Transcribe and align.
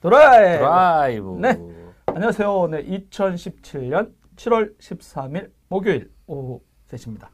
드라이브. 0.00 0.58
드라이브. 0.58 1.38
네. 1.40 1.58
안녕하세요. 2.06 2.68
네, 2.68 2.84
2017년 2.84 4.14
7월 4.36 4.78
13일 4.78 5.50
목요일 5.68 6.12
오후 6.26 6.62
3시입니다. 6.88 7.28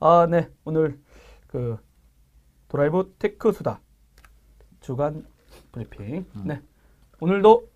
아, 0.00 0.26
네. 0.30 0.48
오늘 0.64 1.00
그 1.46 1.78
드라이브 2.68 3.14
테크 3.18 3.52
수다 3.52 3.80
주간 4.80 5.26
브리핑. 5.72 6.26
음. 6.36 6.42
네. 6.44 6.60
오늘도 7.20 7.68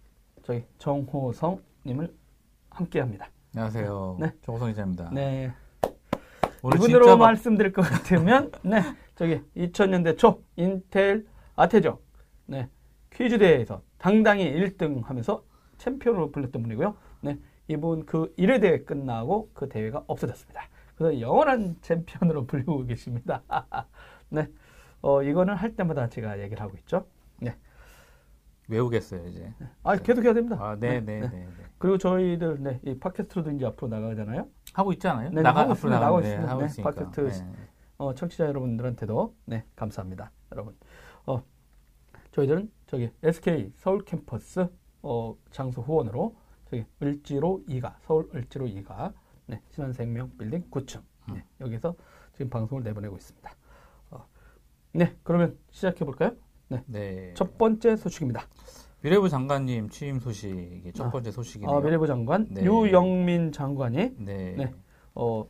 저희 0.42 0.64
정호성 0.78 1.62
님을 1.86 2.14
함께 2.68 3.00
합니다. 3.00 3.30
안녕하세요. 3.54 4.18
네. 4.20 4.32
조호성 4.42 4.68
기자입니다. 4.68 5.10
네. 5.12 5.50
이분으로 6.74 7.16
말씀드릴 7.16 7.72
것 7.72 7.82
같으면 7.82 8.50
네 8.62 8.82
저기 9.14 9.40
2000년대 9.56 10.18
초 10.18 10.42
인텔 10.56 11.24
아테죠 11.54 12.00
네 12.46 12.68
퀴즈 13.16 13.38
대회에서 13.38 13.82
당당히 13.98 14.52
1등 14.52 15.04
하면서 15.04 15.42
챔피언으로 15.78 16.30
불렸던 16.30 16.62
분이고요 16.62 16.96
네 17.22 17.38
이분 17.68 18.06
그 18.06 18.34
1회 18.36 18.60
대회 18.60 18.84
끝나고 18.84 19.50
그 19.54 19.68
대회가 19.68 20.04
없어졌습니다 20.06 20.62
그래서 20.96 21.20
영원한 21.20 21.76
챔피언으로 21.80 22.46
불리고 22.46 22.84
계십니다 22.86 23.42
네 24.30 24.48
어 25.02 25.22
이거는 25.22 25.54
할 25.54 25.76
때마다 25.76 26.08
제가 26.08 26.40
얘기를 26.40 26.60
하고 26.62 26.76
있죠 26.78 27.06
외우겠어요 28.68 29.24
이제. 29.28 29.52
아 29.84 29.94
계속 29.96 30.24
해야 30.24 30.34
됩니다 30.34 30.56
아, 30.58 30.74
네, 30.74 31.00
네, 31.00 31.20
네. 31.20 31.28
네. 31.28 31.46
그리고 31.78 31.98
저희들 31.98 32.60
네 32.60 32.80
이 32.84 32.98
팟캐스트로도 32.98 33.52
이제 33.52 33.66
앞으로 33.66 33.88
나가잖아요 33.88 34.48
하고 34.72 34.92
있지 34.92 35.06
않아요? 35.06 35.30
네, 35.30 35.42
나가 35.42 35.60
하고 35.60 35.72
앞으로 35.72 35.74
있습니다. 35.74 36.00
나가고 36.00 36.20
있습니다. 36.20 36.50
하고 36.50 36.66
네. 36.66 36.82
팟캐스트 36.82 37.20
네. 37.44 37.56
어, 37.98 38.14
청취자 38.14 38.46
여러분들한테도 38.46 39.34
네 39.44 39.64
감사합니다, 39.76 40.32
여러분. 40.50 40.74
어, 41.26 41.44
저희들은 42.36 42.70
저기 42.86 43.10
SK 43.22 43.72
서울 43.76 44.04
캠퍼스 44.04 44.68
어, 45.00 45.34
장소 45.50 45.80
후원으로 45.80 46.36
저기 46.68 46.84
을지로 47.02 47.62
2가 47.66 47.94
서울 48.02 48.28
을지로 48.34 48.66
2가 48.66 49.14
네, 49.46 49.62
신한생명 49.70 50.32
빌딩 50.36 50.62
9층 50.70 51.00
네, 51.32 51.42
여기서 51.60 51.94
지금 52.34 52.50
방송을 52.50 52.82
내보내고 52.82 53.16
있습니다. 53.16 53.50
어, 54.10 54.26
네, 54.92 55.16
그러면 55.22 55.56
시작해 55.70 56.04
볼까요? 56.04 56.32
네. 56.84 57.32
첫 57.34 57.56
번째 57.56 57.96
소식입니다. 57.96 58.46
미래부 59.00 59.30
장관님 59.30 59.88
취임 59.88 60.20
소식이 60.20 60.92
첫 60.92 61.06
아. 61.06 61.10
번째 61.10 61.30
소식이네요. 61.30 61.74
어, 61.74 61.80
미래부 61.80 62.06
장관 62.06 62.48
네. 62.50 62.64
유영민 62.64 63.50
장관이 63.50 64.10
네. 64.18 64.54
네. 64.58 64.74
어, 65.14 65.48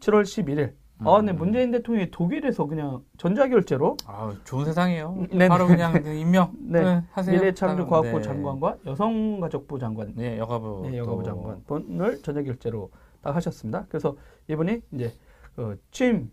7월 0.00 0.22
11일 0.22 0.72
아, 0.98 1.20
네, 1.22 1.32
음. 1.32 1.36
문재인 1.36 1.70
대통령이 1.72 2.10
독일에서 2.10 2.66
그냥 2.66 3.02
전자결제로 3.18 3.96
아, 4.06 4.34
좋은 4.44 4.64
세상이에요. 4.64 5.26
네, 5.32 5.48
바로 5.48 5.66
네. 5.68 5.76
그냥 5.76 6.16
임명 6.16 6.52
네. 6.58 6.82
네, 6.82 7.02
하세요. 7.12 7.38
미래창조과학부 7.38 8.18
네. 8.18 8.22
장관과 8.22 8.78
여성가족부 8.86 9.78
장관, 9.78 10.14
네, 10.14 10.38
여가부. 10.38 10.88
네, 10.90 10.96
여가부 10.98 11.18
또- 11.18 11.22
장관 11.24 11.64
분을 11.64 12.22
전자결제로 12.22 12.90
딱 13.20 13.36
하셨습니다. 13.36 13.84
그래서 13.88 14.16
이분이 14.48 14.80
이제 14.92 15.12
어, 15.58 15.74
취임 15.90 16.30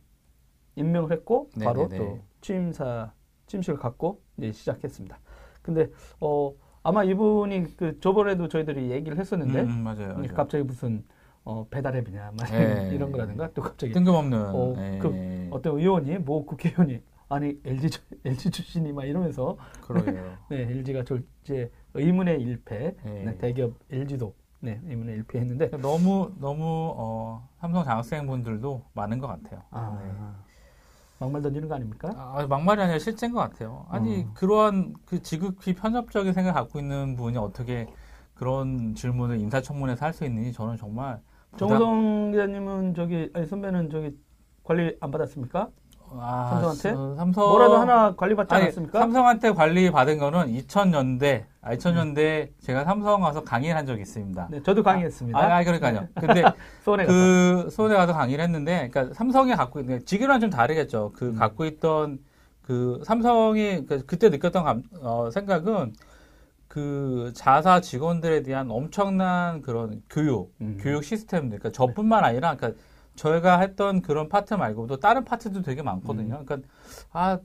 임명을 0.76 1.12
했고 1.12 1.50
네, 1.58 1.66
바로 1.66 1.88
네, 1.90 1.98
네. 1.98 2.06
또 2.06 2.20
취임사 2.42 3.12
취임식을 3.48 3.80
갖고 3.80 4.22
이제 4.38 4.52
시작했습니다. 4.54 5.20
근데 5.62 5.90
어 6.22 6.54
아마 6.84 7.04
이분이 7.04 7.76
그 7.78 8.00
저번에도 8.00 8.48
저희들이 8.48 8.92
얘기를 8.92 9.18
했었는데 9.18 9.62
음, 9.62 9.70
음, 9.70 9.84
맞아요. 9.84 10.14
맞아요. 10.16 10.28
갑자기 10.34 10.64
무슨 10.64 11.04
어 11.46 11.68
배달앱이냐 11.70 12.32
막 12.38 12.52
네. 12.52 12.90
이런 12.94 13.12
거라든가 13.12 13.52
또 13.54 13.62
갑자기 13.62 13.92
뜬금없는 13.94 14.56
어, 14.56 14.74
네. 14.78 14.98
그 15.00 15.48
어떤 15.52 15.78
의원이 15.78 16.20
뭐 16.20 16.46
국회의원이 16.46 17.02
아니 17.30 17.60
LG 17.66 17.90
주- 17.90 18.02
LG 18.26 18.50
출신이 18.52 18.94
막 18.94 19.04
이러면서 19.06 19.58
그러게요. 19.82 20.38
네 20.50 20.62
LG가 20.62 21.04
졸제 21.04 21.70
의문의 21.94 22.42
일패 22.42 22.96
네. 23.04 23.24
네, 23.26 23.38
대기업 23.38 23.74
LG도 23.92 24.34
네 24.62 24.80
의문의 24.86 25.16
일패했는데 25.18 25.72
너무 25.82 26.32
너무 26.40 26.94
어, 26.96 27.50
삼성 27.60 27.84
장학생분들도 27.84 28.86
많은 28.94 29.20
것 29.20 29.28
같아요. 29.28 29.62
아 29.72 30.00
네. 30.02 30.12
막말 31.20 31.42
던지는 31.42 31.68
거 31.68 31.76
아닙니까? 31.76 32.10
아, 32.16 32.46
막말이 32.48 32.82
아니라 32.82 33.00
실제인 33.00 33.34
것 33.34 33.40
같아요. 33.40 33.86
아니 33.90 34.26
어. 34.28 34.32
그러한 34.34 34.94
그 35.06 35.22
지극히 35.22 35.74
편협적인 35.74 36.32
생각 36.34 36.50
을 36.52 36.54
갖고 36.54 36.80
있는 36.80 37.16
분이 37.16 37.38
어떻게 37.38 37.88
그런 38.34 38.96
질문을 38.96 39.40
인사청문회에서 39.40 40.06
할 40.06 40.14
수 40.14 40.26
있는지 40.26 40.52
저는 40.54 40.78
정말 40.78 41.20
정우성 41.58 42.32
기자님은 42.32 42.94
저기 42.96 43.30
아니 43.34 43.46
선배는 43.46 43.90
저기 43.90 44.16
관리 44.64 44.96
안 45.00 45.12
받았습니까? 45.12 45.70
아, 46.16 46.50
삼성한테? 46.52 46.78
스- 46.92 47.16
삼성 47.18 47.48
뭐라도 47.50 47.78
하나 47.78 48.16
관리 48.16 48.36
받지 48.36 48.54
아니, 48.54 48.64
않았습니까? 48.66 49.00
삼성한테 49.00 49.52
관리 49.54 49.90
받은 49.92 50.20
거는 50.20 50.48
2000년대 50.48 51.46
아 51.62 51.74
2000년대 51.76 52.50
제가 52.62 52.84
삼성 52.84 53.22
가서 53.22 53.44
강의를 53.44 53.76
한 53.76 53.86
적이 53.86 54.02
있습니다. 54.02 54.48
네 54.52 54.62
저도 54.64 54.84
강의했습니다. 54.84 55.38
아, 55.40 55.58
아, 55.58 55.64
그러니까요. 55.64 56.08
근데 56.16 56.44
수원에 56.84 57.06
가서 57.06 57.18
그 57.18 57.70
수원에 57.72 57.96
가서 57.96 58.14
강의를 58.14 58.44
했는데, 58.44 58.90
그러니까 58.90 59.14
삼성이 59.16 59.54
갖고 59.56 59.80
있는 59.80 60.06
지금이랑 60.06 60.40
좀 60.40 60.50
다르겠죠. 60.50 61.14
그 61.16 61.30
음. 61.30 61.36
갖고 61.36 61.66
있던 61.66 62.20
그 62.62 63.02
삼성이 63.06 63.86
그- 63.86 64.06
그때 64.06 64.30
느꼈던 64.30 64.64
감- 64.64 64.84
어, 65.02 65.30
생각은 65.32 65.94
그 66.74 67.32
자사 67.36 67.82
직원들에 67.82 68.42
대한 68.42 68.72
엄청난 68.72 69.62
그런 69.62 70.02
교육, 70.10 70.56
음. 70.60 70.80
교육 70.82 71.04
시스템들, 71.04 71.60
그러니까 71.60 71.70
저뿐만 71.70 72.24
아니라, 72.24 72.56
그러니까 72.56 72.82
저희가 73.14 73.60
했던 73.60 74.02
그런 74.02 74.28
파트 74.28 74.56
말고도 74.56 74.98
다른 74.98 75.24
파트도 75.24 75.62
되게 75.62 75.84
많거든요. 75.84 76.40
음. 76.40 76.46
그러니까 76.46 76.68
아 77.12 77.38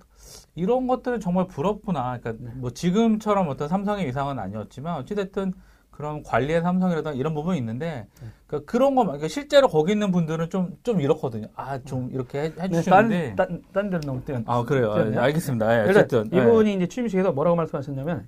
이런 0.55 0.87
것들은 0.87 1.21
정말 1.21 1.47
부럽구나. 1.47 2.19
그러니까 2.19 2.43
네. 2.43 2.53
뭐 2.55 2.71
지금처럼 2.71 3.51
어떤 3.51 3.69
삼성의 3.69 4.09
이상은 4.09 4.39
아니었지만 4.39 4.97
어찌됐든 5.01 5.53
그런 5.91 6.23
관리의 6.23 6.63
삼성이라든 6.63 7.17
이런 7.17 7.35
부분이 7.35 7.59
있는데 7.59 8.07
네. 8.23 8.29
그러니까 8.47 8.73
그런 8.73 8.95
거 8.95 9.03
그러니까 9.03 9.29
실제로 9.29 9.69
거기 9.69 9.93
있는 9.93 10.11
분들은 10.11 10.49
좀좀 10.49 11.03
이렇거든요. 11.03 11.49
아좀 11.55 12.09
이렇게 12.15 12.45
해, 12.45 12.55
네, 12.55 12.63
해주시는데 12.63 13.35
딴, 13.37 13.47
딴, 13.47 13.63
딴 13.75 13.91
데로 13.91 14.01
너무 14.07 14.25
뛰어. 14.25 14.41
아 14.47 14.63
그래요. 14.63 14.91
아, 14.93 15.25
알겠습니다. 15.25 15.85
예, 15.85 15.91
어쨌든 15.91 16.29
이분이 16.29 16.77
이제 16.77 16.87
취임식에서 16.87 17.33
뭐라고 17.33 17.57
말씀하셨냐면 17.57 18.27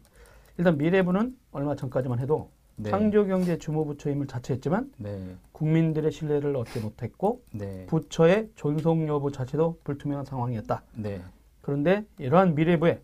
일단 0.60 0.76
미래부는 0.76 1.34
얼마 1.52 1.74
전까지만 1.74 2.18
해도 2.18 2.50
네. 2.76 2.90
창조경제 2.90 3.56
주무부처임을 3.56 4.26
자처했지만 4.26 4.92
네, 4.98 5.34
국민들의 5.52 6.12
신뢰를 6.12 6.54
얻지 6.54 6.80
못했고 6.80 7.42
네, 7.54 7.86
부처의 7.86 8.50
존속 8.56 9.06
여부 9.08 9.32
자체도 9.32 9.78
불투명한 9.84 10.26
상황이었다. 10.26 10.82
네, 10.96 11.22
그런데 11.62 12.04
이러한 12.18 12.54
미래부의 12.54 13.00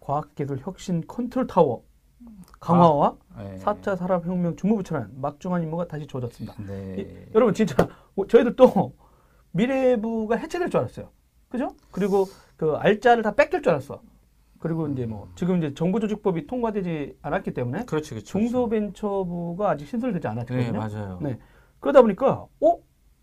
과학기술 0.00 0.58
혁신 0.58 1.04
컨트롤 1.06 1.46
타워 1.46 1.84
강화와 2.58 3.14
네. 3.38 3.56
4차 3.58 3.96
산업혁명 3.96 4.56
주무부처라는 4.56 5.20
막중한 5.20 5.62
임무가 5.62 5.86
다시 5.86 6.08
주어졌습니다. 6.08 6.56
네. 6.66 6.96
이- 6.98 7.34
여러분 7.36 7.54
진짜 7.54 7.88
어, 8.16 8.26
저희들도 8.26 8.94
미래부가 9.52 10.34
해체될 10.36 10.70
줄 10.70 10.80
알았어요. 10.80 11.08
그죠? 11.48 11.70
그리고 11.92 12.24
그 12.56 12.72
알짜를 12.74 13.22
다 13.22 13.32
뺏길 13.32 13.62
줄 13.62 13.70
알았어. 13.70 14.02
그리고 14.58 14.88
이제 14.88 15.06
뭐 15.06 15.28
지금 15.34 15.58
이제 15.58 15.74
정부조직법이 15.74 16.46
통과되지 16.46 17.18
않았기 17.22 17.52
때문에 17.54 17.84
그렇지, 17.84 18.10
그렇지. 18.10 18.26
중소벤처부가 18.26 19.70
아직 19.70 19.86
신설되지 19.86 20.22
네, 20.22 20.28
않았거든요. 20.28 20.72
맞아요. 20.72 21.18
네. 21.22 21.38
그러다 21.80 22.02
보니까 22.02 22.46
어 22.60 22.76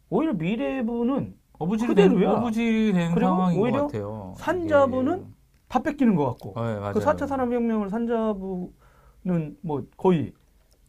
오히려 0.09 0.33
미래부는 0.33 1.35
어부질이 1.59 1.95
된. 1.95 2.23
어부질이 2.23 2.93
된 2.93 3.13
상황인 3.13 3.59
오히려 3.59 3.79
것 3.81 3.87
같아요. 3.87 4.33
산자부는 4.37 5.33
다 5.67 5.81
뺏기는 5.81 6.15
것 6.15 6.25
같고 6.25 6.53
예. 6.57 6.73
네, 6.73 6.79
맞아요. 6.79 6.93
그 6.93 6.99
4차 6.99 7.27
산업혁명을 7.27 7.89
산자부는 7.89 9.57
뭐 9.61 9.83
거의 9.97 10.33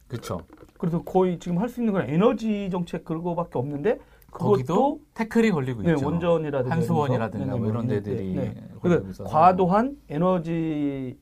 그렇죠. 0.08 0.40
그래서 0.78 1.02
거의 1.02 1.38
지금 1.38 1.58
할 1.58 1.68
수 1.68 1.80
있는 1.80 1.92
건 1.94 2.08
에너지 2.08 2.68
정책 2.70 3.04
그거밖에 3.04 3.58
없는데 3.58 3.98
거기도 4.34 5.00
태클이 5.14 5.50
걸리고 5.52 5.82
네, 5.82 5.92
있죠. 5.92 6.06
원전이라든가 6.06 6.74
한수원이라든가 6.74 7.56
뭐 7.56 7.68
이런 7.68 7.86
네, 7.86 8.02
데들이 8.02 8.34
네. 8.34 8.54
그러니까. 8.80 9.24
과도한 9.24 9.96
에너지 10.08 11.18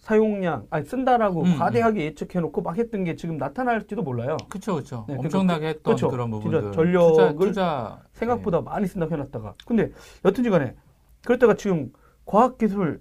사용량 0.00 0.66
아니 0.70 0.84
쓴다라고 0.84 1.42
음, 1.42 1.58
과대하게 1.58 2.04
예측해놓고 2.06 2.62
막 2.62 2.76
했던 2.76 3.04
게 3.04 3.14
지금 3.14 3.36
나타날지도 3.36 4.02
몰라요. 4.02 4.36
그렇죠, 4.48 4.74
그렇죠. 4.74 5.04
네, 5.08 5.14
엄청나게 5.16 5.68
했던 5.68 5.94
그쵸. 5.94 6.08
그런 6.08 6.30
부분들. 6.30 6.72
전력을 6.72 7.12
투자, 7.12 7.32
투자 7.38 8.02
생각보다 8.14 8.60
많이 8.62 8.86
쓴다고 8.88 9.12
해놨다가 9.12 9.54
근데 9.64 9.92
여튼지간에 10.24 10.74
그랬다가 11.24 11.54
지금 11.54 11.92
과학기술 12.24 13.00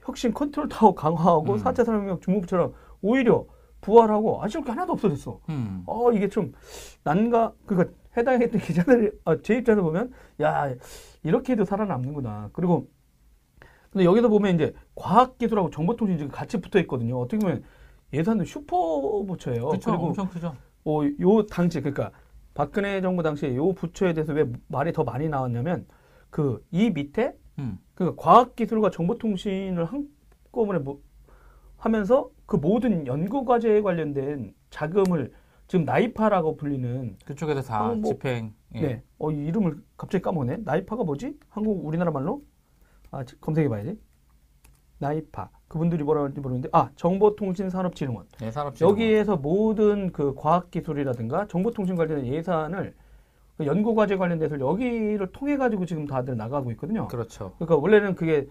혁신 0.00 0.32
컨트롤 0.32 0.68
타워 0.68 0.94
강화하고 0.94 1.52
음. 1.52 1.58
4차 1.58 1.84
산업혁명 1.84 2.20
주무부처로 2.20 2.72
오히려 3.02 3.44
부활하고 3.80 4.42
아쉬울 4.42 4.64
게 4.64 4.70
하나도 4.70 4.94
없어졌어. 4.94 5.38
네. 5.48 5.54
음. 5.54 5.82
어 5.86 6.10
이게 6.10 6.28
좀 6.28 6.52
난가 7.04 7.52
그니까 7.66 7.88
해당했던 8.16 8.60
기자들이 8.62 9.10
아, 9.24 9.36
제 9.42 9.56
입장에서 9.56 9.82
보면 9.82 10.12
야 10.40 10.74
이렇게 11.22 11.52
해도 11.52 11.64
살아남는구나. 11.64 12.50
그리고 12.52 12.88
근데 13.90 14.04
여기서 14.04 14.28
보면 14.28 14.54
이제 14.56 14.74
과학기술하고 14.94 15.70
정보통신 15.70 16.18
지금 16.18 16.30
같이 16.30 16.60
붙어 16.60 16.78
있거든요. 16.80 17.18
어떻게 17.18 17.38
보면 17.38 17.64
예산도 18.12 18.44
슈퍼 18.44 19.22
부처예요. 19.26 19.68
그렇죠. 19.68 19.90
그리고 19.90 20.06
엄청 20.08 20.28
크죠. 20.28 20.54
어, 20.84 21.00
요 21.20 21.46
당시 21.46 21.80
그러니까 21.80 22.10
박근혜 22.54 23.00
정부 23.00 23.22
당시에 23.22 23.54
요 23.56 23.72
부처에 23.72 24.12
대해서 24.14 24.32
왜 24.32 24.46
말이 24.68 24.92
더 24.92 25.04
많이 25.04 25.28
나왔냐면 25.28 25.86
그 26.30 26.62
이 26.70 26.90
밑에 26.90 27.34
음. 27.58 27.78
그 27.94 28.14
과학기술과 28.16 28.90
정보통신을 28.90 29.84
한꺼번에 29.86 30.78
뭐 30.78 31.00
하면서 31.76 32.30
그 32.46 32.56
모든 32.56 33.06
연구 33.06 33.44
과제에 33.44 33.80
관련된 33.82 34.54
자금을 34.70 35.32
지금 35.66 35.84
나이파라고 35.84 36.56
불리는 36.56 37.16
그쪽에서 37.24 37.62
다 37.62 37.90
어, 37.90 37.94
뭐, 37.94 38.12
집행. 38.12 38.54
예. 38.74 38.80
네. 38.80 39.02
어, 39.18 39.30
이 39.30 39.46
이름을 39.46 39.82
갑자기 39.96 40.22
까먹네. 40.22 40.58
나이파가 40.64 41.04
뭐지? 41.04 41.38
한국 41.48 41.84
우리나라 41.84 42.10
말로? 42.10 42.42
아, 43.10 43.24
지- 43.24 43.38
검색해 43.40 43.68
봐야지. 43.68 43.98
나이파. 44.98 45.50
그분들이 45.68 46.04
뭐라 46.04 46.22
하는지 46.22 46.40
모르는데 46.40 46.68
아, 46.72 46.90
정보통신산업진흥원. 46.96 48.26
네, 48.40 48.50
산업 48.50 48.80
여기에서 48.80 49.36
모든 49.36 50.12
그 50.12 50.34
과학기술이라든가 50.34 51.46
정보통신 51.48 51.96
관련된 51.96 52.26
예산을 52.32 52.94
그 53.56 53.66
연구과제 53.66 54.16
관련돼서 54.16 54.60
여기를 54.60 55.32
통해 55.32 55.56
가지고 55.56 55.84
지금 55.86 56.06
다들 56.06 56.36
나가고 56.36 56.70
있거든요. 56.72 57.08
그렇죠. 57.08 57.54
그러니까 57.58 57.76
원래는 57.76 58.14
그게 58.14 58.48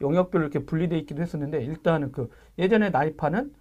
영역별로 0.00 0.44
이렇게 0.44 0.64
분리돼 0.64 0.98
있기도 1.00 1.22
했었는데 1.22 1.62
일단은 1.62 2.10
그 2.10 2.30
예전에 2.58 2.90
나이파는 2.90 3.52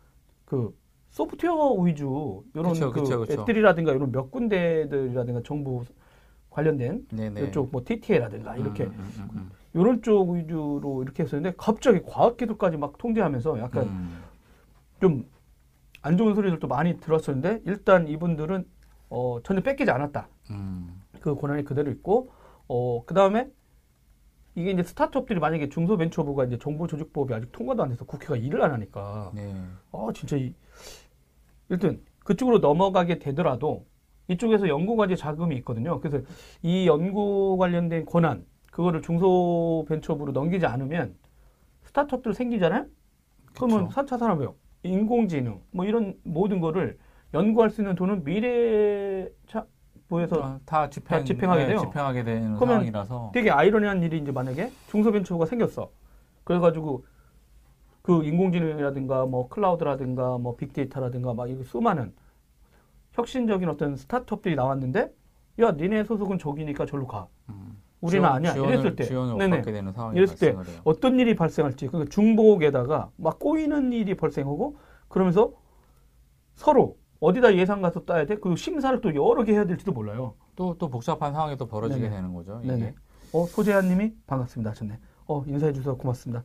그 0.45 0.73
소프트웨어 1.09 1.73
위주 1.73 2.43
이런 2.53 2.73
그쵸, 2.73 2.91
그 2.91 3.01
그쵸, 3.01 3.19
그쵸. 3.21 3.41
앱들이라든가 3.41 3.91
이런 3.93 4.11
몇 4.11 4.31
군데들이라든가 4.31 5.41
정부 5.43 5.83
관련된 6.49 7.07
네네. 7.11 7.47
이쪽 7.47 7.71
뭐 7.71 7.83
TTA라든가 7.85 8.55
이렇게 8.57 8.85
음, 8.85 8.91
음, 8.97 9.13
음, 9.17 9.29
음. 9.35 9.51
이런 9.73 10.01
쪽 10.01 10.31
위주로 10.31 11.03
이렇게 11.03 11.23
했었는데 11.23 11.55
갑자기 11.57 12.01
과학기술까지 12.03 12.77
막 12.77 12.97
통제하면서 12.97 13.59
약간 13.59 13.83
음. 13.87 14.23
좀안 15.01 16.17
좋은 16.17 16.35
소리들도 16.35 16.67
많이 16.67 16.99
들었었는데 16.99 17.61
일단 17.65 18.07
이분들은 18.07 18.65
어 19.09 19.39
전혀 19.43 19.61
뺏기지 19.61 19.89
않았다. 19.91 20.27
음. 20.51 21.01
그 21.21 21.35
권한이 21.35 21.63
그대로 21.65 21.91
있고 21.91 22.31
어 22.67 23.03
그 23.05 23.13
다음에 23.15 23.49
이게 24.55 24.71
이제 24.71 24.83
스타트업들이 24.83 25.39
만약에 25.39 25.69
중소벤처부가 25.69 26.45
이제 26.45 26.57
정보조직법이 26.57 27.33
아직 27.33 27.51
통과도 27.51 27.83
안 27.83 27.89
돼서 27.89 28.05
국회가 28.05 28.35
일을 28.35 28.61
안 28.61 28.73
하니까 28.73 29.31
네. 29.33 29.55
아 29.91 30.07
진짜 30.13 30.35
이 30.35 30.53
일단 31.69 31.99
그쪽으로 32.25 32.59
넘어가게 32.59 33.19
되더라도 33.19 33.85
이쪽에서 34.27 34.67
연구 34.67 34.95
과제 34.95 35.15
자금이 35.15 35.55
있거든요. 35.57 35.99
그래서 35.99 36.23
이 36.61 36.87
연구 36.87 37.57
관련된 37.57 38.05
권한 38.05 38.45
그거를 38.71 39.01
중소벤처부로 39.01 40.31
넘기지 40.31 40.65
않으면 40.65 41.15
스타트업들 41.83 42.33
생기잖아요. 42.33 42.85
그러면 43.55 43.87
그쵸. 43.87 44.01
4차 44.01 44.19
산업이요. 44.19 44.55
인공지능 44.83 45.61
뭐 45.71 45.85
이런 45.85 46.15
모든 46.23 46.59
거를 46.59 46.97
연구할 47.33 47.69
수 47.71 47.81
있는 47.81 47.95
돈은 47.95 48.23
미래차부에서 48.23 50.39
어, 50.39 50.59
다 50.65 50.89
집행, 50.89 51.19
다 51.19 51.23
집행하게 51.23 51.61
네, 51.63 51.67
돼요. 51.69 51.79
집행하게 51.79 52.23
되는 52.23 52.55
그러면 52.55 52.75
상황이라서. 52.75 53.31
되게 53.33 53.49
아이러니한 53.49 54.03
일이 54.03 54.19
이제 54.19 54.31
만약에 54.31 54.71
중소벤처가 54.89 55.47
생겼어. 55.47 55.91
그래가지고 56.43 57.05
그 58.09 58.23
인공지능이라든가 58.23 59.27
뭐 59.27 59.47
클라우드라든가 59.49 60.39
뭐 60.39 60.55
빅데이터라든가 60.55 61.35
막 61.35 61.47
이거 61.47 61.63
수많은 61.63 62.11
혁신적인 63.11 63.69
어떤 63.69 63.95
스타트업들이 63.95 64.55
나왔는데 64.55 65.13
야 65.59 65.71
니네 65.73 66.05
소속은 66.05 66.39
저기니까 66.39 66.87
절로 66.87 67.05
가. 67.05 67.27
음. 67.49 67.77
우리는 68.01 68.21
지원- 68.23 68.35
아니야. 68.35 68.53
지원을, 68.53 68.73
이랬을 68.73 68.95
때. 68.95 69.03
네네. 69.37 69.57
받게 69.57 69.71
되는 69.71 69.91
상황이 69.93 70.17
이랬을 70.17 70.37
때 70.39 70.53
발생을 70.55 70.67
해요. 70.73 70.81
어떤 70.85 71.19
일이 71.19 71.35
발생할지 71.35 71.85
그러니까 71.87 72.09
중복에다가 72.09 73.11
막 73.17 73.37
꼬이는 73.37 73.93
일이 73.93 74.15
발생하고 74.15 74.77
그러면서 75.07 75.51
서로 76.55 76.97
어디다 77.19 77.55
예산 77.57 77.83
가서 77.83 78.05
따야 78.05 78.25
돼? 78.25 78.37
그 78.37 78.55
심사를 78.55 78.99
또 79.01 79.09
여러 79.13 79.43
개 79.43 79.51
해야 79.53 79.65
될지도 79.65 79.91
몰라요. 79.91 80.33
또, 80.55 80.75
또 80.79 80.89
복잡한 80.89 81.33
상황이 81.33 81.57
또 81.57 81.67
벌어지게 81.67 82.01
네네. 82.01 82.15
되는 82.15 82.33
거죠. 82.33 82.59
이게. 82.63 82.71
네네. 82.73 82.95
어, 83.33 83.45
소재한님이 83.45 84.13
반갑습니다 84.25 84.71
하셨네. 84.71 84.97
어, 85.27 85.43
인사해 85.45 85.73
주셔서 85.73 85.95
고맙습니다. 85.97 86.43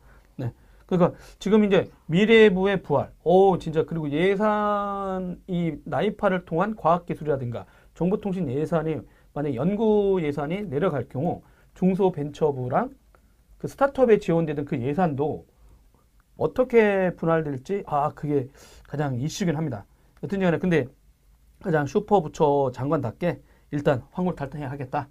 네. 0.88 0.96
그러니까 0.96 1.18
지금 1.38 1.64
이제 1.64 1.90
미래부의 2.06 2.82
부활. 2.82 3.10
오, 3.22 3.58
진짜 3.58 3.84
그리고 3.84 4.10
예산 4.10 5.40
이 5.46 5.76
나이파를 5.84 6.44
통한 6.44 6.76
과학 6.76 7.06
기술이라든가 7.06 7.66
정보통신 7.94 8.48
예산이 8.48 8.98
만약 9.32 9.54
연구 9.54 10.20
예산이 10.22 10.68
내려갈 10.68 11.08
경우 11.08 11.42
중소벤처부랑 11.74 12.90
그 13.58 13.68
스타트업에 13.68 14.18
지원되던 14.18 14.64
그 14.64 14.80
예산도 14.80 15.46
어떻게 16.36 17.14
분할될지 17.16 17.84
아 17.86 18.10
그게 18.14 18.48
가장 18.86 19.14
이슈긴 19.16 19.56
합니다. 19.56 19.86
여튼지 20.22 20.44
간에 20.44 20.58
근데 20.58 20.86
가장 21.62 21.86
슈퍼 21.86 22.20
부처 22.20 22.70
장관답게 22.74 23.40
일단 23.70 24.02
환골탈태 24.12 24.64
하겠다 24.64 25.08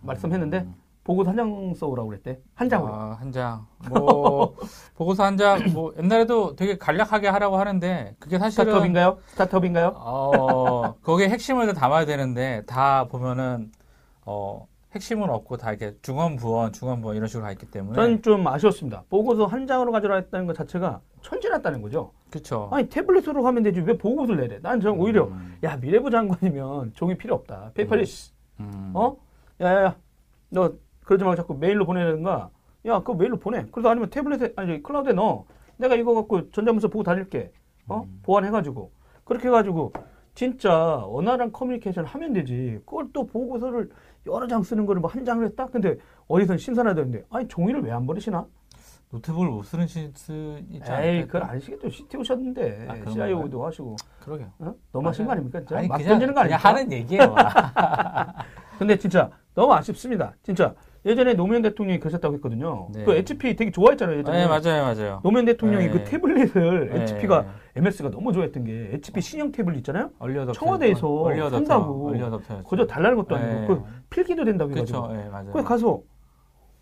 말씀했는데 0.00 0.66
보고서 1.06 1.30
한 1.30 1.36
장 1.36 1.72
써오라고 1.74 2.08
그랬대 2.08 2.40
한 2.54 2.68
장으로 2.68 2.92
아, 2.92 3.16
한 3.20 3.30
장. 3.30 3.64
뭐, 3.88 4.56
보고서 4.96 5.22
한 5.22 5.36
장, 5.36 5.60
뭐, 5.72 5.94
옛날에도 5.98 6.56
되게 6.56 6.76
간략하게 6.76 7.28
하라고 7.28 7.56
하는데, 7.58 8.16
그게 8.18 8.38
사실은. 8.40 8.64
스타트업인가요? 8.66 9.18
스타트업인가요? 9.26 9.92
어, 9.94 10.94
거기에 11.02 11.28
핵심을 11.28 11.66
다 11.68 11.72
담아야 11.74 12.06
되는데, 12.06 12.64
다 12.66 13.04
보면은, 13.04 13.70
어, 14.24 14.66
핵심은 14.96 15.30
없고, 15.30 15.58
다 15.58 15.70
이렇게 15.70 15.96
중언부언, 16.02 16.72
중언부언 16.72 17.16
이런 17.16 17.28
식으로 17.28 17.44
가 17.44 17.52
있기 17.52 17.66
때문에. 17.70 17.94
저는 17.94 18.22
좀 18.22 18.44
아쉬웠습니다. 18.48 19.04
보고서 19.08 19.46
한 19.46 19.68
장으로 19.68 19.92
가져라 19.92 20.16
했다는 20.16 20.46
것 20.46 20.56
자체가 20.56 21.00
참신했다는 21.22 21.82
거죠. 21.82 22.10
그쵸. 22.32 22.68
아니 22.72 22.88
태블릿으로 22.88 23.46
하면 23.46 23.62
되지 23.62 23.80
왜 23.80 23.96
보고서를 23.96 24.40
내래? 24.40 24.58
난 24.60 24.80
저는 24.80 24.98
오히려 24.98 25.26
음, 25.26 25.56
야 25.62 25.76
미래부 25.76 26.10
장관이면 26.10 26.94
종이 26.94 27.16
필요 27.16 27.34
없다. 27.36 27.70
paperless 27.74 28.32
음. 28.60 28.90
어? 28.94 29.16
야야야 29.60 29.94
너 30.50 30.72
그러지 31.06 31.24
말고 31.24 31.36
자꾸 31.36 31.54
메일로 31.54 31.86
보내는가? 31.86 32.50
야 32.86 32.98
그거 32.98 33.14
메일로 33.14 33.38
보내. 33.38 33.64
그래서 33.72 33.88
아니면 33.88 34.10
태블릿에 34.10 34.52
아니 34.56 34.82
클라우드에 34.82 35.12
넣어. 35.14 35.44
내가 35.78 35.94
이거 35.94 36.14
갖고 36.14 36.50
전자문서 36.50 36.88
보고 36.88 37.02
다닐게. 37.04 37.52
어? 37.88 38.02
음. 38.02 38.20
보완해가지고 38.24 38.90
그렇게 39.24 39.48
해가지고 39.48 39.92
진짜 40.34 40.74
원활한 41.06 41.52
커뮤니케이션 41.52 42.04
하면 42.04 42.32
되지. 42.32 42.80
그걸 42.84 43.06
또 43.12 43.24
보고서를 43.26 43.88
여러 44.26 44.46
장 44.48 44.62
쓰는 44.62 44.84
거를 44.84 45.00
뭐 45.00 45.08
한 45.10 45.24
장을 45.24 45.44
했다? 45.46 45.66
근데 45.66 45.96
어디선 46.28 46.58
신선하다는데 46.58 47.24
아니 47.30 47.46
종이를 47.48 47.82
왜 47.82 47.92
안 47.92 48.04
버리시나? 48.06 48.44
노트북을 49.12 49.48
못 49.48 49.62
쓰는 49.62 49.86
시, 49.86 50.10
수 50.14 50.58
있지 50.68 50.90
않을까? 50.90 51.04
에이 51.04 51.22
그걸 51.26 51.44
아시겠죠. 51.44 51.88
CT 51.88 52.16
오셨는데 52.16 52.86
아, 52.88 53.10
CIO도 53.10 53.64
하시고 53.64 53.94
그러게요. 54.20 54.48
어? 54.58 54.74
너무 54.92 55.08
하신 55.08 55.24
거 55.26 55.32
아닙니까? 55.32 55.60
진짜 55.60 55.78
아니, 55.78 55.86
막 55.86 55.96
그냥, 55.98 56.10
던지는 56.10 56.34
거 56.34 56.42
그냥 56.42 56.58
아닙니까? 56.64 56.68
하는 56.68 56.92
얘기예요. 56.92 57.34
근데 58.78 58.98
진짜 58.98 59.30
너무 59.54 59.72
아쉽습니다. 59.74 60.34
진짜 60.42 60.74
예전에 61.06 61.34
노무현 61.34 61.62
대통령이 61.62 62.00
그러셨다고 62.00 62.34
했거든요. 62.34 62.88
네. 62.92 63.04
그 63.04 63.12
HP 63.14 63.54
되게 63.54 63.70
좋아했잖아요. 63.70 64.18
예전에. 64.18 64.38
네, 64.38 64.46
맞아요, 64.46 64.82
맞아요. 64.82 65.20
노무현 65.22 65.44
대통령이 65.44 65.86
네. 65.86 65.90
그 65.92 66.04
태블릿을 66.04 66.90
네. 66.90 67.02
HP가 67.02 67.46
MS가 67.76 68.10
너무 68.10 68.32
좋아했던 68.32 68.64
게 68.64 68.90
HP 68.94 69.20
신형 69.20 69.52
태블릿 69.52 69.78
있잖아요. 69.78 70.10
얼리어답터. 70.18 70.58
청와대에서 70.58 71.08
얼리어답터. 71.08 71.56
산다고. 71.56 72.08
얼리어답터. 72.08 72.62
그저 72.64 72.86
달라는 72.86 73.16
것도 73.18 73.36
아니고 73.36 73.60
네. 73.60 73.66
그 73.68 73.82
필기도 74.10 74.44
된다고 74.44 74.72
그렇죠. 74.72 74.96
해가지고. 74.96 75.22
예, 75.22 75.28
맞아요. 75.28 75.52
거기 75.52 75.64
가서 75.64 76.00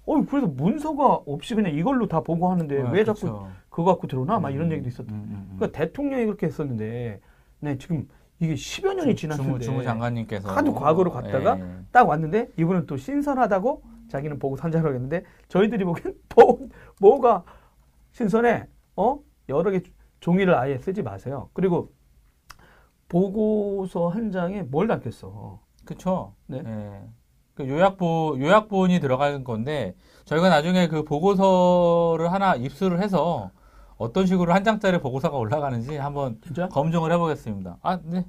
어 0.06 0.24
그래서 0.24 0.46
문서가 0.46 1.20
없이 1.26 1.54
그냥 1.54 1.74
이걸로 1.74 2.08
다 2.08 2.20
보고하는데 2.20 2.82
네, 2.82 2.90
왜 2.92 3.04
자꾸 3.04 3.20
그렇죠. 3.20 3.48
그거 3.68 3.84
갖고 3.84 4.06
들어오나 4.06 4.38
막 4.38 4.50
이런 4.50 4.68
음, 4.68 4.72
얘기도 4.72 4.88
있었다. 4.88 5.12
음, 5.12 5.16
음, 5.16 5.48
음. 5.50 5.56
그러니까 5.56 5.78
대통령이 5.78 6.24
그렇게 6.24 6.46
했었는데 6.46 7.20
네 7.60 7.78
지금 7.78 8.08
이게 8.38 8.54
10여 8.54 8.94
년이 8.94 9.16
주무, 9.16 9.34
지났는데 9.34 9.64
주무 9.64 9.82
장관님께서 9.82 10.50
하도 10.50 10.74
과거로 10.74 11.10
갔다가 11.10 11.58
예. 11.58 11.64
딱 11.92 12.08
왔는데 12.08 12.48
이분은 12.58 12.86
또 12.86 12.96
신선하다고 12.96 13.93
자기는 14.14 14.38
보고 14.38 14.56
산자라고 14.56 14.94
했는데 14.94 15.24
저희들이 15.48 15.84
보기엔 15.84 16.14
뭐, 16.36 16.68
뭐가 17.00 17.44
신선해? 18.12 18.68
어? 18.96 19.18
여러 19.48 19.70
개 19.72 19.82
종이를 20.20 20.54
아예 20.54 20.78
쓰지 20.78 21.02
마세요. 21.02 21.50
그리고 21.52 21.92
보고서 23.08 24.08
한 24.08 24.30
장에 24.30 24.62
뭘 24.62 24.86
담겠어? 24.86 25.60
그쵸. 25.84 26.34
네. 26.46 26.62
예. 26.64 27.02
그 27.54 27.68
요약본, 27.68 28.40
요약본이 28.40 29.00
들어가는 29.00 29.44
건데, 29.44 29.94
저희가 30.24 30.48
나중에 30.48 30.88
그 30.88 31.04
보고서를 31.04 32.32
하나 32.32 32.54
입수를 32.56 33.00
해서 33.02 33.50
어떤 33.96 34.26
식으로 34.26 34.52
한 34.52 34.64
장짜리 34.64 34.98
보고서가 35.00 35.36
올라가는지 35.36 35.96
한번 35.96 36.40
진짜? 36.42 36.68
검증을 36.68 37.12
해보겠습니다. 37.12 37.78
아, 37.82 38.00
네. 38.02 38.26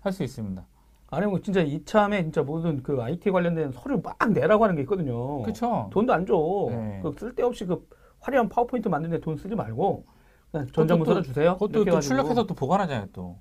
할 0.00 0.12
수 0.12 0.22
있습니다. 0.24 0.66
아니 1.10 1.26
뭐 1.26 1.40
진짜 1.40 1.60
이참에 1.60 2.22
진짜 2.22 2.42
모든 2.42 2.82
그 2.82 3.00
IT 3.02 3.30
관련된 3.30 3.72
서류 3.72 4.00
막 4.02 4.16
내라고 4.32 4.64
하는 4.64 4.76
게 4.76 4.82
있거든요. 4.82 5.42
그쵸. 5.42 5.88
돈도 5.92 6.12
안 6.12 6.24
줘. 6.24 6.34
네. 6.70 7.00
그 7.02 7.12
쓸데없이 7.18 7.66
그 7.66 7.84
화려한 8.20 8.48
파워포인트 8.48 8.88
만드는데 8.88 9.20
돈 9.20 9.36
쓰지 9.36 9.54
말고 9.54 10.04
그냥 10.52 10.66
전자문서로 10.72 11.22
주세요. 11.22 11.54
그것도 11.54 11.84
또. 11.84 12.00
출력해서 12.00 12.46
또 12.46 12.54
보관하잖아요, 12.54 13.08
또. 13.12 13.38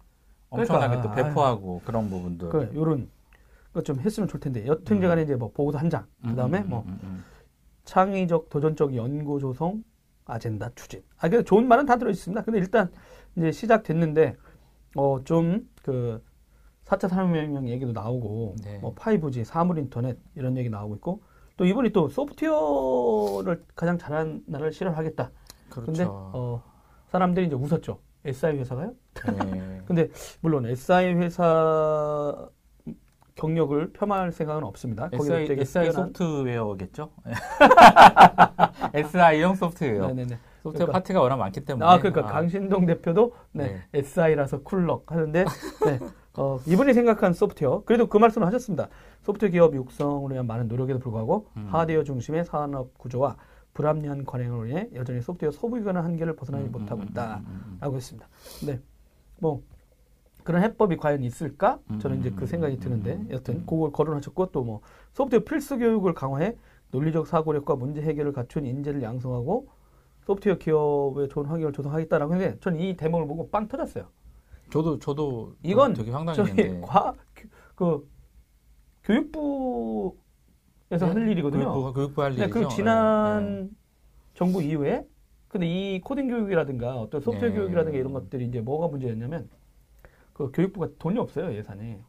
엄청나게 0.50 0.98
그러니까, 0.98 1.16
또 1.16 1.24
배포하고 1.24 1.82
그런 1.86 2.10
부분들. 2.10 2.50
그 2.50 2.72
요런 2.74 3.10
거 3.74 3.82
좀 3.84 4.00
했으면 4.00 4.28
좋을 4.28 4.42
텐데 4.42 4.66
여튼 4.66 5.00
간에 5.00 5.22
이제 5.22 5.36
뭐 5.36 5.52
보고서 5.52 5.78
한 5.78 5.92
장, 5.92 6.06
음, 6.26 6.30
그다음에 6.32 6.62
음, 6.62 6.70
뭐 6.70 6.84
음, 6.88 7.00
음, 7.04 7.24
창의적 7.86 8.50
도전적 8.50 8.96
연구 8.96 9.40
조성 9.40 9.84
아젠다 10.26 10.72
추진. 10.76 11.04
아, 11.18 11.30
근데 11.30 11.44
좋은 11.44 11.68
말은 11.68 11.86
다 11.86 11.96
들어 11.98 12.10
있습니다. 12.10 12.42
근데 12.44 12.58
일단 12.60 12.92
이제 13.36 13.52
시작됐는데 13.52 14.36
어 14.96 15.20
좀 15.24 15.68
그 15.84 16.22
4차 16.90 17.08
산업혁명 17.08 17.68
얘기도 17.70 17.92
나오고 17.92 18.56
네. 18.64 18.80
뭐 18.80 18.96
5G, 18.96 19.44
사물 19.44 19.78
인터넷 19.78 20.18
이런 20.36 20.58
얘기 20.58 20.70
나오고 20.70 20.96
있고 20.96 21.22
또 21.56 21.66
이분이 21.66 21.92
또 21.92 22.08
소프트웨어를 22.10 23.64
가장 23.76 23.98
잘하는 23.98 24.44
나라를 24.48 24.72
실현하겠다. 24.72 25.30
그렇죠. 25.70 25.86
근데 25.86 26.06
어 26.08 26.64
사람들이 27.12 27.48
이제 27.48 27.56
웃었죠. 27.56 28.00
SI 28.26 28.58
회사가요? 28.58 28.94
예. 29.56 29.82
근데 29.86 30.10
물론 30.42 30.66
SI 30.66 31.14
회사 31.16 32.50
경력을 33.36 33.94
폄하할 33.94 34.32
생각은 34.32 34.64
없습니다. 34.64 35.10
SI, 35.14 35.48
SI 35.52 35.90
뛰어난- 35.92 36.14
소프트웨어겠죠? 36.14 37.12
SI형 38.94 39.56
소프트웨어. 39.56 40.08
네네네. 40.08 40.38
소프트웨어 40.64 40.88
그러니까- 40.88 40.92
파트가 40.92 41.22
워낙 41.22 41.38
많기 41.38 41.64
때문에. 41.64 41.86
아, 41.86 42.00
그러니까 42.00 42.24
강신동 42.24 42.86
대표도 42.86 43.34
네, 43.54 43.84
네. 43.92 44.00
SI라서 44.00 44.62
쿨럭 44.64 45.12
하는데 45.12 45.46
네, 45.86 46.00
어, 46.38 46.60
이분이 46.68 46.94
생각한 46.94 47.34
소프트웨어 47.34 47.84
그래도 47.86 48.08
그 48.08 48.18
말씀을 48.18 48.48
하셨습니다. 48.48 48.88
소프트웨어 49.24 49.52
기업 49.52 49.76
육성을 49.76 50.32
위한 50.32 50.48
많은 50.48 50.68
노력에도 50.68 51.00
불구하고 51.00 51.48
음. 51.58 51.68
하드웨어 51.72 52.04
중심의 52.04 52.46
산업 52.46 52.98
구조와 52.98 53.36
불합리한 53.74 54.26
관행으로 54.26 54.68
인해 54.68 54.90
여전히 54.94 55.22
소프트웨어 55.22 55.52
소비관의 55.52 56.02
한계를 56.04 56.36
벗어나지 56.36 56.66
음, 56.68 56.72
못하고 56.72 57.02
음, 57.02 57.08
있다라고 57.10 57.44
음, 57.48 57.80
음, 57.84 57.96
했습니다. 57.96 58.28
네, 58.66 58.80
뭐 59.40 59.64
그런 60.44 60.64
해법이 60.64 60.98
과연 60.98 61.24
있을까? 61.24 61.80
저는 62.00 62.18
음, 62.18 62.20
이제 62.22 62.32
그 62.32 62.42
음, 62.44 62.46
생각이 62.46 62.76
음, 62.76 62.80
드는데 62.80 63.14
음, 63.16 63.28
여튼 63.32 63.56
음. 63.56 63.66
그걸 63.68 63.92
거론하셨고 63.92 64.48
또 64.52 64.64
뭐 64.64 64.82
소프트웨어 65.14 65.44
필수 65.44 65.78
교육을 65.78 66.14
강화해 66.14 66.56
논리적 66.92 67.28
사고력과 67.28 67.76
문제 67.76 68.02
해결을 68.02 68.34
갖춘 68.34 68.66
인재를 68.66 69.02
양성하고 69.04 69.68
소프트웨어 70.26 70.58
기업에 70.58 71.28
좋은 71.28 71.46
환경을 71.46 71.74
조성하겠다라고 71.74 72.34
했는데 72.36 72.60
저는 72.60 72.80
이 72.80 72.96
대목을 72.96 73.28
보고 73.28 73.50
빵 73.50 73.68
터졌어요. 73.68 74.06
저도 74.70 75.00
저도 75.00 75.56
이건 75.64 75.94
되게 75.94 76.12
황당했는데. 76.12 76.82
과, 76.82 77.14
그 77.76 78.08
교육부에서 79.04 80.18
할 81.08 81.28
일이거든요. 81.30 81.72
교육부, 81.72 81.94
교육부 81.94 82.22
할 82.22 82.36
네, 82.36 82.44
일이죠. 82.44 82.60
그 82.60 82.68
지난 82.70 83.64
네, 83.64 83.70
정부 84.36 84.62
이후에 84.62 85.06
근데 85.48 85.66
이 85.66 86.00
코딩 86.02 86.28
교육이라든가 86.28 87.00
어떤 87.00 87.22
소프트웨어 87.22 87.50
네. 87.50 87.56
교육이라든가 87.56 87.98
이런 87.98 88.14
것들이 88.14 88.46
이제 88.46 88.62
뭐가 88.62 88.88
문제였냐면 88.88 89.50
그 90.34 90.52
교육부가 90.52 90.90
돈이 91.00 91.18
없어요 91.20 91.54
예산이. 91.54 91.82
네. 91.82 92.02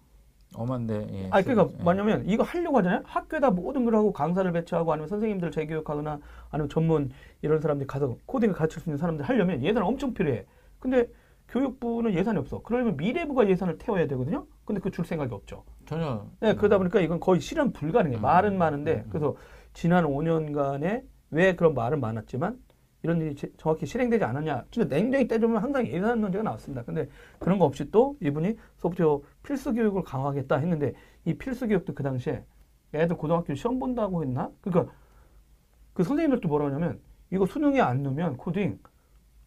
엄한데. 0.55 1.07
예. 1.12 1.29
아니 1.31 1.45
그러니까 1.45 1.79
예. 1.79 1.83
뭐냐면 1.83 2.25
이거 2.26 2.43
하려고 2.43 2.79
하잖아요. 2.79 3.02
학교에다 3.05 3.50
모든 3.50 3.85
걸 3.85 3.95
하고 3.95 4.12
강사를 4.12 4.50
배치하고 4.50 4.93
아니면 4.93 5.09
선생님들 5.09 5.52
재교육하거나 5.52 6.19
아니면 6.50 6.69
전문 6.69 7.11
이런 7.40 7.61
사람들이 7.61 7.87
가서 7.87 8.17
코딩을 8.26 8.55
가르칠 8.55 8.83
수 8.83 8.88
있는 8.88 8.99
사람들 8.99 9.25
하려면 9.25 9.62
예산 9.62 9.85
엄청 9.85 10.12
필요해. 10.12 10.45
근데 10.81 11.09
교육부는 11.50 12.14
예산이 12.14 12.38
없어. 12.38 12.62
그러면 12.62 12.97
미래부가 12.97 13.49
예산을 13.49 13.78
태워야 13.78 14.07
되거든요. 14.09 14.47
근데 14.64 14.80
그 14.80 14.90
줄 14.90 15.04
생각이 15.04 15.35
없죠. 15.35 15.64
전혀. 15.87 16.26
네, 16.40 16.54
그러다 16.54 16.78
보니까 16.78 17.00
이건 17.00 17.19
거의 17.21 17.40
실현 17.40 17.73
불가능해. 17.73 18.16
음. 18.16 18.23
말은 18.23 18.57
많은데 18.57 19.02
음. 19.04 19.07
그래서 19.11 19.37
지난 19.73 20.04
5년간에 20.04 21.02
왜 21.30 21.54
그런 21.57 21.75
말은 21.75 22.00
많았지만 22.00 22.59
이런 23.02 23.21
일이 23.21 23.35
지- 23.35 23.52
정확히 23.57 23.87
실행되지 23.87 24.23
않았냐. 24.25 24.64
진짜 24.71 24.88
냉정히 24.95 25.26
따져보면 25.26 25.62
항상 25.62 25.87
예산 25.87 26.21
문제가 26.21 26.45
나왔습니다. 26.45 26.83
근데 26.85 27.09
그런 27.38 27.59
거 27.59 27.64
없이 27.64 27.90
또 27.90 28.16
이분이 28.21 28.57
소프트웨어 28.76 29.21
필수 29.42 29.73
교육을 29.75 30.02
강화하겠다 30.02 30.57
했는데 30.57 30.92
이 31.25 31.35
필수 31.35 31.66
교육도 31.66 31.95
그 31.95 32.02
당시에 32.02 32.45
애들 32.95 33.16
고등학교 33.16 33.54
시험 33.54 33.78
본다고 33.78 34.23
했나? 34.23 34.50
그러니까 34.61 34.92
그 35.95 36.04
선생님들도 36.04 36.47
뭐라 36.49 36.66
하냐면 36.66 37.00
이거 37.33 37.47
수능에 37.47 37.80
안 37.80 38.02
넣으면 38.02 38.37
코딩 38.37 38.78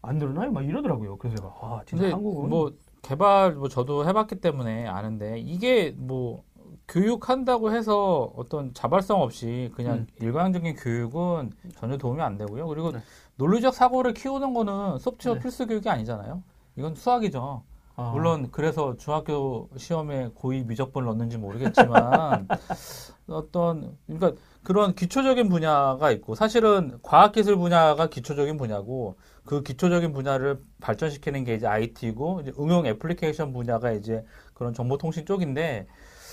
안 0.06 0.18
늘어나요? 0.18 0.52
막 0.52 0.64
이러더라고요. 0.64 1.16
그래서 1.18 1.36
제가 1.36 1.48
아 1.60 1.82
진짜 1.86 2.10
한국은 2.12 2.48
뭐 2.48 2.72
개발 3.02 3.54
뭐 3.54 3.68
저도 3.68 4.06
해봤기 4.06 4.36
때문에 4.36 4.86
아는데 4.86 5.38
이게 5.38 5.94
뭐 5.96 6.42
교육한다고 6.88 7.72
해서 7.72 8.32
어떤 8.36 8.74
자발성 8.74 9.22
없이 9.22 9.70
그냥 9.74 9.98
음. 9.98 10.06
일관적인 10.20 10.76
교육은 10.76 11.52
전혀 11.76 11.96
도움이 11.96 12.20
안 12.20 12.36
되고요. 12.36 12.66
그리고 12.66 12.92
네. 12.92 13.00
논리적 13.36 13.74
사고를 13.74 14.14
키우는 14.14 14.54
거는 14.54 14.98
소프트웨어 14.98 15.34
네. 15.34 15.40
필수 15.40 15.66
교육이 15.66 15.88
아니잖아요. 15.88 16.42
이건 16.76 16.94
수학이죠. 16.94 17.62
아, 17.96 18.10
물론 18.10 18.48
그래서 18.50 18.96
중학교 18.96 19.68
시험에 19.76 20.30
고의 20.34 20.64
미적분을 20.64 21.06
넣는지 21.06 21.38
모르겠지만 21.38 22.48
어떤 23.28 23.96
그러니까 24.06 24.32
그런 24.64 24.94
기초적인 24.94 25.48
분야가 25.48 26.10
있고 26.10 26.34
사실은 26.34 26.98
과학기술 27.02 27.56
분야가 27.56 28.08
기초적인 28.08 28.56
분야고 28.56 29.16
그 29.44 29.62
기초적인 29.62 30.12
분야를 30.12 30.58
발전시키는 30.80 31.44
게 31.44 31.54
이제 31.54 31.66
IT고 31.66 32.40
이제 32.40 32.52
응용 32.58 32.86
애플리케이션 32.86 33.52
분야가 33.52 33.92
이제 33.92 34.24
그런 34.54 34.72
정보통신 34.72 35.26
쪽인데 35.26 35.86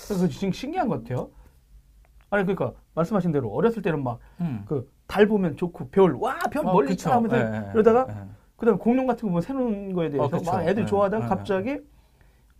그래서 0.06 0.28
지금 0.28 0.52
신기한 0.52 0.88
것 0.88 1.02
같아요. 1.02 1.30
아니 2.30 2.44
그러니까 2.44 2.72
말씀하신 2.94 3.32
대로 3.32 3.50
어렸을 3.50 3.82
때는 3.82 4.02
막 4.02 4.18
음. 4.40 4.64
그달 4.66 5.26
보면 5.26 5.56
좋고 5.56 5.90
별 5.90 6.12
와별 6.14 6.66
어, 6.66 6.72
멀리. 6.72 6.94
있다 6.94 7.16
하면서 7.16 7.36
예, 7.36 7.40
예, 7.68 7.72
그러다가 7.72 8.06
예. 8.08 8.14
그다음에 8.56 8.78
공룡 8.78 9.06
같은 9.06 9.22
거 9.22 9.28
보면 9.28 9.42
새로운 9.42 9.92
거에 9.92 10.08
대해서 10.08 10.36
어. 10.36 10.40
막 10.44 10.66
애들 10.66 10.84
예, 10.84 10.86
좋아하다가 10.86 11.24
예, 11.24 11.28
갑자기 11.28 11.80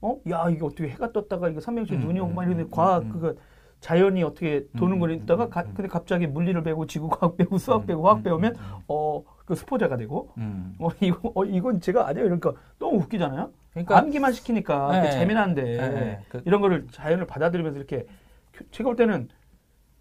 어 0.02 0.18
야 0.28 0.50
이게 0.50 0.62
어떻게 0.64 0.88
해가 0.90 1.12
떴다가 1.12 1.48
이거 1.48 1.60
삼명시 1.60 1.94
음, 1.94 2.00
눈이 2.00 2.20
오고 2.20 2.30
음, 2.30 2.34
막 2.34 2.42
이러는데 2.42 2.68
음, 2.68 2.70
과학 2.70 3.04
음. 3.04 3.08
그거 3.12 3.34
자연이 3.82 4.22
어떻게 4.22 4.64
도는 4.78 4.96
음, 4.96 5.00
걸 5.00 5.10
음, 5.10 5.16
있다가 5.16 5.46
음, 5.46 5.50
가- 5.50 5.62
음. 5.62 5.72
근데 5.74 5.88
갑자기 5.88 6.28
물리를 6.28 6.62
배우고 6.62 6.86
지구과학 6.86 7.36
배우고 7.36 7.58
수학 7.58 7.84
배우고 7.84 8.04
음, 8.04 8.06
화학 8.06 8.18
음, 8.18 8.22
배우면 8.22 8.54
음, 8.54 8.60
어그 8.86 9.56
스포자가 9.56 9.96
되고 9.96 10.30
음. 10.38 10.76
어 10.78 10.88
이거 11.00 11.32
어 11.34 11.44
이건 11.44 11.80
제가 11.80 12.06
아니에요 12.06 12.24
그러니까 12.26 12.52
너무 12.78 12.98
웃기잖아요. 12.98 13.50
그러니까 13.72 13.98
암기만 13.98 14.32
시키니까 14.34 15.00
네. 15.02 15.10
재미난데 15.10 15.62
네, 15.64 16.20
그- 16.28 16.42
이런 16.46 16.60
거를 16.60 16.86
자연을 16.92 17.26
받아들이면서 17.26 17.76
이렇게 17.76 18.06
교- 18.54 18.64
제가 18.70 18.88
볼 18.88 18.96
때는 18.96 19.28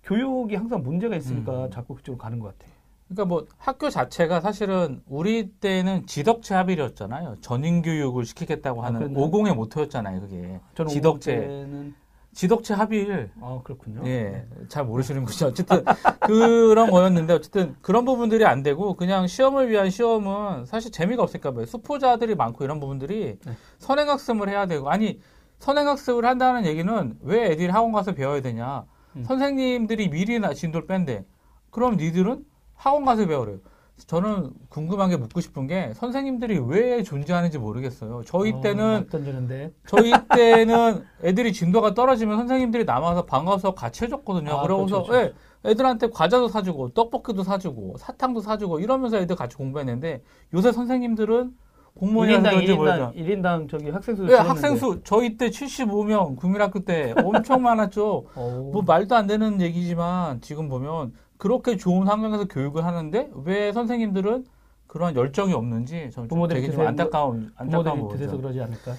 교육이 0.03 0.55
항상 0.55 0.83
문제가 0.83 1.15
있으니까 1.15 1.65
음. 1.65 1.71
자꾸 1.71 1.95
그쪽으로 1.95 2.19
가는 2.19 2.39
것 2.39 2.55
같아요. 2.57 2.71
그러니까 3.07 3.25
뭐 3.25 3.47
학교 3.57 3.89
자체가 3.89 4.41
사실은 4.41 5.01
우리 5.09 5.49
때는 5.59 6.05
지덕체 6.05 6.53
합의였잖아요. 6.53 7.37
전인 7.41 7.81
교육을 7.81 8.25
시키겠다고 8.25 8.83
아, 8.83 8.87
하는 8.87 8.99
그랬나요? 8.99 9.25
오공의 9.25 9.55
모토였잖아요. 9.55 10.21
그게 10.21 10.59
지덕체 10.87 11.35
는 11.35 11.95
지덕체 12.33 12.73
합의를 12.73 13.31
아 13.41 13.59
그렇군요. 13.63 14.01
예, 14.05 14.45
잘 14.69 14.85
모르시는군요. 14.85 15.49
어쨌든 15.49 15.83
그런 16.21 16.89
거였는데 16.89 17.33
어쨌든 17.33 17.75
그런 17.81 18.05
부분들이 18.05 18.45
안 18.45 18.63
되고 18.63 18.95
그냥 18.95 19.27
시험을 19.27 19.69
위한 19.69 19.89
시험은 19.89 20.65
사실 20.65 20.91
재미가 20.91 21.23
없을까 21.23 21.51
봐요. 21.51 21.65
수포자들이 21.65 22.35
많고 22.35 22.63
이런 22.63 22.79
부분들이 22.79 23.37
네. 23.45 23.57
선행학습을 23.79 24.47
해야 24.47 24.65
되고 24.65 24.89
아니 24.89 25.19
선행학습을 25.59 26.25
한다는 26.25 26.65
얘기는 26.65 27.17
왜 27.21 27.51
애들이 27.51 27.67
학원 27.67 27.91
가서 27.91 28.13
배워야 28.13 28.41
되냐? 28.41 28.85
음. 29.17 29.23
선생님들이 29.25 30.09
미리 30.09 30.39
나 30.39 30.53
진도를 30.53 30.87
뺀대. 30.87 31.25
그럼 31.69 31.97
니들은 31.97 32.45
학원 32.75 33.05
가서 33.05 33.27
배우래요. 33.27 33.59
저는 34.07 34.51
궁금한 34.69 35.09
게 35.09 35.17
묻고 35.17 35.41
싶은 35.41 35.67
게 35.67 35.93
선생님들이 35.95 36.59
왜 36.59 37.03
존재하는지 37.03 37.57
모르겠어요. 37.57 38.23
저희 38.25 38.51
어, 38.51 38.61
때는 38.61 38.93
막 38.93 39.09
던지는데 39.09 39.73
저희 39.87 40.11
때는 40.35 41.03
애들이 41.23 41.53
진도가 41.53 41.93
떨어지면 41.93 42.37
선생님들이 42.37 42.85
남아서 42.85 43.25
방과수 43.25 43.73
같이 43.73 44.05
해줬거든요. 44.05 44.51
아, 44.51 44.61
그러고서 44.63 45.03
그렇죠, 45.03 45.11
그렇죠. 45.11 45.35
예, 45.65 45.69
애들한테 45.71 46.09
과자도 46.09 46.47
사주고 46.47 46.89
떡볶이도 46.89 47.43
사주고 47.43 47.95
사탕도 47.97 48.41
사주고 48.41 48.79
이러면서 48.79 49.17
애들 49.17 49.35
같이 49.35 49.55
공부했는데 49.55 50.21
요새 50.53 50.71
선생님들은 50.71 51.53
공무원이라서 51.93 52.49
1인당 52.49 52.51
그런지 52.51 52.71
1인당 52.71 52.77
모르죠. 52.77 53.13
1인당 53.15 53.69
저기 53.69 53.89
학생 53.89 54.15
수 54.15 54.27
예, 54.29 54.35
학생 54.35 54.75
수 54.77 55.01
저희 55.03 55.37
때 55.37 55.49
75명 55.49 56.35
국민학교 56.37 56.79
때 56.79 57.13
엄청 57.17 57.61
많았죠. 57.61 58.25
뭐 58.35 58.81
말도 58.85 59.15
안 59.15 59.27
되는 59.27 59.61
얘기지만 59.61 60.41
지금 60.41 60.69
보면 60.69 61.13
그렇게 61.41 61.75
좋은 61.75 62.07
환경에서 62.07 62.45
교육을 62.45 62.85
하는데 62.85 63.31
왜 63.45 63.73
선생님들은 63.73 64.45
그러한 64.85 65.15
열정이 65.15 65.53
없는지 65.53 66.11
저는 66.11 66.29
좀 66.29 66.47
되게 66.47 66.69
좀? 66.69 66.85
안타까운 66.85 67.51
안타까운 67.55 67.99
부모들이 67.99 68.27
거죠. 68.27 68.37
그러지 68.37 68.61
않을까? 68.61 68.93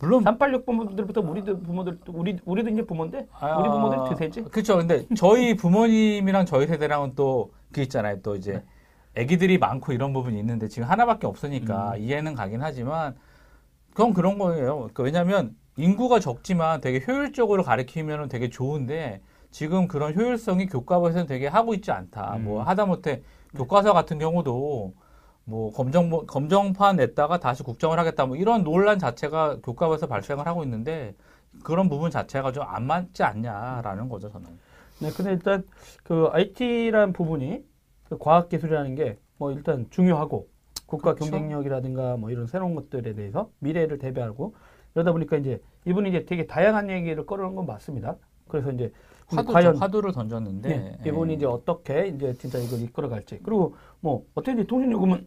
물론 0.00 0.24
386 0.24 0.66
부모들부터 0.66 1.20
우리도 1.20 1.60
부모들 1.60 1.98
우리 2.08 2.38
우리도 2.44 2.70
이제 2.70 2.82
부모인데 2.82 3.28
아, 3.38 3.58
우리 3.60 3.68
부모들이 3.68 4.00
드세지. 4.10 4.42
그렇죠. 4.50 4.78
근데 4.78 5.06
저희 5.16 5.54
부모님이랑 5.54 6.44
저희 6.44 6.66
세대랑은 6.66 7.14
또 7.14 7.50
그 7.72 7.82
있잖아요. 7.82 8.22
또 8.22 8.36
이제 8.36 8.62
네. 9.14 9.22
아기들이 9.22 9.58
많고 9.58 9.92
이런 9.92 10.12
부분이 10.14 10.38
있는데 10.38 10.66
지금 10.68 10.88
하나밖에 10.88 11.26
없으니까 11.26 11.92
음. 11.92 12.00
이해는 12.00 12.34
가긴 12.34 12.62
하지만 12.62 13.14
그건 13.90 14.14
그런 14.14 14.38
거예요. 14.38 14.88
그 14.94 15.02
왜냐하면 15.02 15.54
인구가 15.76 16.18
적지만 16.18 16.80
되게 16.80 17.04
효율적으로 17.06 17.62
가르치면 17.62 18.28
되게 18.30 18.48
좋은데 18.48 19.20
지금 19.50 19.88
그런 19.88 20.14
효율성이 20.14 20.66
교과서에서는 20.66 21.26
되게 21.26 21.46
하고 21.46 21.74
있지 21.74 21.90
않다. 21.90 22.36
음. 22.36 22.44
뭐 22.44 22.62
하다못해 22.62 23.22
교과서 23.54 23.92
같은 23.92 24.18
경우도 24.18 24.94
뭐 25.44 25.72
검정 25.72 26.10
검정판 26.26 26.96
냈다가 26.96 27.38
다시 27.38 27.62
국정을 27.62 27.98
하겠다 27.98 28.26
뭐 28.26 28.36
이런 28.36 28.64
논란 28.64 28.98
자체가 28.98 29.58
교과서에서 29.62 30.06
발생을 30.08 30.46
하고 30.46 30.64
있는데 30.64 31.14
그런 31.64 31.88
부분 31.88 32.10
자체가 32.10 32.52
좀 32.52 32.64
안 32.64 32.84
맞지 32.86 33.22
않냐라는 33.22 34.08
거죠 34.08 34.28
저는. 34.30 34.48
네, 35.00 35.10
근데 35.10 35.32
일단 35.32 35.64
그 36.02 36.28
IT라는 36.32 37.12
부분이 37.12 37.64
그 38.08 38.18
과학 38.18 38.48
기술이라는 38.48 38.94
게 38.94 39.18
뭐 39.38 39.52
일단 39.52 39.86
중요하고 39.90 40.48
국가 40.86 41.14
그렇죠. 41.14 41.30
경쟁력이라든가 41.30 42.16
뭐 42.16 42.30
이런 42.30 42.46
새로운 42.46 42.74
것들에 42.74 43.14
대해서 43.14 43.50
미래를 43.58 43.98
대비하고 43.98 44.54
이러다 44.94 45.12
보니까 45.12 45.36
이제 45.36 45.60
이분이 45.84 46.08
이제 46.08 46.24
되게 46.24 46.46
다양한 46.46 46.88
얘기를 46.90 47.26
꺼내는 47.26 47.54
건 47.54 47.66
맞습니다. 47.66 48.16
그래서 48.48 48.72
이제 48.72 48.92
화두, 49.26 49.52
과연 49.52 49.76
화두를 49.76 50.12
던졌는데. 50.12 50.68
네, 50.68 50.98
예. 51.04 51.08
이분이 51.08 51.34
이제 51.34 51.46
어떻게 51.46 52.08
이제 52.08 52.34
진짜 52.34 52.58
이걸 52.58 52.80
이끌어갈지. 52.80 53.40
그리고 53.42 53.74
뭐 54.00 54.24
어떻게 54.34 54.64
통신 54.64 54.92
요금은 54.92 55.26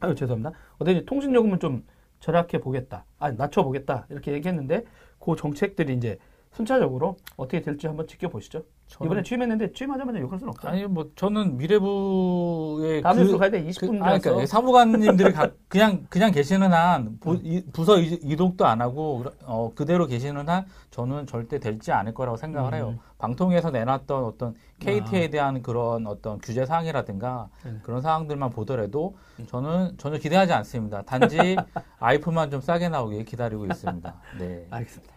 아유 0.00 0.14
죄송합니다. 0.14 0.52
어떤 0.78 1.04
통신 1.06 1.34
요금은 1.34 1.58
좀 1.58 1.84
절약해 2.20 2.60
보겠다, 2.60 3.04
아 3.18 3.30
낮춰 3.30 3.62
보겠다. 3.62 4.06
이렇게 4.10 4.32
얘기했는데 4.32 4.84
그 5.18 5.36
정책들이 5.36 5.94
이제 5.94 6.18
순차적으로 6.56 7.16
어떻게 7.36 7.60
될지 7.60 7.86
한번 7.86 8.06
지켜보시죠. 8.06 8.62
이번에 9.04 9.22
취임했는데 9.22 9.72
취임하자마자 9.72 10.20
욕할 10.20 10.38
수는 10.38 10.52
없죠. 10.52 10.68
아니 10.68 10.84
뭐 10.86 11.10
저는 11.16 11.56
미래부의 11.58 13.02
다음 13.02 13.16
그- 13.16 13.36
가야 13.36 13.50
돼. 13.50 13.62
그, 13.62 13.68
20분 13.68 14.00
아니, 14.02 14.12
전서 14.14 14.20
그러니까 14.30 14.46
사무관님들이 14.46 15.32
가- 15.32 15.50
그냥 15.68 16.06
그냥 16.08 16.30
계시는 16.30 16.72
한 16.72 17.18
부, 17.20 17.34
이- 17.42 17.64
부서 17.72 17.98
이- 18.00 18.18
이동도 18.22 18.64
안 18.64 18.80
하고 18.80 19.24
어, 19.44 19.72
그대로 19.74 20.06
계시는 20.06 20.48
한 20.48 20.64
저는 20.92 21.26
절대 21.26 21.58
될지 21.58 21.92
않을 21.92 22.14
거라고 22.14 22.36
생각을 22.36 22.74
해요. 22.74 22.90
음. 22.94 22.98
방통에서 23.18 23.70
내놨던 23.70 24.24
어떤 24.24 24.54
KT에 24.78 25.28
대한 25.30 25.62
그런 25.62 26.06
어떤 26.06 26.38
규제 26.38 26.64
사항이라든가 26.64 27.48
네. 27.64 27.74
그런 27.82 28.00
사항들만 28.00 28.50
보더라도 28.50 29.16
저는 29.48 29.94
전혀 29.98 30.16
기대하지 30.18 30.52
않습니다. 30.52 31.02
단지 31.02 31.36
아이폰만 31.98 32.50
좀 32.50 32.60
싸게 32.60 32.88
나오길 32.88 33.24
기다리고 33.24 33.66
있습니다. 33.66 34.14
네. 34.38 34.66
알겠습니다. 34.70 35.15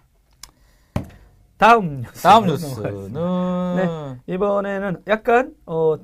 다음 1.60 2.02
뉴스. 2.02 2.24
다음. 2.24 2.46
뉴스는 2.48 4.20
이번에는 4.28 5.04
약간 5.08 5.54
어, 5.66 5.98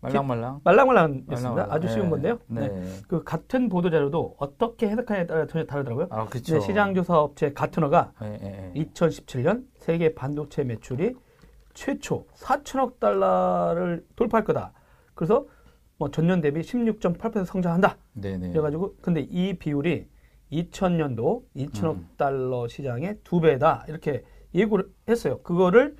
말랑말랑 0.00 0.60
말랑말랑 0.64 1.12
뉴스입니다. 1.28 1.50
말랑말랑. 1.50 1.72
아주 1.72 1.88
쉬운 1.88 2.06
네. 2.06 2.10
건데요. 2.10 2.38
네. 2.48 2.68
네. 2.68 2.92
그 3.06 3.22
같은 3.22 3.68
보도 3.68 3.88
자료도 3.88 4.34
어떻게 4.38 4.88
해석하냐에 4.88 5.26
따라 5.26 5.46
전혀 5.46 5.64
다르더라고요. 5.64 6.08
아 6.10 6.26
그렇죠. 6.26 6.56
이제 6.56 6.60
시장 6.60 6.92
조사 6.94 7.18
업체 7.18 7.52
가트너가 7.52 8.12
예, 8.22 8.38
예, 8.42 8.72
예. 8.74 8.82
2017년 8.82 9.64
세계 9.76 10.12
반도체 10.12 10.64
매출이 10.64 11.14
최초 11.74 12.26
4천억 12.34 12.98
달러를 12.98 14.04
돌파할 14.16 14.44
거다. 14.44 14.72
그래서 15.14 15.46
뭐 15.98 16.10
전년 16.10 16.40
대비 16.40 16.62
16.8% 16.62 17.44
성장한다. 17.44 17.96
네네. 18.14 18.50
그래가지고 18.50 18.96
근데 19.00 19.20
이 19.20 19.56
비율이 19.56 20.08
2000년도 20.50 21.44
2천억 21.54 21.92
음. 21.92 22.08
달러 22.16 22.66
시장의 22.66 23.18
두 23.22 23.40
배다 23.40 23.84
이렇게 23.86 24.24
예고를 24.54 24.86
했어요. 25.08 25.40
그거를 25.42 25.96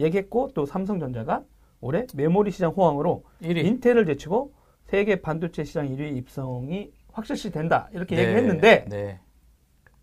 얘기했고 0.00 0.50
또 0.54 0.66
삼성전자가 0.66 1.42
올해 1.80 2.06
메모리 2.14 2.50
시장 2.50 2.72
호황으로 2.72 3.24
1위. 3.42 3.64
인텔을 3.64 4.06
제치고 4.06 4.52
세계 4.84 5.20
반도체 5.20 5.64
시장 5.64 5.86
1위 5.88 6.16
입성이 6.16 6.90
확실시 7.12 7.50
된다 7.50 7.88
이렇게 7.92 8.16
네, 8.16 8.22
얘기했는데 8.22 8.86
네. 8.88 9.20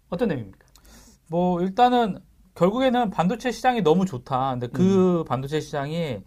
어떤 0.10 0.28
내용입니까? 0.30 0.66
뭐 1.30 1.62
일단은 1.62 2.20
결국에는 2.56 3.10
반도체 3.10 3.52
시장이 3.52 3.82
너무 3.82 4.06
좋다. 4.06 4.52
근데 4.52 4.68
그 4.68 5.24
반도체 5.28 5.60
시장이 5.60 6.22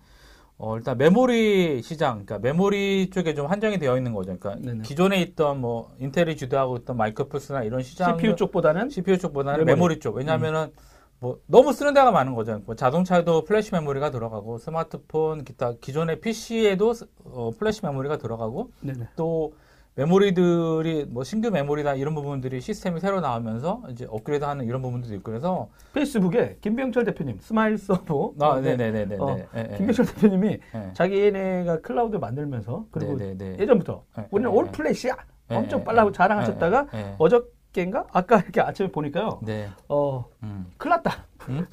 어 0.59 0.77
일단 0.77 0.99
메모리 0.99 1.83
시장, 1.83 2.25
그러니까 2.25 2.39
메모리 2.41 3.11
쪽에 3.11 3.33
좀 3.35 3.47
한정이 3.47 3.79
되어 3.79 3.97
있는 3.97 4.13
거죠. 4.13 4.37
그러니까 4.39 4.61
네네. 4.61 4.83
기존에 4.83 5.21
있던 5.23 5.61
뭐 5.61 5.95
인텔이 6.01 6.37
주도하고 6.37 6.79
있던 6.79 6.97
마이크로플스나 6.97 7.63
이런 7.63 7.83
시장 7.83 8.19
CPU 8.19 8.35
쪽보다는 8.35 8.91
CPU 8.91 9.19
쪽보다는 9.19 9.61
메모리. 9.61 9.73
메모리, 9.73 9.99
쪽. 10.01 10.17
왜냐하면은 10.17 10.73
뭐 11.21 11.41
너무 11.47 11.73
쓰는 11.73 11.95
데가 11.95 12.11
많은 12.13 12.35
거죠. 12.35 12.61
뭐 12.65 12.75
자동차에도 12.77 13.45
플래시 13.45 13.75
메모리가 13.75 14.11
들어가고 14.11 14.59
스마트폰 14.59 15.45
기타 15.45 15.73
기존의 15.81 16.21
PC에도 16.21 16.93
어, 17.25 17.51
플래시 17.59 17.85
메모리가 17.85 18.19
들어가고 18.19 18.71
네네. 18.81 19.09
또 19.17 19.53
메모리들이 19.97 21.07
뭐 21.09 21.25
신규 21.25 21.51
메모리다 21.51 21.95
이런 21.97 22.15
부분들이 22.15 22.61
시스템이 22.61 23.01
새로 23.01 23.21
나오면서 23.21 23.83
이제 23.91 24.07
업그레이드하는 24.09 24.65
이런 24.65 24.81
부분들도 24.81 25.13
있고 25.17 25.25
그래서 25.25 25.71
페이스북에 25.93 26.59
김병철 26.61 27.05
대표님 27.05 27.39
스마일서브 27.41 28.33
아 28.41 28.47
어, 28.47 28.61
네. 28.61 28.77
네네네네 28.77 29.17
어, 29.19 29.35
네. 29.35 29.75
김병철 29.77 30.07
대표님이 30.07 30.59
네. 30.73 30.91
자기네가 30.93 31.81
클라우드 31.81 32.17
만들면서 32.17 32.87
그리고 32.93 33.17
네네네. 33.17 33.59
예전부터 33.59 34.05
네, 34.17 34.29
우리는 34.31 34.49
네, 34.49 34.57
all 34.57 34.67
네. 34.67 34.71
flash야 34.71 35.17
네, 35.49 35.57
엄청 35.57 35.81
네, 35.81 35.85
빨라고 35.85 36.13
네. 36.13 36.17
자랑하셨다가 36.17 36.87
네, 36.93 37.03
네. 37.03 37.15
어저 37.19 37.43
께인가 37.73 38.07
아까 38.13 38.39
이렇게 38.39 38.61
아침에 38.61 38.91
보니까요 38.91 39.41
네. 39.43 39.69
어 39.89 40.25
음. 40.43 40.67
큰일 40.77 40.91
났다 40.97 41.25
음? 41.49 41.67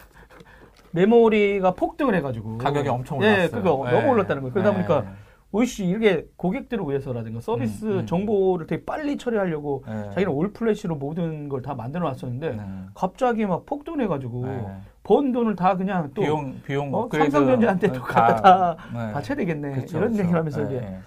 메모리가 0.91 1.71
폭등을 1.71 2.15
해가지고 2.15 2.58
가격이 2.58 2.88
엄청 2.88 3.21
예, 3.21 3.34
올랐어요. 3.34 3.62
그거 3.62 3.84
네. 3.86 3.91
너무 3.91 4.12
올랐다는 4.13 4.41
거예요 4.43 4.53
그러다 4.53 4.69
네. 4.71 4.75
보니까 4.75 5.13
오이씨 5.51 5.86
이게 5.86 6.25
고객들을 6.36 6.86
위해서라든가 6.86 7.39
서비스 7.39 7.86
음, 7.86 7.99
음. 7.99 8.05
정보를 8.05 8.67
되게 8.67 8.84
빨리 8.84 9.17
처리하려고 9.17 9.84
네. 9.88 10.10
자기는 10.10 10.27
올 10.31 10.51
플래시로 10.51 10.95
모든 10.95 11.47
걸 11.49 11.62
다 11.62 11.73
만들어 11.75 12.10
놨었는데 12.10 12.51
네. 12.51 12.62
갑자기 12.93 13.45
막 13.45 13.65
폭등해 13.65 14.08
가지고 14.08 14.45
네. 14.45 14.65
번 15.03 15.31
돈을 15.31 15.55
다 15.55 15.75
그냥 15.77 16.12
또 16.13 16.21
비용 16.21 16.62
비용 16.65 16.93
어? 16.93 17.08
삼성전자한테 17.12 17.91
또 17.93 18.01
갖다 18.01 18.41
다 18.41 18.77
네. 18.93 19.13
바쳐야 19.13 19.36
되겠네 19.38 19.71
그쵸, 19.81 19.97
이런 19.97 20.12
그쵸. 20.12 20.23
얘기를 20.23 20.39
하면서 20.39 20.60
네, 20.62 20.65
이제 20.65 20.79
네. 20.81 20.99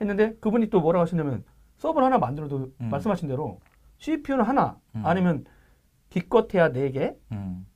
했는데 0.00 0.34
그분이 0.40 0.70
또 0.70 0.80
뭐라고 0.80 1.02
하시냐면 1.02 1.44
서버를 1.78 2.06
하나 2.06 2.18
만들어도 2.18 2.70
음. 2.80 2.88
말씀하신 2.90 3.28
대로 3.28 3.58
CPU는 3.98 4.44
하나 4.44 4.78
음. 4.94 5.02
아니면 5.04 5.44
기껏해야 6.10 6.72
네 6.72 6.90
개. 6.90 7.14
음. 7.32 7.66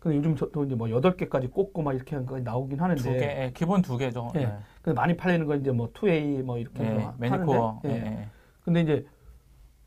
근데 0.00 0.18
요즘 0.18 0.36
저- 0.36 0.50
또 0.50 0.64
이제 0.64 0.74
뭐 0.74 0.90
여덟 0.90 1.16
개까지 1.16 1.46
꽂고 1.48 1.82
막 1.82 1.94
이렇게 1.94 2.14
하는 2.14 2.26
거 2.26 2.38
나오긴 2.38 2.80
하는데. 2.80 3.00
두 3.00 3.10
개, 3.12 3.18
예, 3.44 3.52
기본 3.54 3.80
두 3.80 3.96
개죠. 3.96 4.30
예. 4.34 4.40
네. 4.40 4.58
근데 4.82 4.94
많이 4.94 5.16
팔리는 5.16 5.46
건 5.46 5.60
이제 5.60 5.70
뭐 5.70 5.90
2A 5.92 6.42
뭐 6.42 6.58
이렇게 6.58 6.82
예, 6.84 7.08
매니코어. 7.18 7.82
예, 7.86 7.90
예. 7.90 7.94
예. 7.94 8.28
근데 8.62 8.80
이제 8.82 9.06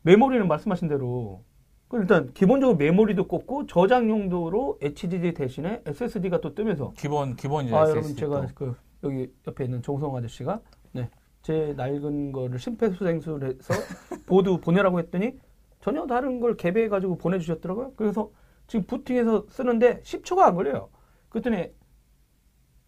메모리는 0.02 0.46
말씀하신 0.48 0.88
대로 0.88 1.44
그 1.88 1.98
일단 1.98 2.32
기본적으로 2.34 2.76
메모리도 2.76 3.28
꽂고 3.28 3.66
저장 3.66 4.08
용도로 4.10 4.78
HDD 4.82 5.34
대신에 5.34 5.80
SSD가 5.86 6.40
또 6.40 6.54
뜨면서 6.54 6.92
기본 6.96 7.36
기본 7.36 7.66
이제 7.66 7.74
아, 7.74 7.88
여러분 7.88 8.02
또. 8.10 8.16
제가 8.16 8.46
그 8.54 8.74
여기 9.04 9.32
옆에 9.46 9.64
있는 9.64 9.80
정성 9.80 10.16
아저씨가 10.16 10.60
네, 10.92 11.08
제 11.42 11.72
낡은 11.76 12.32
거를 12.32 12.58
심폐소생술해서 12.58 13.74
보드 14.26 14.56
보내라고 14.58 14.98
했더니 14.98 15.38
전혀 15.84 16.06
다른 16.06 16.40
걸 16.40 16.56
개배해 16.56 16.88
가지고 16.88 17.18
보내주셨더라고요. 17.18 17.92
그래서 17.94 18.30
지금 18.66 18.86
부팅해서 18.86 19.44
쓰는데 19.50 20.00
10초가 20.00 20.38
안 20.38 20.54
걸려요. 20.54 20.88
그랬더니 21.28 21.74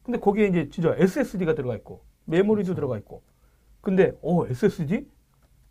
근데 0.02 0.18
거기에 0.18 0.46
이제 0.46 0.70
진짜 0.70 0.94
SSD가 0.96 1.54
들어가 1.54 1.74
있고 1.76 2.00
메모리도 2.24 2.68
그렇죠. 2.68 2.74
들어가 2.74 2.96
있고 2.96 3.22
근데 3.82 4.12
어 4.22 4.46
SSD 4.46 5.06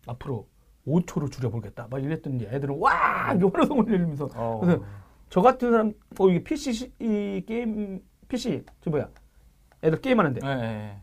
앞으로 0.06 0.46
5초로 0.86 1.32
줄여보겠다. 1.32 1.88
막 1.90 2.00
이랬더니 2.00 2.44
애들은 2.44 2.78
와 2.78 3.32
이게 3.34 3.44
환호성을 3.44 3.86
내리면서 3.90 4.28
어. 4.36 4.60
그래서 4.62 4.84
저 5.28 5.42
같은 5.42 5.72
사람, 5.72 5.92
어, 6.20 6.28
이게 6.28 6.44
PC, 6.44 6.72
시- 6.72 6.92
이 7.00 7.42
게임, 7.44 8.00
PC, 8.28 8.62
저 8.80 8.90
뭐야. 8.90 9.08
애들 9.82 10.00
게임하는데, 10.00 10.40
예, 10.44 10.48
예, 10.48 10.62
예. 10.62 10.96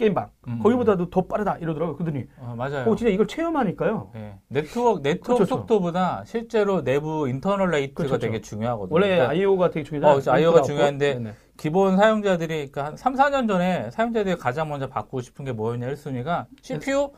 게임방. 0.00 0.30
음. 0.48 0.58
거기보다도 0.62 1.10
더 1.10 1.26
빠르다, 1.26 1.58
이러더라고요. 1.58 1.96
그러더니, 1.96 2.24
어, 2.38 2.54
맞아요. 2.56 2.90
어, 2.90 2.96
진짜 2.96 3.12
이걸 3.12 3.26
체험하니까요. 3.26 4.10
예. 4.16 4.38
네트워크 4.48 5.02
네트워크 5.02 5.20
그렇죠, 5.20 5.34
그렇죠. 5.44 5.56
속도보다 5.56 6.24
실제로 6.24 6.82
내부 6.82 7.28
internal 7.28 7.70
rate가 7.70 8.04
그렇죠, 8.04 8.18
되게 8.18 8.32
그렇죠. 8.38 8.48
중요하거든요. 8.48 8.94
원래 8.94 9.08
그러니까 9.08 9.30
IO가 9.30 9.70
되게 9.70 9.84
중요하잖아요. 9.84 10.10
어, 10.10 10.14
그렇죠. 10.14 10.32
IO 10.32 10.52
가 10.52 10.58
input, 10.58 10.66
중요한데 10.66 11.06
output. 11.06 11.22
네네. 11.22 11.34
기본 11.58 11.96
사용자들이 11.98 12.54
그러니까 12.70 12.84
한 12.86 12.96
3, 12.96 13.14
4년 13.14 13.46
전에 13.46 13.90
사용자들이 13.90 14.36
가장 14.36 14.70
먼저 14.70 14.88
바꾸고 14.88 15.20
싶은 15.20 15.44
게 15.44 15.52
뭐였냐 15.52 15.86
1순위가 15.92 16.46
CPU 16.62 17.10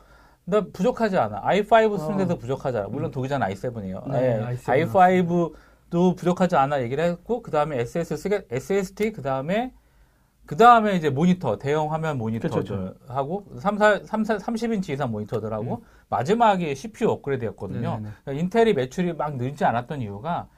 나 0.44 0.64
부족하지 0.72 1.16
않아. 1.18 1.40
i5 1.42 2.00
쓰는 2.00 2.16
데도 2.16 2.36
부족하지 2.38 2.78
않아. 2.78 2.88
물론 2.88 3.12
독일자는 3.12 3.46
i7이에요. 3.46 4.06
음. 4.06 4.10
네, 4.10 4.40
i7 4.56 4.90
i5도 4.92 6.16
부족하지 6.16 6.56
않아 6.56 6.82
얘기를 6.82 7.04
했고 7.04 7.42
그 7.42 7.52
다음에 7.52 7.78
SS, 7.78 8.44
SSD 8.50 9.12
그다음에 9.12 9.72
그 10.52 10.56
다음에 10.58 10.96
이제 10.96 11.08
모니터 11.08 11.56
대형 11.56 11.90
화면 11.94 12.18
모니터들 12.18 12.62
그렇죠, 12.62 12.94
하고 13.08 13.46
3, 13.58 13.78
4, 13.78 14.00
3, 14.04 14.22
4, 14.22 14.36
30인치 14.36 14.90
이상 14.90 15.10
모니터들 15.10 15.50
하고 15.50 15.82
마지막에 16.10 16.74
CPU 16.74 17.08
업그레이드 17.08 17.46
였거든요. 17.46 17.88
음. 17.94 18.02
네네네. 18.02 18.08
그러니까 18.22 18.42
인텔이 18.44 18.74
매출이 18.74 19.14
막 19.14 19.36
늘지 19.36 19.64
않았던 19.64 20.02
이유가 20.02 20.48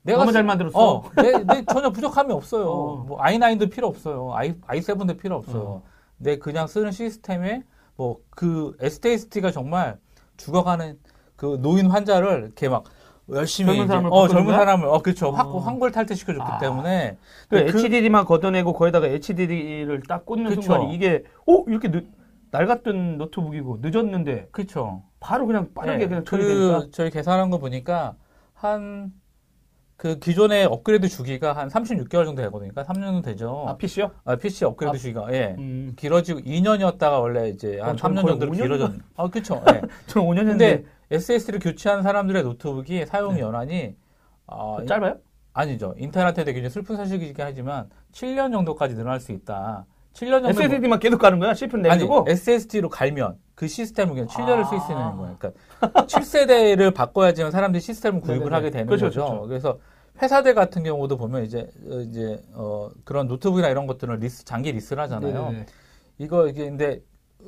내가 0.00 0.20
너무 0.20 0.30
쓰- 0.30 0.32
잘 0.32 0.44
만들었어. 0.44 0.78
어, 0.78 1.10
내, 1.16 1.32
내 1.44 1.64
전혀 1.66 1.90
부족함이 1.90 2.32
없어요. 2.32 2.66
어. 2.66 2.96
뭐 3.06 3.18
i9도 3.18 3.70
필요 3.70 3.88
없어요. 3.88 4.32
i 4.32 4.54
i7도 4.54 5.18
필요 5.18 5.36
없어요. 5.36 5.62
어. 5.62 5.82
내 6.16 6.38
그냥 6.38 6.66
쓰는 6.66 6.90
시스템에 6.90 7.62
뭐 7.96 8.20
그 8.30 8.74
STST가 8.80 9.50
정말 9.50 9.98
죽어가는 10.38 10.98
그 11.36 11.58
노인 11.60 11.90
환자를 11.90 12.44
이렇게 12.44 12.70
막 12.70 12.84
열심히 13.30 13.70
젊은 13.72 13.86
사람을 13.86 14.10
어 14.12 14.28
젊은? 14.28 14.52
사람을 14.54 14.88
어 14.88 14.98
그렇죠 15.00 15.28
어. 15.28 15.30
확 15.30 15.66
환골 15.66 15.92
탈퇴시켜줬기 15.92 16.44
아. 16.52 16.58
때문에 16.58 17.16
그 17.48 17.64
그- 17.64 17.78
HDD만 17.78 18.24
걷어내고 18.24 18.72
거기다가 18.72 19.06
HDD를 19.06 20.02
딱 20.08 20.26
꽂는 20.26 20.50
그쵸. 20.50 20.62
순간 20.62 20.90
이게, 20.90 21.24
오! 21.46 21.64
이렇게 21.68 21.90
늦, 21.90 22.06
낡았던 22.50 23.18
노트북이고 23.18 23.78
늦었는데 23.80 24.48
그렇죠. 24.50 25.04
바로 25.20 25.46
그냥 25.46 25.72
빠르게 25.74 25.98
네, 25.98 26.08
그냥 26.08 26.24
처리되니까. 26.24 26.78
그 26.80 26.90
저희 26.90 27.10
계산한 27.10 27.50
거 27.50 27.58
보니까 27.58 28.16
한 28.54 29.22
그 30.02 30.18
기존의 30.18 30.64
업그레이드 30.64 31.06
주기가 31.08 31.52
한 31.52 31.68
36개월 31.68 32.24
정도 32.24 32.42
되거든요. 32.42 32.72
그러니까 32.72 32.82
3년 32.82 33.14
은 33.18 33.22
되죠. 33.22 33.66
아, 33.68 33.76
PC요? 33.76 34.10
아, 34.24 34.34
PC 34.34 34.64
업그레이드 34.64 34.96
아, 34.96 34.98
주기가 34.98 35.32
예. 35.32 35.54
음. 35.56 35.92
길어지고 35.96 36.40
2년이었다가 36.40 37.20
원래 37.20 37.48
이제 37.50 37.78
한 37.78 37.90
어, 37.90 37.94
저는 37.96 38.16
3년 38.16 38.22
거의 38.22 38.32
정도로 38.32 38.50
5년 38.52 38.62
길어졌. 38.62 38.92
아, 39.14 39.28
그렇죠. 39.28 39.62
예. 39.72 39.80
저는 40.08 40.26
5년 40.26 40.36
근데 40.46 40.66
했는데 40.66 40.84
SSD를 41.12 41.60
교체한 41.60 42.02
사람들의 42.02 42.42
노트북이 42.42 43.06
사용 43.06 43.34
네. 43.34 43.40
연한이 43.40 43.94
어, 44.46 44.78
짧아요? 44.86 45.18
아니죠. 45.52 45.94
인텔한테 45.98 46.44
굉장히 46.44 46.70
슬픈 46.70 46.96
사실이긴 46.96 47.34
하지만 47.38 47.90
7년 48.12 48.52
정도까지 48.52 48.94
늘어날 48.94 49.20
수 49.20 49.32
있다. 49.32 49.84
7년 50.14 50.42
정도 50.42 50.48
SSD만 50.50 50.98
계속 50.98 51.18
가는 51.18 51.38
거야? 51.38 51.50
아니 51.50 51.82
내두고? 51.82 52.24
SSD로 52.28 52.88
갈면 52.88 53.38
그 53.54 53.68
시스템을 53.68 54.14
그냥 54.14 54.28
7년을 54.28 54.68
쓸수 54.68 54.92
있는 54.92 55.04
아. 55.04 55.14
거예요. 55.14 55.36
그러니까 55.38 55.60
7세대를 56.06 56.94
바꿔야지만 56.94 57.50
사람들이 57.50 57.80
시스템을 57.80 58.20
구입을 58.20 58.50
네네네. 58.50 58.54
하게 58.54 58.70
되는 58.70 58.86
그렇죠, 58.86 59.06
거죠. 59.06 59.20
그렇죠. 59.26 59.46
그래서 59.48 59.78
회사들 60.20 60.54
같은 60.54 60.82
경우도 60.82 61.16
보면 61.16 61.44
이제 61.44 61.68
어, 61.90 62.00
이제 62.00 62.42
어, 62.54 62.90
그런 63.04 63.26
노트북이나 63.26 63.68
이런 63.68 63.86
것들을 63.86 64.18
리스 64.18 64.44
장기 64.44 64.72
리스를 64.72 65.02
하잖아요. 65.04 65.32
네네네. 65.32 65.66
이거 66.18 66.46
이게 66.46 66.64
근데 66.64 67.00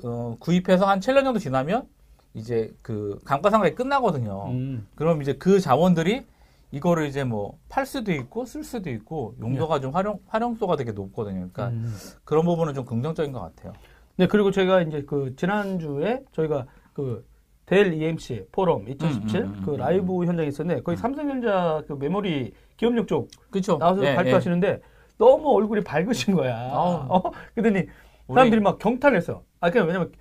어, 0.03 0.37
구입해서 0.39 0.87
한 0.87 1.01
7년 1.01 1.25
정도 1.25 1.39
지나면 1.39 1.87
이제 2.35 2.75
그 2.83 3.19
감가상각이 3.25 3.75
끝나거든요. 3.75 4.49
음. 4.49 4.87
그럼 4.95 5.23
이제 5.23 5.35
그 5.35 5.61
자원들이 5.61 6.25
이거를 6.73 7.07
이제 7.07 7.25
뭐 7.25 7.59
팔 7.69 7.87
수도 7.87 8.13
있고 8.13 8.45
쓸 8.45 8.63
수도 8.65 8.91
있고 8.91 9.35
용도가 9.41 9.81
좀 9.81 9.93
활용 9.95 10.19
활용도가 10.27 10.77
되게 10.77 10.93
높거든요. 10.93 11.49
그러니까 11.53 11.69
음. 11.69 11.93
그런 12.25 12.45
부분은 12.45 12.75
좀 12.75 12.85
긍정적인 12.85 13.33
것 13.33 13.41
같아요. 13.41 13.73
네, 14.17 14.27
그리고 14.27 14.51
제가 14.51 14.83
이제 14.83 15.03
그 15.07 15.35
지난주에 15.37 16.23
저희가 16.33 16.67
그 16.93 17.25
델 17.67 17.95
EMC 17.95 18.49
포럼 18.53 18.87
2017 18.89 19.41
음, 19.41 19.47
음, 19.47 19.55
음, 19.59 19.63
그 19.65 19.73
음, 19.73 19.77
라이브 19.79 20.25
현장에 20.25 20.49
있었는데 20.49 20.83
거기 20.83 20.97
삼성전자 20.97 21.83
그 21.89 21.95
메모리 21.95 22.53
기업력 22.77 23.09
쪽 23.09 23.31
그렇죠. 23.51 23.79
나와서 23.79 24.03
발표하시는데 24.03 24.81
너무 25.17 25.51
얼굴이 25.55 25.83
밝으신 25.83 26.35
거야. 26.35 26.57
아우. 26.73 27.07
어? 27.09 27.23
그러더니 27.55 27.87
사람들이 28.29 28.61
막 28.61 28.79
경탄했어. 28.79 29.43
아, 29.61 29.71
그냥 29.71 29.87
왜냐면 29.87 30.13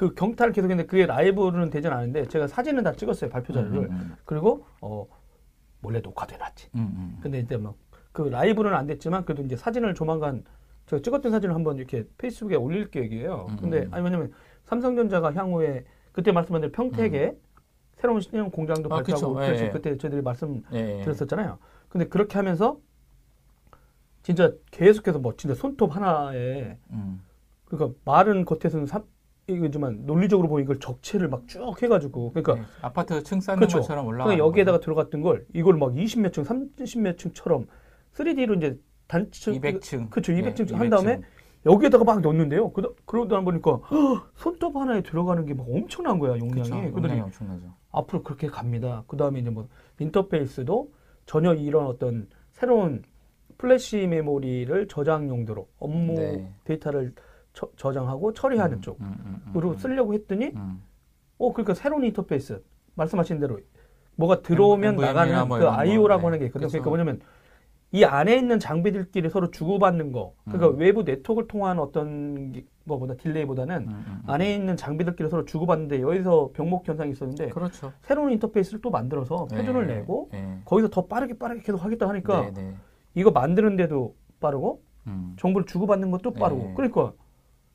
그 0.00 0.14
경탄을 0.14 0.54
계속했는데 0.54 0.88
그게 0.88 1.04
라이브로는 1.04 1.68
되진 1.68 1.92
않은데 1.92 2.24
제가 2.26 2.46
사진은 2.46 2.84
다 2.84 2.92
찍었어요 2.92 3.28
발표 3.28 3.52
자료를. 3.52 3.90
음, 3.90 4.16
그리고 4.24 4.64
어 4.80 5.06
몰래 5.82 6.00
녹화돼 6.00 6.38
놨지. 6.38 6.70
음, 6.74 6.80
음. 6.80 7.18
근데 7.20 7.40
이제 7.40 7.58
막 7.58 7.74
그 8.12 8.22
라이브는 8.22 8.74
안 8.74 8.86
됐지만 8.86 9.24
그래도 9.24 9.42
이제 9.42 9.56
사진을 9.56 9.94
조만간 9.94 10.42
제가 10.86 11.02
찍었던 11.02 11.30
사진을 11.30 11.54
한번 11.54 11.76
이렇게 11.76 12.04
페이스북에 12.18 12.56
올릴 12.56 12.90
계획이에요. 12.90 13.48
음, 13.50 13.56
근데 13.56 13.82
음. 13.82 13.94
아니 13.94 14.02
왜냐면 14.02 14.32
삼성전자가 14.64 15.34
향후에 15.34 15.84
그때 16.12 16.32
말씀한 16.32 16.62
대로 16.62 16.72
평택에 16.72 17.36
새로운 17.98 18.22
신형 18.22 18.50
공장도 18.50 18.88
음. 18.88 18.92
아, 18.92 18.96
발표하고 18.96 19.34
그쵸. 19.34 19.44
예, 19.44 19.66
예. 19.66 19.70
그때 19.70 19.98
저희들이 19.98 20.22
말씀 20.22 20.62
예, 20.72 20.98
예. 20.98 21.02
드렸었잖아요. 21.02 21.58
근데 21.90 22.08
그렇게 22.08 22.38
하면서 22.38 22.80
진짜 24.22 24.50
계속해서 24.70 25.18
뭐 25.18 25.36
진짜 25.36 25.54
손톱 25.54 25.94
하나에 25.94 26.78
음. 26.90 27.22
그러니까 27.66 27.96
말은 28.04 28.46
겉에서는 28.46 28.86
삼 28.86 29.04
이거지만 29.54 30.04
논리적으로 30.06 30.48
보면 30.48 30.64
이걸 30.64 30.78
적체를 30.78 31.28
막 31.28 31.46
쭉 31.48 31.80
해가지고 31.82 32.32
그러니까 32.32 32.54
네, 32.54 32.62
아파트 32.82 33.22
층 33.22 33.40
쌓는 33.40 33.58
그렇죠. 33.58 33.78
것처럼 33.78 34.06
올라가. 34.06 34.24
그러니까 34.24 34.46
여기에다가 34.46 34.80
들어갔던 34.80 35.20
걸 35.22 35.46
이걸 35.54 35.76
막 35.76 35.92
20몇 35.92 36.32
층, 36.32 36.44
30몇 36.44 37.18
층처럼 37.18 37.66
3D로 38.14 38.56
이제 38.56 38.78
단층 39.08 39.54
200층. 39.54 40.10
그렇죠. 40.10 40.32
200층 40.32 40.68
네, 40.68 40.74
한 40.76 40.90
다음에 40.90 41.20
여기에다가 41.66 42.04
막 42.04 42.20
넣는데요. 42.20 42.70
그러, 42.72 42.94
그러다 43.04 43.40
보니까 43.40 43.80
헉, 43.90 44.30
손톱 44.34 44.76
하나에 44.76 45.02
들어가는 45.02 45.44
게 45.46 45.54
막 45.54 45.66
엄청난 45.68 46.18
거야 46.18 46.38
용량이. 46.38 46.90
그렇죠. 46.92 47.22
엄청나죠. 47.24 47.66
앞으로 47.92 48.22
그렇게 48.22 48.46
갑니다. 48.46 49.04
그 49.08 49.16
다음에 49.16 49.40
이제 49.40 49.50
뭐 49.50 49.68
인터페이스도 49.98 50.90
전혀 51.26 51.54
이런 51.54 51.86
어떤 51.86 52.28
새로운 52.52 53.02
플래시 53.58 54.06
메모리를 54.06 54.88
저장 54.88 55.28
용도로 55.28 55.68
업무 55.78 56.14
네. 56.14 56.50
데이터를 56.64 57.12
처- 57.52 57.70
저장하고 57.76 58.32
처리하는 58.32 58.78
음, 58.78 58.80
쪽으로 58.80 59.04
음, 59.08 59.42
음, 59.54 59.54
음, 59.64 59.76
쓰려고 59.76 60.14
했더니 60.14 60.46
음. 60.54 60.82
어 61.38 61.52
그러니까 61.52 61.74
새로운 61.74 62.04
인터페이스 62.04 62.62
말씀하신 62.94 63.40
대로 63.40 63.58
뭐가 64.16 64.42
들어오면 64.42 64.94
NVMe나 64.94 65.12
나가는 65.24 65.48
뭐 65.48 65.58
그. 65.58 65.68
IO라고 65.68 66.20
네. 66.20 66.24
하는 66.26 66.38
게 66.38 66.44
있거든요. 66.46 66.68
그렇죠. 66.68 66.82
그러니까 66.82 66.90
뭐냐면 66.90 67.20
이 67.92 68.04
안에 68.04 68.36
있는 68.36 68.60
장비들끼리 68.60 69.30
서로 69.30 69.50
주고받는 69.50 70.12
거. 70.12 70.34
그러니까 70.44 70.68
음. 70.68 70.78
외부 70.78 71.02
네트워크를 71.02 71.48
통한 71.48 71.78
어떤 71.80 72.52
기- 72.52 72.66
거보다 72.86 73.14
딜레이보다는 73.14 73.88
음. 73.88 74.22
안에 74.26 74.54
있는 74.54 74.76
장비들끼리 74.76 75.28
서로 75.28 75.44
주고받는데 75.44 76.00
여기서 76.02 76.50
병목 76.54 76.86
현상이 76.86 77.12
있었는데 77.12 77.48
그렇죠. 77.48 77.92
새로운 78.02 78.30
인터페이스를 78.32 78.80
또 78.80 78.90
만들어서 78.90 79.46
표준을 79.46 79.86
네, 79.86 79.96
내고 79.96 80.28
네. 80.32 80.60
거기서 80.64 80.88
더 80.90 81.06
빠르게 81.06 81.38
빠르게 81.38 81.62
계속 81.62 81.82
하겠다 81.84 82.08
하니까 82.08 82.42
네, 82.42 82.52
네. 82.52 82.74
이거 83.14 83.30
만드는데도 83.30 84.14
빠르고 84.40 84.82
음. 85.06 85.34
정보를 85.38 85.66
주고받는 85.66 86.10
것도 86.10 86.32
빠르고 86.32 86.62
네. 86.62 86.74
그러니까 86.76 87.12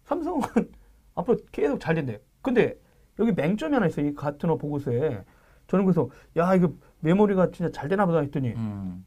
삼성은 0.06 0.42
앞으로 1.16 1.38
계속 1.52 1.80
잘 1.80 1.96
된대. 1.96 2.20
근데 2.42 2.76
여기 3.20 3.32
맹점이 3.32 3.74
하나 3.74 3.88
있어. 3.88 4.02
이 4.02 4.14
가트너 4.14 4.58
보고서에 4.58 5.24
저는 5.68 5.86
그래서 5.86 6.10
야 6.38 6.56
이거 6.56 6.72
메모리가 7.00 7.52
진짜 7.52 7.72
잘 7.72 7.90
되나 7.90 8.06
보다 8.06 8.20
했더니 8.20 8.50
음. 8.54 9.06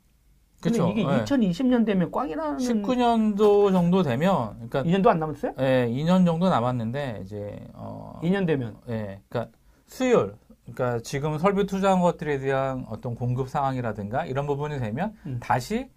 근데 0.61 0.79
그렇죠. 0.79 0.93
이게 0.93 1.07
네. 1.07 1.25
2020년 1.25 1.87
되면 1.87 2.11
꽝이라는 2.11 2.59
19년도 2.59 3.71
정도 3.71 4.03
되면, 4.03 4.55
그러니까 4.69 4.83
2년도 4.83 5.07
안 5.07 5.21
남았어요? 5.21 5.53
예, 5.61 5.87
2년 5.89 6.27
정도 6.27 6.49
남았는데 6.49 7.21
이제 7.23 7.65
어, 7.75 8.19
2년 8.25 8.45
되면 8.45 8.77
예, 8.89 9.21
그러니까 9.29 9.57
수율, 9.87 10.35
그러니까 10.65 10.99
지금 11.05 11.39
설비 11.39 11.65
투자한 11.65 12.01
것들에 12.01 12.41
대한 12.41 12.85
어떤 12.89 13.15
공급 13.15 13.49
상황이라든가 13.49 14.27
이런 14.27 14.49
부분이 14.49 14.81
되면 14.81 15.15
음. 15.27 15.39
다시 15.41 15.89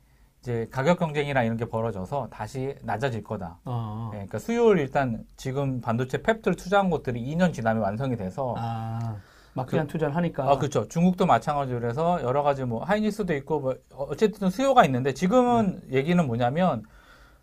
이제 0.41 0.67
가격 0.71 0.97
경쟁이나 0.97 1.43
이런 1.43 1.55
게 1.55 1.65
벌어져서 1.65 2.29
다시 2.31 2.75
낮아질 2.81 3.23
거다. 3.23 3.59
아, 3.63 4.09
예, 4.13 4.17
그러니까 4.17 4.39
수율 4.39 4.79
일단 4.79 5.23
지금 5.37 5.81
반도체 5.81 6.23
펩들 6.23 6.55
투자한 6.55 6.89
것들이 6.89 7.23
2년 7.23 7.53
지나면 7.53 7.83
완성이 7.83 8.17
돼서 8.17 8.55
아 8.57 9.17
막대한 9.53 9.85
투자를 9.85 10.15
하니까 10.15 10.49
아, 10.49 10.57
그렇죠. 10.57 10.87
중국도 10.87 11.27
마찬가지로 11.27 11.87
해서 11.87 12.19
여러 12.23 12.41
가지 12.41 12.63
뭐 12.63 12.83
하이닉스도 12.83 13.35
있고 13.35 13.59
뭐 13.59 13.75
어쨌든 13.91 14.49
수요가 14.49 14.83
있는데 14.85 15.13
지금은 15.13 15.79
얘기는 15.91 16.25
뭐냐면 16.25 16.83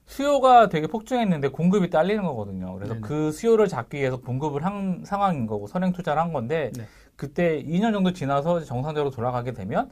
수요가 0.07 0.69
되게 0.69 0.89
폭증했는데 0.89 1.49
공급이 1.49 1.91
딸리는 1.91 2.21
거거든요. 2.25 2.75
그래서 2.75 2.95
네네. 2.95 3.07
그 3.07 3.31
수요를 3.31 3.69
잡기 3.69 3.99
위해서 3.99 4.17
공급을 4.17 4.65
한 4.65 5.03
상황인 5.05 5.47
거고 5.47 5.69
선행 5.69 5.93
투자를 5.93 6.21
한 6.21 6.33
건데 6.33 6.73
네. 6.75 6.85
그때 7.15 7.63
2년 7.63 7.93
정도 7.93 8.13
지나서 8.13 8.65
정상적으로 8.65 9.11
돌아가게 9.11 9.53
되면 9.53 9.89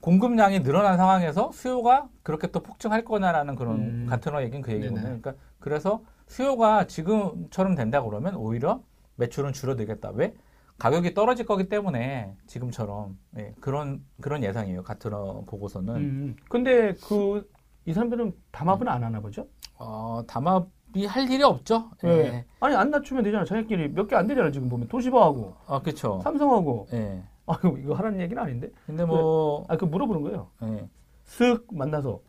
공급량이 0.00 0.62
늘어난 0.62 0.96
상황에서 0.96 1.50
수요가 1.52 2.08
그렇게 2.22 2.46
또 2.48 2.60
폭증할 2.60 3.04
거냐라는 3.04 3.56
그런 3.56 3.76
음. 3.80 4.06
같은 4.08 4.34
어 4.34 4.42
얘기는 4.42 4.62
그 4.62 4.72
얘기거든요. 4.72 5.00
네네. 5.00 5.20
그러니까 5.20 5.34
그래서 5.58 6.02
수요가 6.26 6.86
지금처럼 6.86 7.74
된다 7.74 8.02
그러면 8.02 8.36
오히려 8.36 8.82
매출은 9.16 9.52
줄어들겠다. 9.52 10.10
왜? 10.14 10.34
가격이 10.78 11.14
떨어질 11.14 11.44
거기 11.44 11.68
때문에 11.68 12.36
지금처럼 12.46 13.18
예, 13.36 13.52
그런 13.60 14.04
그런 14.20 14.44
예상이에요. 14.44 14.84
같은 14.84 15.12
어 15.12 15.42
보고서는 15.46 15.94
음. 15.96 16.36
근데 16.48 16.94
그 16.94 17.44
이 17.86 17.94
사람들은 17.94 18.34
담합은 18.52 18.86
안 18.86 19.02
하나 19.02 19.18
보죠? 19.20 19.46
어, 19.78 20.22
담합 20.28 20.68
이 20.94 21.06
할 21.06 21.30
일이 21.30 21.42
없죠. 21.42 21.90
예. 22.04 22.08
네. 22.08 22.44
아니 22.60 22.74
안 22.76 22.90
낮추면 22.90 23.24
되잖아. 23.24 23.46
자기끼리 23.46 23.88
몇 23.94 24.06
개 24.08 24.14
안 24.14 24.26
되잖아. 24.26 24.50
지금 24.50 24.68
보면 24.68 24.88
도시바하고 24.88 25.54
아 25.66 25.80
그렇죠. 25.80 26.20
삼성하고 26.22 26.88
예. 26.92 27.22
아 27.48 27.58
이거 27.64 27.76
이거 27.78 27.94
하라는 27.94 28.20
얘기는 28.20 28.40
아닌데. 28.42 28.70
근데 28.86 29.04
뭐 29.04 29.64
아 29.68 29.76
그 29.76 29.84
물어보는 29.84 30.22
거예요. 30.22 30.48
예. 30.64 30.88
쓱 31.26 31.64
만나서 31.72 32.20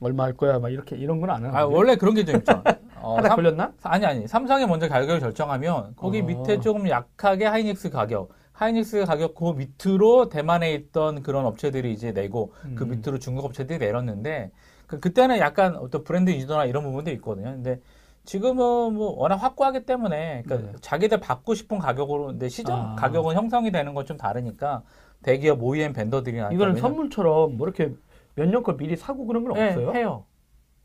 얼마 0.00 0.24
할 0.24 0.32
거야 0.36 0.58
막 0.58 0.68
이렇게 0.70 0.96
이런 0.96 1.20
건 1.20 1.30
안 1.30 1.44
하는 1.44 1.54
아 1.56 1.64
원래 1.64 1.96
그런 1.96 2.14
게 2.14 2.24
좀 2.24 2.36
있죠. 2.36 2.62
어, 3.00 3.16
하다 3.16 3.28
삼- 3.28 3.36
걸렸나? 3.36 3.72
아니 3.82 4.04
아니 4.06 4.26
삼성이 4.26 4.66
먼저 4.66 4.88
가격을 4.88 5.20
결정하면 5.20 5.92
거기 5.96 6.20
어. 6.20 6.24
밑에 6.24 6.60
조금 6.60 6.88
약하게 6.88 7.46
하이닉스 7.46 7.90
가격 7.90 8.30
하이닉스 8.52 9.04
가격 9.04 9.34
그 9.36 9.52
밑으로 9.52 10.28
대만에 10.28 10.72
있던 10.74 11.22
그런 11.22 11.46
업체들이 11.46 11.92
이제 11.92 12.10
내고 12.12 12.52
그 12.74 12.84
음. 12.84 12.90
밑으로 12.90 13.18
중국 13.20 13.44
업체들이 13.44 13.78
내렸는데 13.78 14.50
그, 14.88 14.98
그때는 15.00 15.38
약간 15.38 15.76
어떤 15.76 16.02
브랜드 16.02 16.30
유도나 16.30 16.64
이런 16.64 16.82
부분도 16.82 17.10
있거든요. 17.12 17.52
근데 17.52 17.80
지금은 18.28 18.92
뭐 18.94 19.14
워낙 19.18 19.36
확고하기 19.36 19.86
때문에 19.86 20.42
그러니까 20.44 20.70
네. 20.72 20.76
자기들 20.82 21.18
받고 21.18 21.54
싶은 21.54 21.78
가격으로 21.78 22.26
근데 22.26 22.48
시장 22.50 22.92
아. 22.92 22.94
가격은 22.96 23.34
형성이 23.34 23.70
되는 23.72 23.94
건 23.94 24.04
좀 24.04 24.16
다르니까 24.18 24.82
대기업 25.22 25.62
OEM 25.62 25.92
벤더들이나 25.94 26.50
이거는 26.52 26.76
선물처럼 26.76 27.56
뭐 27.56 27.66
이렇게 27.66 27.92
몇 28.34 28.46
년 28.50 28.62
걸 28.62 28.76
미리 28.76 28.96
사고 28.96 29.26
그런 29.26 29.44
건 29.44 29.54
네, 29.54 29.68
없어요? 29.68 29.92
해요. 29.94 30.24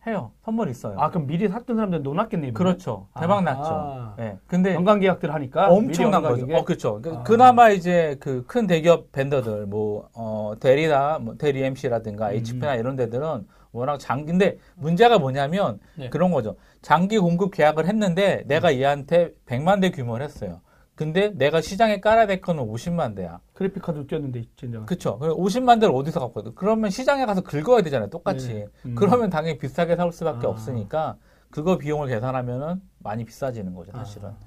해요. 0.08 0.32
선물 0.43 0.69
있어요. 0.69 0.95
아 0.99 1.10
그럼 1.10 1.27
미리 1.27 1.47
샀던 1.49 1.75
사람들 1.75 2.01
논았겠네. 2.03 2.47
이번에? 2.47 2.53
그렇죠. 2.53 3.08
대박 3.19 3.38
아. 3.39 3.41
났죠. 3.41 4.13
예. 4.19 4.38
근데 4.47 4.73
연간 4.73 4.99
계약들 5.01 5.34
하니까 5.34 5.69
엄청난 5.69 6.21
거죠. 6.21 6.45
어, 6.56 6.63
그렇죠. 6.63 7.01
그, 7.01 7.13
아. 7.13 7.23
그나마 7.23 7.69
이제 7.69 8.15
그 8.21 8.45
큰 8.47 8.67
대기업 8.67 9.12
벤더들, 9.12 9.65
뭐, 9.67 10.10
어, 10.13 10.53
대리나, 10.60 11.19
뭐, 11.19 11.36
대리 11.38 11.62
MC라든가 11.63 12.29
음. 12.29 12.36
HP나 12.36 12.75
이런 12.75 12.95
데들은 12.97 13.47
워낙 13.73 13.97
장, 13.99 14.25
근데 14.25 14.57
문제가 14.75 15.19
뭐냐면 15.19 15.79
네. 15.95 16.09
그런 16.09 16.31
거죠. 16.31 16.55
장기 16.81 17.17
공급 17.17 17.51
계약을 17.51 17.88
했는데 17.88 18.43
내가 18.45 18.75
얘한테 18.75 19.33
100만 19.47 19.81
대 19.81 19.89
규모를 19.91 20.25
했어요. 20.25 20.62
근데 20.95 21.29
내가 21.29 21.59
시장에 21.59 21.99
깔아야 21.99 22.27
될 22.27 22.39
거는 22.39 22.63
50만 22.63 23.15
대야. 23.15 23.39
그래픽 23.53 23.81
카드 23.81 24.05
뛰었는데 24.05 24.43
진짜. 24.55 24.86
그쵸. 24.86 25.17
50만 25.19 25.81
대를 25.81 25.93
어디서 25.95 26.19
갖고 26.19 26.41
와? 26.45 26.51
그러면 26.53 26.91
시장에 26.91 27.25
가서 27.25 27.41
긁어야 27.41 27.81
되잖아요. 27.81 28.12
똑같이. 28.12 28.53
네. 28.53 28.67
음. 28.86 28.95
그러면 28.95 29.31
당연히 29.31 29.57
비싸게 29.57 29.95
사올 29.95 30.12
수밖에 30.12 30.45
아. 30.45 30.51
없으니까 30.51 31.17
그거 31.49 31.79
비용을 31.79 32.09
계산하면은 32.09 32.79
많이 32.99 33.25
비싸지는 33.25 33.73
거죠, 33.73 33.91
사실은. 33.91 34.29
아. 34.29 34.38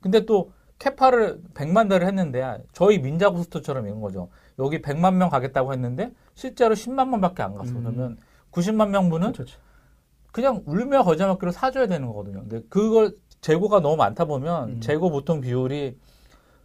근데 0.00 0.24
또 0.24 0.50
캐파를 0.78 1.42
100만 1.54 1.90
대를 1.90 2.06
했는데 2.06 2.58
저희 2.72 2.98
민자구스토처럼 2.98 3.86
이런 3.86 4.00
거죠. 4.00 4.30
여기 4.58 4.80
100만 4.80 5.14
명 5.14 5.28
가겠다고 5.28 5.74
했는데 5.74 6.10
실제로 6.34 6.74
10만 6.74 7.10
명밖에 7.10 7.42
안 7.42 7.54
갔어. 7.54 7.70
음. 7.70 7.82
그러면 7.82 8.16
90만 8.52 8.88
명분은 8.90 9.32
그렇죠. 9.32 9.58
그냥 10.30 10.62
울며 10.66 11.02
거저먹기로 11.02 11.52
사줘야 11.52 11.86
되는 11.86 12.06
거거든요. 12.06 12.40
근데 12.40 12.62
그걸 12.68 13.16
재고가 13.40 13.80
너무 13.80 13.96
많다 13.96 14.24
보면 14.24 14.68
음. 14.68 14.80
재고 14.80 15.10
보통 15.10 15.40
비율이 15.40 15.98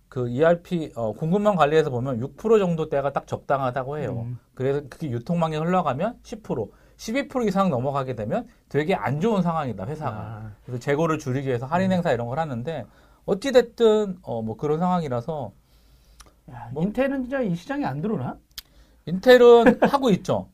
그 0.10 0.30
ERP 0.30 0.94
어, 0.96 1.12
공급망 1.14 1.56
관리에서 1.56 1.90
보면 1.90 2.20
6% 2.20 2.60
정도 2.60 2.88
대가 2.88 3.12
딱 3.12 3.28
적당하다고 3.28 3.98
해요. 3.98 4.24
음. 4.26 4.40
그래서 4.54 4.82
그게 4.90 5.10
유통망에 5.10 5.58
흘러가면 5.58 6.20
10%, 6.24 6.70
12% 6.98 7.48
이상 7.48 7.70
넘어가게 7.70 8.16
되면 8.16 8.48
되게 8.70 8.96
안 8.96 9.20
좋은 9.20 9.42
상황이다 9.42 9.86
회사가. 9.86 10.16
아, 10.16 10.52
그래서 10.66 10.80
재고를 10.80 11.20
줄이기 11.20 11.48
위해서 11.48 11.66
할인 11.66 11.92
행사 11.92 12.12
이런 12.12 12.28
걸 12.28 12.40
하는데 12.40 12.86
어찌 13.26 13.52
됐든 13.52 14.20
어, 14.22 14.42
뭐 14.42 14.56
그런 14.56 14.80
상황이라서 14.80 15.52
야, 16.52 16.70
뭐- 16.74 16.84
인텔은 16.84 17.24
진짜 17.24 17.42
이 17.42 17.54
시장에 17.56 17.84
안 17.84 18.02
들어오나? 18.02 18.38
인텔은 19.06 19.80
하고 19.92 20.10
있죠. 20.12 20.50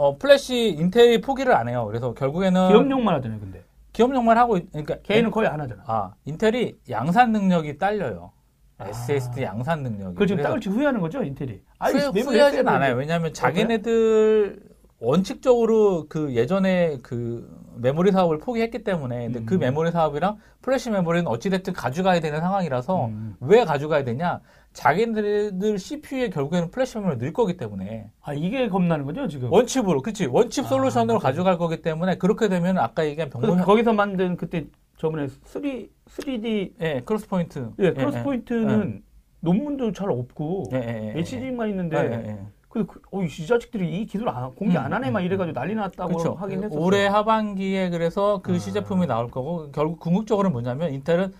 어, 0.00 0.16
플래시 0.16 0.70
인텔이 0.78 1.20
포기를 1.20 1.54
안 1.54 1.68
해요. 1.68 1.84
그래서 1.86 2.14
결국에는 2.14 2.68
기업용만 2.68 3.14
하잖아요, 3.16 3.38
근데. 3.38 3.62
기업용만 3.92 4.38
하고 4.38 4.56
있, 4.56 4.70
그러니까 4.70 4.96
개인은 5.02 5.30
거의 5.30 5.46
안 5.46 5.60
하잖아. 5.60 5.82
아 5.86 6.14
인텔이 6.24 6.78
양산 6.88 7.32
능력이 7.32 7.76
딸려요. 7.76 8.32
아. 8.78 8.88
SSD 8.88 9.42
양산 9.42 9.82
능력이. 9.82 10.14
그걸 10.14 10.26
지금 10.26 10.36
그래서 10.38 10.48
따을지 10.48 10.70
후회하는 10.70 11.00
거죠, 11.00 11.22
인텔이. 11.22 11.60
아이, 11.78 11.92
후회, 11.92 12.04
메모리 12.06 12.22
후회하진 12.22 12.66
않아요. 12.66 12.94
왜냐하면 12.96 13.34
자기네들 13.34 14.62
원칙적으로 15.00 16.06
그 16.08 16.34
예전에 16.34 16.96
그 17.02 17.46
메모리 17.76 18.10
사업을 18.12 18.38
포기했기 18.38 18.82
때문에 18.84 19.24
근데 19.26 19.44
그 19.44 19.56
음. 19.56 19.60
메모리 19.60 19.90
사업이랑 19.90 20.38
플래시 20.62 20.90
메모리는 20.90 21.26
어찌됐든 21.26 21.74
가져가야 21.74 22.20
되는 22.20 22.40
상황이라서 22.40 23.06
음. 23.06 23.36
왜 23.40 23.66
가져가야 23.66 24.04
되냐? 24.04 24.40
자기네들 24.72 25.78
CPU에 25.78 26.30
결국에는 26.30 26.70
플래시 26.70 26.96
메모리를 26.98 27.18
넣을 27.18 27.32
거기 27.32 27.56
때문에 27.56 28.10
아, 28.22 28.32
이게 28.32 28.68
겁나는 28.68 29.04
거죠, 29.04 29.26
지금. 29.28 29.52
one-chip으로 29.52 30.02
그치 30.02 30.26
one-chip 30.26 30.66
아, 30.66 30.68
솔루션으로 30.68 31.18
맞아요. 31.18 31.18
가져갈 31.18 31.58
거기 31.58 31.82
때문에 31.82 32.16
그렇게 32.18 32.48
되면 32.48 32.78
아까 32.78 33.04
얘기한 33.04 33.30
그래서 33.30 33.46
병목 33.48 33.66
거기서 33.66 33.92
만든 33.92 34.36
그때 34.36 34.66
저번에 34.96 35.28
3, 35.44 35.62
3D, 35.62 36.72
예 36.80 37.02
XPoint 37.04 37.70
예, 37.78 37.92
Cross 37.92 38.18
예, 38.18 38.22
Point는 38.22 39.02
논문도 39.40 39.92
잘 39.92 40.10
없고, 40.10 40.64
예, 40.72 40.76
예, 40.76 41.14
예, 41.16 41.18
HD만 41.18 41.70
있는데, 41.70 41.96
예, 41.96 42.02
예, 42.02 42.28
예. 42.28 42.38
그, 42.68 42.86
그, 42.86 43.00
어, 43.10 43.22
이 43.22 43.46
자식들이 43.46 44.00
이 44.00 44.06
기술 44.06 44.28
안, 44.28 44.54
공개 44.54 44.76
안 44.76 44.92
하네, 44.92 45.10
막 45.10 45.22
이래가지고 45.22 45.54
난리 45.58 45.74
났다고 45.74 46.08
그렇죠. 46.12 46.34
하긴 46.34 46.64
했었어요. 46.64 46.84
올해 46.84 47.06
하반기에 47.06 47.90
그래서 47.90 48.40
그 48.42 48.54
아. 48.54 48.58
시제품이 48.58 49.06
나올 49.06 49.28
거고 49.28 49.72
결국 49.72 49.98
궁극적으로는 49.98 50.52
뭐냐면 50.52 50.92
인텔은 50.92 51.32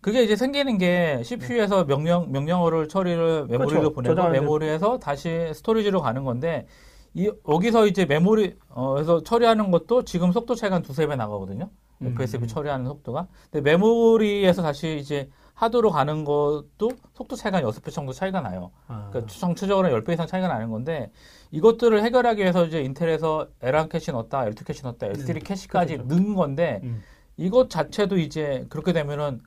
그게 0.00 0.22
이제 0.22 0.36
생기는 0.36 0.78
게 0.78 1.22
CPU에서 1.24 1.84
명령 1.84 2.30
명령어를 2.30 2.88
처리를 2.88 3.46
메모리로 3.48 3.92
그렇죠. 3.92 4.14
보내고 4.14 4.28
메모리에서 4.28 4.98
다시 4.98 5.50
스토리지로 5.54 6.00
가는 6.00 6.24
건데 6.24 6.66
이 7.14 7.30
여기서 7.48 7.86
이제 7.86 8.04
메모리 8.04 8.56
어에서 8.68 9.22
처리하는 9.22 9.70
것도 9.70 10.04
지금 10.04 10.30
속도 10.30 10.54
차이가 10.54 10.76
한 10.76 10.82
두세 10.82 11.06
배 11.06 11.16
나가거든요. 11.16 11.70
음. 12.02 12.12
FSB 12.12 12.46
처리하는 12.46 12.86
속도가. 12.86 13.26
근데 13.50 13.68
메모리에서 13.68 14.62
다시 14.62 14.98
이제 15.00 15.28
하드로 15.54 15.90
가는 15.90 16.24
것도 16.24 16.90
속도 17.14 17.34
차이가 17.34 17.58
한 17.58 17.64
여섯 17.64 17.82
배 17.82 17.90
정도 17.90 18.12
차이가 18.12 18.40
나요. 18.40 18.70
아, 18.86 19.08
그러니까 19.10 19.32
전체적으로 19.32 19.88
10배 19.88 20.12
이상 20.12 20.28
차이가 20.28 20.46
나는 20.46 20.70
건데 20.70 21.10
이것들을 21.50 22.00
해결하기 22.04 22.40
위해서 22.40 22.64
이제 22.64 22.80
인텔에서 22.82 23.48
L1 23.60 23.88
캐시 23.88 24.12
넣었다, 24.12 24.44
L2 24.44 24.64
캐시 24.64 24.84
넣었다, 24.84 25.08
L3 25.08 25.34
네. 25.34 25.40
캐시까지 25.40 25.96
그렇죠. 25.96 26.14
넣은 26.14 26.36
건데 26.36 26.80
음. 26.84 27.02
이것 27.36 27.70
자체도 27.70 28.18
이제 28.18 28.66
그렇게 28.68 28.92
되면은 28.92 29.40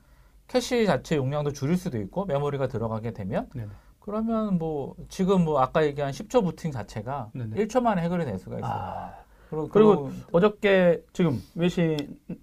캐시 0.52 0.84
자체 0.84 1.16
용량도 1.16 1.52
줄일 1.52 1.78
수도 1.78 1.98
있고 1.98 2.26
메모리가 2.26 2.66
들어가게 2.66 3.12
되면 3.12 3.48
네네. 3.54 3.68
그러면 4.00 4.58
뭐 4.58 4.94
지금 5.08 5.44
뭐 5.44 5.60
아까 5.60 5.82
얘기한 5.86 6.10
10초 6.10 6.44
부팅 6.44 6.70
자체가 6.70 7.30
네네. 7.32 7.56
1초 7.56 7.80
만에 7.80 8.02
해결이 8.02 8.26
될 8.26 8.38
수가 8.38 8.58
있어요. 8.58 8.70
아, 8.70 9.14
그리고, 9.48 9.68
그리고 9.68 10.10
어저께 10.30 11.04
지금 11.14 11.40
외신 11.54 11.96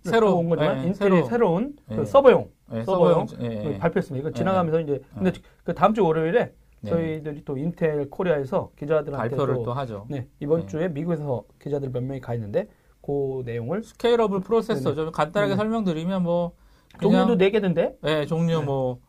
새로, 0.04 0.38
온 0.38 0.50
거지만 0.50 0.80
예, 0.80 0.88
인텔이 0.88 1.24
새로. 1.26 1.54
운 1.54 1.76
예. 1.92 1.98
그 1.98 2.06
서버용 2.06 2.50
예, 2.74 2.84
서버용 2.84 3.28
서버용, 3.28 3.52
예, 3.52 3.74
예. 3.74 3.78
발표했습니다. 3.78 4.28
이거 4.28 4.36
지나가면서 4.36 4.80
이제 4.80 5.02
근데 5.14 5.32
그 5.64 5.76
다음 5.76 5.94
주 5.94 6.04
월요일에 6.04 6.52
네. 6.82 6.90
저희들이 6.90 7.46
또 7.46 7.58
인텔 7.58 8.10
코리아에서 8.10 8.72
기자들한테 8.76 9.30
발표를 9.30 9.56
또, 9.56 9.64
또 9.66 9.74
하죠. 9.74 10.08
네, 10.10 10.28
이번 10.40 10.62
네. 10.62 10.66
주에 10.66 10.88
미국에서 10.88 11.44
기자들 11.62 11.90
몇 11.92 12.02
명이 12.02 12.22
가 12.22 12.34
있는데 12.34 12.70
그 13.04 13.44
내용을 13.46 13.84
Scalable 13.84 14.40
Processor 14.40 14.96
좀 14.96 15.12
간단하게 15.12 15.52
네네. 15.52 15.58
설명드리면 15.58 16.24
뭐 16.24 16.54
종류도 17.02 17.38
네 17.38 17.50
개던데 17.52 17.98
예, 18.06 18.26
종류 18.26 18.60
네. 18.60 18.66
뭐, 18.66 19.00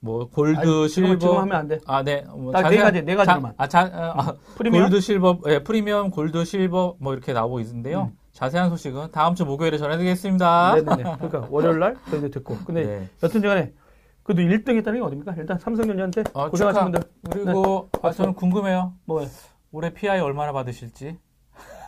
뭐, 0.00 0.28
골드, 0.28 0.58
아니, 0.58 0.88
실버. 0.88 1.18
지금 1.18 1.36
하면 1.36 1.56
안 1.56 1.68
돼. 1.68 1.78
아, 1.86 2.02
네. 2.02 2.24
뭐 2.28 2.52
딱네 2.52 2.78
가지, 2.78 3.02
네 3.02 3.14
가지로만. 3.14 3.52
자, 3.52 3.62
아, 3.62 3.68
자, 3.68 3.80
아, 3.92 4.12
아, 4.16 4.34
프리미엄 4.56 4.84
골드, 4.84 5.00
실버, 5.00 5.38
예, 5.48 5.62
프리미엄, 5.62 6.10
골드, 6.10 6.44
실버, 6.44 6.96
뭐 6.98 7.12
이렇게 7.12 7.32
나오고 7.32 7.60
있는데요. 7.60 8.10
음. 8.12 8.16
자세한 8.32 8.70
소식은 8.70 9.10
다음 9.10 9.34
주 9.34 9.44
목요일에 9.44 9.76
전해드리겠습니다. 9.76 10.76
네네네. 10.76 11.02
그러니까 11.02 11.46
월요일 11.50 11.78
날 11.80 11.96
저희도 12.10 12.30
듣고. 12.30 12.56
근데 12.64 12.84
네. 12.86 13.08
여튼간에 13.22 13.72
그래도 14.22 14.42
1등 14.42 14.76
했다는 14.76 15.00
게 15.00 15.04
어딥니까? 15.04 15.34
일단 15.36 15.58
삼성전자한테 15.58 16.24
어, 16.32 16.48
고생하신. 16.48 16.82
분들 16.82 17.02
그리고, 17.30 17.90
아, 18.02 18.12
저는 18.12 18.34
궁금해요. 18.34 18.94
뭐예요? 19.04 19.28
올해 19.72 19.92
PI 19.92 20.20
얼마나 20.20 20.52
받으실지. 20.52 21.18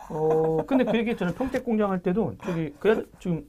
어 0.09 0.63
근데 0.67 0.83
그 0.83 0.97
얘기 0.97 1.15
저는 1.15 1.33
평택 1.33 1.63
공장 1.63 1.89
할 1.89 1.99
때도 2.03 2.33
저기 2.43 2.73
그 2.79 3.09
지금 3.19 3.45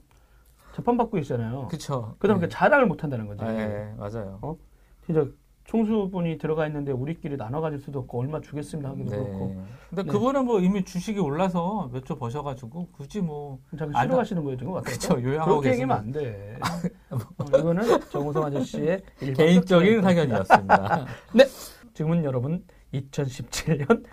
재판 0.75 0.97
받고 0.97 1.17
있잖아요. 1.19 1.67
그쵸. 1.69 2.15
그다음 2.19 2.39
네. 2.39 2.47
그 2.47 2.51
자랑을 2.51 2.85
못 2.85 3.01
한다는 3.01 3.27
거죠. 3.27 3.45
아, 3.45 3.53
예, 3.53 3.93
맞아요. 3.97 4.57
진짜 5.05 5.25
총수분이 5.63 6.37
들어가 6.37 6.67
있는데 6.67 6.91
우리끼리 6.91 7.37
나눠 7.37 7.61
가질 7.61 7.79
수도 7.79 7.99
없고 7.99 8.19
얼마 8.19 8.41
주겠습니다 8.41 8.89
하기도 8.89 9.09
그렇고. 9.09 9.47
네. 9.55 9.63
근데 9.89 10.03
네. 10.03 10.11
그분은 10.11 10.45
뭐 10.45 10.59
이미 10.59 10.83
주식이 10.83 11.17
올라서 11.19 11.89
몇 11.93 12.03
조 12.05 12.17
버셔 12.17 12.43
가지고 12.43 12.89
굳이 12.91 13.21
뭐, 13.21 13.59
자꾸 13.79 13.91
안 13.95 14.05
싫어 14.07 14.19
하시는 14.19 14.43
거예요 14.43 14.57
지금 14.57 14.73
갔다? 14.73 14.91
요양하고 15.21 15.61
그렇게 15.61 15.69
얘기하면 15.71 15.71
계십니다. 15.77 15.95
안 15.95 16.11
돼. 16.11 16.59
어, 17.09 17.57
이거는 17.57 17.83
정우성 18.11 18.43
아저씨의 18.43 19.01
개인적인. 19.37 20.01
사견이었습니다. 20.01 21.05
지금은 21.95 22.23
여러분 22.25 22.63
2017년 22.93 24.05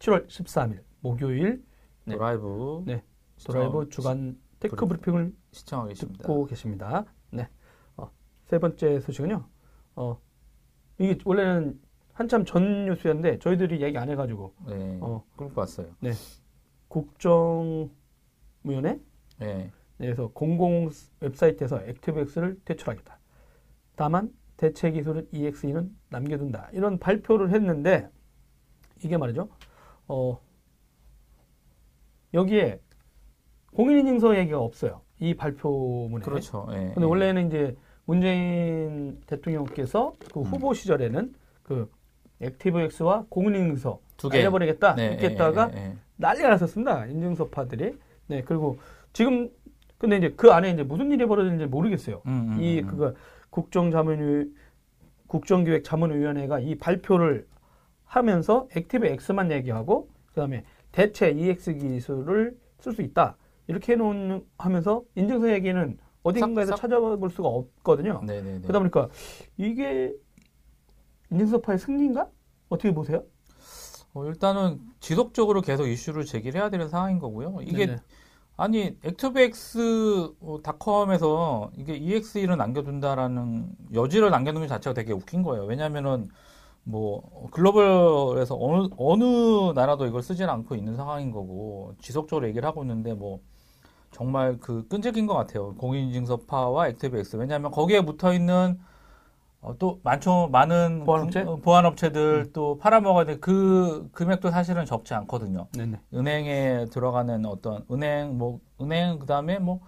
7월 0.00 0.26
13일 0.26 0.80
목요일 1.00 1.62
네. 2.04 2.16
드라이브. 2.16 2.82
네. 2.86 3.02
드라이브 3.38 3.88
주간 3.88 4.36
tech 4.62 4.86
브리핑. 4.86 5.12
브리핑을 5.12 5.34
시청하고 5.50 5.88
계십니다. 5.88 6.22
듣고 6.22 6.46
계십니다. 6.46 7.04
네. 7.30 7.48
어, 7.96 8.10
세 8.44 8.58
번째 8.58 9.00
소식은요. 9.00 9.44
어, 9.96 10.20
이게 10.98 11.18
원래는 11.24 11.80
한참 12.12 12.44
전 12.44 12.84
뉴스였는데 12.86 13.38
저희들이 13.38 13.82
얘기 13.82 13.96
안 13.98 14.08
해가지고 14.10 14.54
네. 14.68 14.98
어. 15.00 15.24
끌고 15.36 15.60
왔어요. 15.60 15.88
국정무연에 16.88 17.90
네. 19.38 19.70
내에서 19.96 20.28
공공 20.28 20.90
웹사이트에서 21.20 21.82
액티브엑스를 21.82 22.60
퇴출하겠다. 22.64 23.18
다만 23.96 24.32
대체 24.56 24.90
기술은 24.90 25.28
EXE는 25.32 25.96
남겨둔다. 26.10 26.68
이런 26.72 26.98
발표를 26.98 27.50
했는데 27.50 28.10
이게 29.02 29.16
말이죠. 29.16 29.48
어, 30.06 30.40
여기에 32.34 32.81
공인인증서 33.74 34.36
얘기가 34.38 34.60
없어요. 34.60 35.00
이 35.18 35.34
발표문에. 35.34 36.24
그렇죠. 36.24 36.66
예. 36.72 36.90
근데 36.94 37.04
원래는 37.04 37.46
이제 37.48 37.76
문재인 38.04 39.20
대통령께서 39.26 40.14
그 40.32 40.40
음. 40.40 40.44
후보 40.44 40.74
시절에는 40.74 41.34
그 41.62 41.90
ActiveX와 42.40 43.26
공인인증서 43.28 44.00
두 44.16 44.28
개. 44.28 44.38
날려버리겠다 44.38 44.94
네, 44.96 45.06
이렇게 45.08 45.30
했다가 45.30 45.70
예, 45.74 45.78
예, 45.78 45.84
예. 45.84 45.96
난리가 46.16 46.48
났었습니다. 46.50 47.06
인증서파들이. 47.06 47.96
네, 48.28 48.42
그리고 48.42 48.78
지금 49.12 49.48
근데 49.98 50.16
이제 50.16 50.34
그 50.36 50.50
안에 50.50 50.70
이제 50.70 50.82
무슨 50.82 51.12
일이 51.12 51.24
벌어졌는지 51.26 51.66
모르겠어요. 51.66 52.22
음, 52.26 52.54
음, 52.56 52.60
이 52.60 52.80
음. 52.80 52.86
그거 52.86 53.14
국정자문위 53.50 54.50
국정기획 55.28 55.84
자문위원회가 55.84 56.58
이 56.60 56.74
발표를 56.74 57.46
하면서 58.04 58.68
ActiveX만 58.76 59.50
얘기하고 59.52 60.08
그다음에 60.28 60.64
대체 60.90 61.30
EXE 61.30 61.74
기술을 61.74 62.56
쓸 62.80 62.92
수 62.92 63.02
있다 63.02 63.36
이렇게 63.66 63.92
해놓은 63.92 64.44
하면서 64.58 65.02
인증서 65.14 65.52
얘기는 65.52 65.98
어딘가에서 66.22 66.72
싹, 66.72 66.76
싹. 66.76 66.82
찾아볼 66.82 67.30
수가 67.30 67.48
없거든요. 67.48 68.20
네네네. 68.24 68.60
그러다 68.62 68.78
보니까 68.78 69.08
이게 69.56 70.12
인증서파의 71.30 71.78
승리인가? 71.78 72.28
어떻게 72.68 72.92
보세요? 72.92 73.24
어, 74.14 74.24
일단은 74.26 74.80
지속적으로 75.00 75.62
계속 75.62 75.86
이슈를 75.86 76.24
제기해야 76.24 76.70
되는 76.70 76.88
상황인 76.88 77.18
거고요. 77.18 77.58
이게 77.62 77.86
네네. 77.86 77.98
아니 78.56 78.96
액티브엑스 79.02 80.34
어, 80.40 80.60
닷컴에서 80.62 81.70
이게 81.76 81.94
EXE를 81.94 82.56
남겨둔다라는 82.56 83.70
여지를 83.94 84.30
남겨놓는 84.30 84.68
것 84.68 84.74
자체가 84.74 84.94
되게 84.94 85.12
웃긴 85.12 85.42
거예요. 85.42 85.64
왜냐하면은 85.64 86.28
뭐 86.84 87.48
글로벌에서 87.52 88.56
어느 88.60 88.88
어느 88.98 89.72
나라도 89.74 90.06
이걸 90.06 90.22
쓰질 90.22 90.50
않고 90.50 90.74
있는 90.74 90.96
상황인 90.96 91.30
거고 91.30 91.94
지속적으로 92.00 92.48
얘기를 92.48 92.66
하고 92.68 92.82
있는데 92.82 93.14
뭐 93.14 93.40
정말 94.12 94.58
그 94.60 94.86
끈질긴 94.88 95.26
것 95.26 95.34
같아요. 95.34 95.74
공인인증서파와 95.76 96.88
액티브엑스 96.88 97.36
왜냐하면 97.36 97.70
거기에 97.70 98.02
붙어 98.02 98.32
있는 98.34 98.78
어, 99.60 99.78
또 99.78 100.00
많죠 100.02 100.48
많은 100.52 101.04
보안업체? 101.04 101.44
군- 101.44 101.52
어, 101.52 101.56
보안업체들 101.56 102.52
또 102.52 102.78
팔아먹어야 102.78 103.24
돼 103.26 103.38
그 103.40 104.08
금액도 104.12 104.50
사실은 104.50 104.84
적지 104.86 105.14
않거든요. 105.14 105.68
네네. 105.76 106.00
은행에 106.14 106.86
들어가는 106.92 107.46
어떤 107.46 107.84
은행 107.90 108.38
뭐 108.38 108.60
은행 108.80 109.18
그다음에 109.20 109.58
뭐 109.60 109.80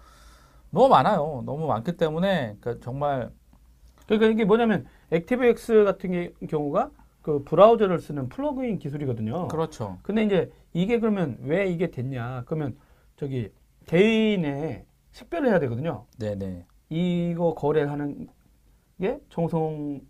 너무 0.71 0.89
많아요. 0.89 1.43
너무 1.45 1.67
많기 1.67 1.97
때문에 1.97 2.57
그러니까 2.61 2.83
정말 2.83 3.31
그러니까 4.07 4.27
이게 4.31 4.45
뭐냐면 4.45 4.85
액티브엑스 5.11 5.83
같은 5.83 6.11
게- 6.11 6.33
경우가 6.49 6.91
그 7.21 7.43
브라우저를 7.43 7.99
쓰는 7.99 8.29
플러그인 8.29 8.77
기술이거든요. 8.79 9.47
그렇죠. 9.47 9.97
근데 10.03 10.23
이제 10.23 10.51
이게 10.73 10.99
그러면 10.99 11.37
왜 11.41 11.67
이게 11.67 11.89
됐냐? 11.89 12.43
그러면 12.45 12.75
저기 13.15 13.51
개인의 13.87 14.85
식별을 15.11 15.49
해야 15.49 15.59
되거든요. 15.61 16.05
네네. 16.19 16.65
이거 16.89 17.53
거래하는 17.55 18.27
게 18.99 19.19
정성인 19.29 20.01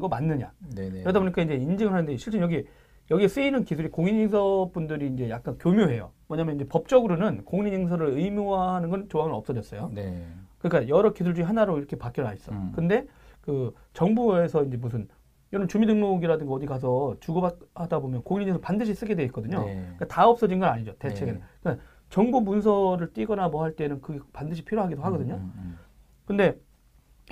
거 0.00 0.08
맞느냐? 0.08 0.52
네네. 0.74 1.00
그러다 1.02 1.20
보니까 1.20 1.42
이제 1.42 1.54
인증을 1.54 1.92
하는데 1.92 2.16
실제 2.16 2.40
여기 2.40 2.64
여기 3.10 3.28
쓰이는 3.28 3.64
기술이 3.64 3.90
공인인증서 3.90 4.70
분들이 4.72 5.08
이제 5.12 5.28
약간 5.28 5.58
교묘해요. 5.58 6.10
뭐냐면 6.26 6.56
이제 6.56 6.66
법적으로는 6.66 7.44
공인인증서를 7.44 8.16
의무화하는 8.18 8.88
건 8.88 9.08
조항은 9.10 9.34
없어졌어요. 9.34 9.90
네. 9.94 10.26
그러니까 10.58 10.88
여러 10.88 11.12
기술 11.12 11.34
중에 11.34 11.44
하나로 11.44 11.76
이렇게 11.78 11.96
바뀌어 11.96 12.32
있어. 12.32 12.50
음. 12.52 12.72
근데 12.74 13.06
그 13.44 13.74
정부에서 13.92 14.64
이제 14.64 14.78
무슨 14.78 15.06
이런 15.50 15.68
주민등록이라든가 15.68 16.50
어디 16.54 16.64
가서 16.64 17.14
주고받다 17.20 18.00
보면 18.00 18.22
공인인증서 18.22 18.60
반드시 18.62 18.94
쓰게 18.94 19.14
돼 19.14 19.22
있거든요. 19.24 19.64
네. 19.66 19.74
그러니까 19.74 20.06
다 20.06 20.26
없어진 20.26 20.58
건 20.60 20.70
아니죠. 20.70 20.94
대책에는. 20.98 21.40
네. 21.40 21.46
그러니까 21.60 21.84
정보 22.08 22.40
문서를 22.40 23.12
띄거나 23.12 23.48
뭐 23.48 23.62
할 23.62 23.76
때는 23.76 24.00
그게 24.00 24.18
반드시 24.32 24.64
필요하기도 24.64 25.02
하거든요. 25.02 25.34
음, 25.34 25.52
음, 25.56 25.78
근데 26.24 26.58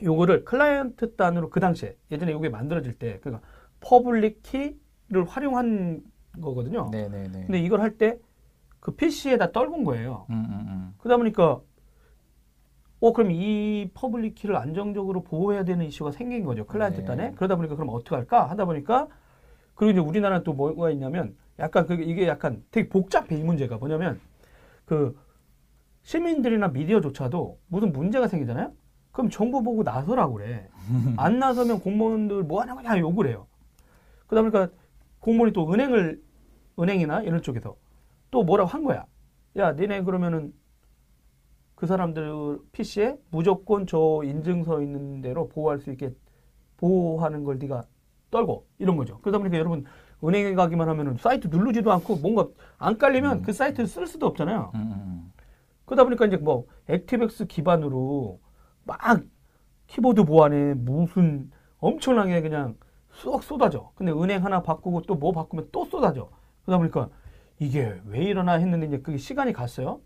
요거를 0.02 0.44
클라이언트 0.44 1.16
단으로 1.16 1.48
그 1.48 1.60
당시에 1.60 1.96
예전에 2.10 2.32
요게 2.32 2.50
만들어질 2.50 2.98
때 2.98 3.18
그러니까 3.22 3.46
public 3.80 4.42
key를 4.42 5.24
활용한 5.26 6.02
거거든요. 6.42 6.86
음. 6.86 6.90
네네네. 6.90 7.46
근데 7.46 7.58
이걸 7.58 7.80
할 7.80 7.96
때 7.96 8.18
그 8.80 8.90
PC에다 8.96 9.52
떨군 9.52 9.84
거예요. 9.84 10.26
음, 10.30 10.34
음, 10.34 10.66
음. 10.68 10.94
그러다 10.98 11.16
보니까 11.16 11.60
어 13.02 13.12
그럼 13.12 13.32
이 13.32 13.90
public 13.94 14.36
key를 14.36 14.54
안정적으로 14.54 15.24
보호해야 15.24 15.64
되는 15.64 15.84
이슈가 15.84 16.12
생긴 16.12 16.44
거죠. 16.44 16.64
클라이언트 16.66 17.00
네. 17.00 17.04
단에. 17.04 17.32
그러다 17.32 17.56
보니까 17.56 17.74
그럼 17.74 17.88
어떻게 17.92 18.14
할까 18.14 18.48
하다 18.48 18.64
보니까 18.64 19.08
그리고 19.74 19.90
이제 19.90 20.00
우리나라는 20.00 20.44
또 20.44 20.52
뭐가 20.52 20.88
있냐면 20.90 21.34
약간 21.58 21.84
그 21.86 21.94
이게 21.94 22.28
약간 22.28 22.62
되게 22.70 22.88
복잡해 22.88 23.34
이 23.34 23.42
문제가 23.42 23.76
뭐냐면 23.76 24.20
그 24.84 25.18
시민들이나 26.02 26.68
미디어조차도 26.68 27.58
무슨 27.66 27.92
문제가 27.92 28.28
생기잖아요. 28.28 28.72
그럼 29.10 29.30
정보 29.30 29.64
보고 29.64 29.82
나서라고 29.82 30.34
그래. 30.34 30.68
안 31.18 31.40
나서면 31.40 31.80
공무원들 31.80 32.44
뭐 32.44 32.60
하는 32.60 32.76
거냐 32.76 33.00
욕을 33.00 33.26
해요. 33.26 33.48
그러다 34.28 34.48
보니까 34.48 34.72
공무원이 35.18 35.52
또 35.52 35.72
은행을 35.72 36.22
은행이나 36.78 37.22
이런 37.22 37.42
쪽에서 37.42 37.74
또 38.30 38.44
뭐라고 38.44 38.70
한 38.70 38.84
거야. 38.84 39.06
야, 39.56 39.72
니네 39.72 40.02
그러면은 40.04 40.52
그 41.82 41.88
사람들 41.88 42.60
PC에 42.70 43.18
무조건 43.32 43.88
저 43.88 44.20
인증서 44.22 44.82
있는 44.82 45.20
대로 45.20 45.48
보호할 45.48 45.80
수 45.80 45.90
있게 45.90 46.14
보호하는 46.76 47.42
걸 47.42 47.58
네가 47.58 47.82
떨고 48.30 48.68
이런 48.78 48.96
거죠. 48.96 49.18
그러다 49.18 49.38
보니까 49.38 49.58
여러분 49.58 49.84
은행에 50.22 50.54
가기만 50.54 50.88
하면은 50.88 51.16
사이트 51.16 51.48
누르지도 51.48 51.90
않고 51.90 52.18
뭔가 52.18 52.46
안 52.78 52.98
깔리면 52.98 53.38
음. 53.38 53.42
그 53.42 53.52
사이트를 53.52 53.88
쓸 53.88 54.06
수도 54.06 54.26
없잖아요. 54.28 54.70
음, 54.76 54.80
음, 54.80 55.32
그러다 55.84 56.04
보니까 56.04 56.26
이제 56.26 56.36
뭐 56.36 56.66
액티백스 56.86 57.46
기반으로 57.46 58.38
막 58.84 59.00
키보드 59.88 60.22
보안에 60.22 60.74
무슨 60.74 61.50
엄청나게 61.78 62.42
그냥 62.42 62.76
쏙 63.10 63.42
쏟아져. 63.42 63.90
근데 63.96 64.12
은행 64.12 64.44
하나 64.44 64.62
바꾸고 64.62 65.02
또 65.02 65.16
뭐 65.16 65.32
바꾸면 65.32 65.70
또 65.72 65.84
쏟아져. 65.86 66.30
그러다 66.64 66.78
보니까 66.78 67.08
이게 67.58 68.00
왜 68.06 68.22
이러나 68.22 68.52
했는데 68.52 68.86
이제 68.86 68.98
그게 69.00 69.18
시간이 69.18 69.52
갔어요. 69.52 70.00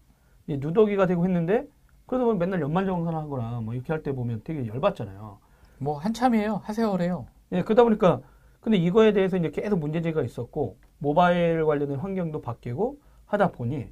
이제 0.46 0.56
누더기가 0.58 1.06
되고 1.06 1.24
했는데 1.24 1.66
그러다 2.06 2.24
보면 2.24 2.38
맨날 2.38 2.60
연말정산 2.60 3.14
하거나 3.14 3.60
뭐 3.60 3.74
이렇게 3.74 3.92
할 3.92 4.02
때 4.02 4.12
보면 4.12 4.42
되게 4.44 4.66
열받잖아요. 4.66 5.38
뭐 5.78 5.98
한참이에요. 5.98 6.56
하세요래요. 6.64 7.26
예, 7.52 7.62
그러다 7.62 7.84
보니까 7.84 8.20
근데 8.60 8.78
이거에 8.78 9.12
대해서 9.12 9.36
이제 9.36 9.50
계속 9.50 9.78
문제제기가 9.78 10.22
있었고 10.22 10.78
모바일 10.98 11.64
관련된 11.64 11.98
환경도 11.98 12.40
바뀌고 12.42 13.00
하다 13.26 13.52
보니 13.52 13.88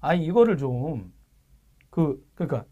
아 0.00 0.14
이거를 0.14 0.56
좀 0.58 1.12
그 1.90 2.24
그러니까 2.36 2.64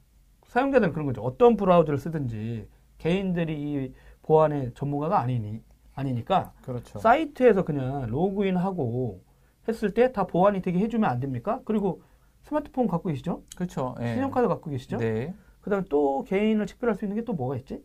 사용자들은 0.47 0.93
그런 0.93 1.07
거죠. 1.07 1.23
어떤 1.23 1.57
브라우저를 1.57 1.99
쓰든지 1.99 2.69
개인들이 2.99 3.55
이 3.87 3.95
보안의 4.23 4.73
전문가가 4.75 5.21
아니니 5.21 5.61
아니니까 5.95 6.53
그렇죠. 6.63 6.99
사이트에서 7.01 7.65
그냥 7.65 8.07
로그인하고 8.07 9.23
했을 9.67 9.93
때 9.93 10.13
다 10.13 10.27
보안이 10.27 10.63
되게 10.63 10.79
해주면 10.79 11.11
안 11.11 11.21
됩니까? 11.21 11.61
그리고 11.65 12.03
스마트폰 12.49 12.87
갖고 12.89 13.09
계시죠? 13.11 13.43
그렇죠. 13.57 13.95
예. 14.01 14.15
신용카드 14.15 14.49
갖고 14.49 14.71
계시죠? 14.71 14.97
네. 14.97 15.35
그다음에 15.61 15.85
또 15.91 16.25
개인을 16.25 16.67
식별할 16.67 16.97
수 16.97 17.05
있는 17.05 17.17
게 17.17 17.25
또 17.25 17.35
뭐가 17.35 17.57
있지? 17.57 17.83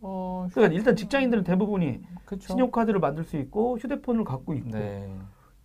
어, 0.00 0.48
그러니까 0.52 0.74
일단 0.74 0.96
직장인들은 0.96 1.44
대부분이 1.44 2.00
그렇죠. 2.24 2.46
신용카드를 2.52 3.00
만들 3.00 3.24
수 3.24 3.36
있고 3.36 3.78
휴대폰을 3.78 4.24
갖고 4.24 4.54
있고 4.54 4.70
네. 4.70 5.12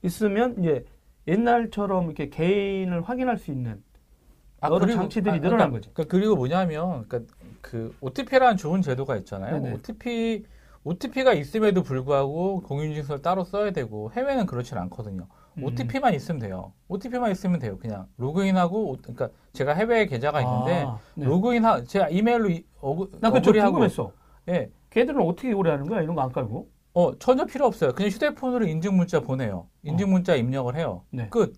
있으면 0.04 0.56
이제 0.60 0.86
옛날처럼 1.28 2.06
이렇게 2.06 2.30
개인을 2.30 3.02
확인할 3.04 3.38
수 3.38 3.52
있는 3.52 3.84
아, 4.62 4.68
여러 4.68 4.80
그리고- 4.80 5.02
장치들이 5.02 5.36
아, 5.36 5.40
늘어난 5.40 5.70
그러니까, 5.70 5.78
거지. 5.78 5.90
그러니까 5.94 6.12
그리고 6.18 6.36
뭐냐면, 6.36 7.06
그러니까 7.08 7.32
그 7.62 7.96
OTP라는 8.02 8.58
좋은 8.58 8.82
제도가 8.82 9.18
있잖아요. 9.18 9.60
네네. 9.62 9.76
OTP 9.76 10.46
OTP가 10.84 11.34
있음에도 11.34 11.84
불구하고 11.84 12.62
공인인증서를 12.62 13.22
따로 13.22 13.44
써야 13.44 13.72
되고 13.72 14.12
해외는 14.14 14.46
그렇진 14.46 14.78
않거든요. 14.78 15.28
음. 15.58 15.64
OTP만 15.64 16.14
있으면 16.14 16.40
돼요. 16.40 16.74
OTP만 16.88 17.32
있으면 17.32 17.60
돼요. 17.60 17.78
그냥 17.80 18.08
로그인하고 18.18 18.92
오- 18.92 18.98
그러니까 18.98 19.30
제가 19.54 19.74
해외에 19.74 20.06
계좌가 20.06 20.42
있는데 20.42 20.84
아, 20.88 21.00
네. 21.16 21.26
로그인하 21.26 21.84
제가 21.84 22.10
이메일로 22.10 22.50
이- 22.50 22.66
어그 22.80 23.18
나 23.20 23.30
그거 23.30 23.40
어그리하고 23.40 23.72
궁금했어. 23.74 24.12
예. 24.50 24.72
걔들은 24.92 25.22
어떻게 25.22 25.52
오래 25.54 25.72
하는 25.72 25.88
거야? 25.88 26.02
이런 26.02 26.16
거 26.16 26.22
안 26.22 26.32
깔고? 26.32 26.70
어 26.94 27.18
전혀 27.20 27.46
필요 27.46 27.66
없어요. 27.66 27.94
그냥 27.94 28.10
휴대폰으로 28.12 28.66
인증 28.68 28.96
문자 28.96 29.20
보내요. 29.20 29.68
인증 29.84 30.10
문자 30.12 30.36
입력을 30.36 30.76
해요. 30.76 31.04
네. 31.12 31.28
끝. 31.30 31.54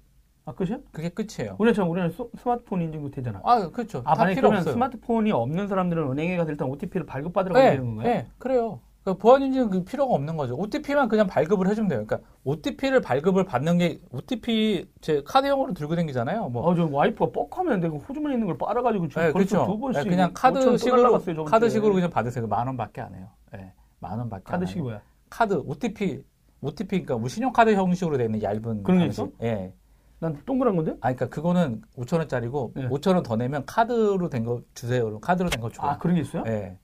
아 0.45 0.53
끝이야? 0.53 0.79
그게 0.91 1.09
끝이에요. 1.09 1.55
우리처럼 1.59 1.91
우리는 1.91 2.09
스- 2.09 2.27
스마트폰 2.41 2.81
인증도 2.81 3.12
되잖아. 3.12 3.39
아 3.43 3.69
그렇죠. 3.69 3.99
아, 4.05 4.15
다 4.15 4.23
만약 4.23 4.29
필요 4.33 4.41
그러면 4.49 4.59
없어요. 4.59 4.73
스마트폰이 4.73 5.31
없는 5.31 5.67
사람들은 5.67 6.12
은행에 6.12 6.38
가서 6.38 6.49
일단 6.51 6.67
OTP를 6.69 7.05
발급받으러 7.05 7.53
가야 7.53 7.65
네, 7.65 7.71
되는 7.71 7.85
건가요? 7.85 8.07
네, 8.07 8.27
그래요. 8.39 8.79
그러니까 9.03 9.21
보안 9.21 9.41
인증 9.41 9.69
그 9.69 9.83
필요가 9.83 10.13
없는 10.13 10.35
거죠. 10.35 10.55
OTP만 10.57 11.07
그냥 11.07 11.25
발급을 11.27 11.67
해주면 11.69 11.88
돼요. 11.89 12.05
그러니까 12.05 12.27
OTP를 12.43 13.01
발급을 13.01 13.45
받는 13.45 13.77
게 13.77 13.99
OTP 14.12 14.89
제 15.01 15.23
카드형으로 15.25 15.73
들고 15.73 15.95
다니잖아요. 15.95 16.49
뭐 16.49 16.69
아, 16.71 16.75
저 16.75 16.85
와이프가 16.85 17.31
뻑하면 17.31 17.79
내가 17.79 17.95
호주머니에 17.97 18.35
있는 18.35 18.47
걸 18.47 18.57
빨아가지고 18.57 19.07
지금 19.07 19.21
네, 19.23 19.31
그렇죠. 19.31 19.65
두 19.65 19.77
번씩 19.79 20.03
네, 20.03 20.09
그냥 20.09 20.33
5천 20.33 20.33
카드식으로. 20.33 21.45
카드식으로 21.45 21.93
그냥 21.93 22.09
받으세요. 22.09 22.45
만 22.47 22.67
원밖에 22.67 23.01
안 23.01 23.15
해요. 23.15 23.27
네, 23.53 23.73
만 23.99 24.19
원밖에 24.19 24.43
안 24.47 24.59
카드식이. 24.59 24.81
뭐야? 24.81 25.01
카드 25.29 25.53
OTP 25.65 26.23
OTP 26.62 26.88
그러니까 27.03 27.17
뭐 27.17 27.29
신용카드 27.29 27.73
형식으로 27.73 28.17
되어 28.17 28.25
있는 28.25 28.41
얇은 28.43 28.83
그런 28.83 28.99
게 28.99 29.05
방식. 29.05 29.21
있어? 29.21 29.29
예. 29.43 29.73
난 30.19 30.38
동그란 30.45 30.75
건데? 30.75 30.91
아, 30.99 31.13
그러니까 31.13 31.27
그거는 31.29 31.81
5천 31.95 32.17
원짜리고 32.17 32.73
네. 32.75 32.89
5천 32.89 33.13
원 33.15 33.23
더 33.23 33.38
내면 33.38 33.65
카드로 33.65 34.27
된 34.29 34.43
거 34.43 34.62
주세요. 34.73 35.17
카드로 35.21 35.49
된 35.49 35.62
거 35.62 35.69
줘요. 35.69 35.88
아 35.91 35.97
그런 35.97 36.15
게 36.15 36.21
있어요? 36.21 36.43
예. 36.47 36.51
그래서 36.51 36.77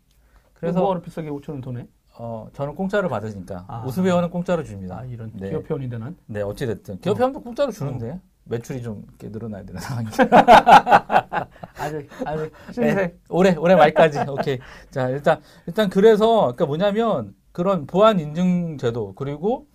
그래서 0.54 0.80
뭐하러 0.80 1.02
비싸게 1.02 1.30
5천 1.30 1.50
원 1.50 1.62
더 1.62 1.72
내? 1.74 1.86
어 2.18 2.48
저는 2.54 2.76
공짜로 2.76 3.10
받으니까 3.10 3.66
아. 3.68 3.84
우수배원은 3.86 4.30
공짜로 4.30 4.64
줍니다. 4.64 5.00
아 5.00 5.06
이런 5.06 5.32
네. 5.34 5.50
기업 5.50 5.70
회원인데 5.70 5.98
난. 5.98 6.16
네, 6.28 6.42
어찌 6.42 6.66
됐든. 6.66 7.00
기업 7.02 7.16
어. 7.16 7.18
회원도 7.20 7.42
공짜로 7.42 7.72
주는데, 7.72 8.20
매출이 8.46 8.82
좀 8.82 9.04
이렇게 9.10 9.30
늘어나야 9.30 9.64
되는 9.64 9.80
상황이죠. 9.82 10.24
아직 11.78 12.10
아직 12.26 12.52
네. 12.78 13.16
올해, 13.30 13.56
올해 13.56 13.76
말까지. 13.76 14.20
오케이. 14.30 14.60
자, 14.92 15.10
일단, 15.10 15.42
일단 15.68 15.90
그래서, 15.90 16.42
그러니까 16.42 16.66
뭐냐면, 16.68 17.36
그런 17.52 17.86
보안 17.88 18.20
인증 18.20 18.78
제도, 18.78 19.14
그리고 19.16 19.68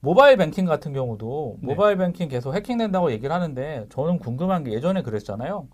모바일 0.00 0.36
뱅킹 0.38 0.64
같은 0.64 0.92
경우도, 0.92 1.58
네. 1.60 1.66
모바일 1.68 1.96
뱅킹 1.98 2.28
계속 2.28 2.54
해킹된다고 2.54 3.12
얘기를 3.12 3.34
하는데, 3.34 3.86
저는 3.90 4.18
궁금한 4.18 4.64
게 4.64 4.72
예전에 4.72 5.02
그랬잖아요. 5.02 5.68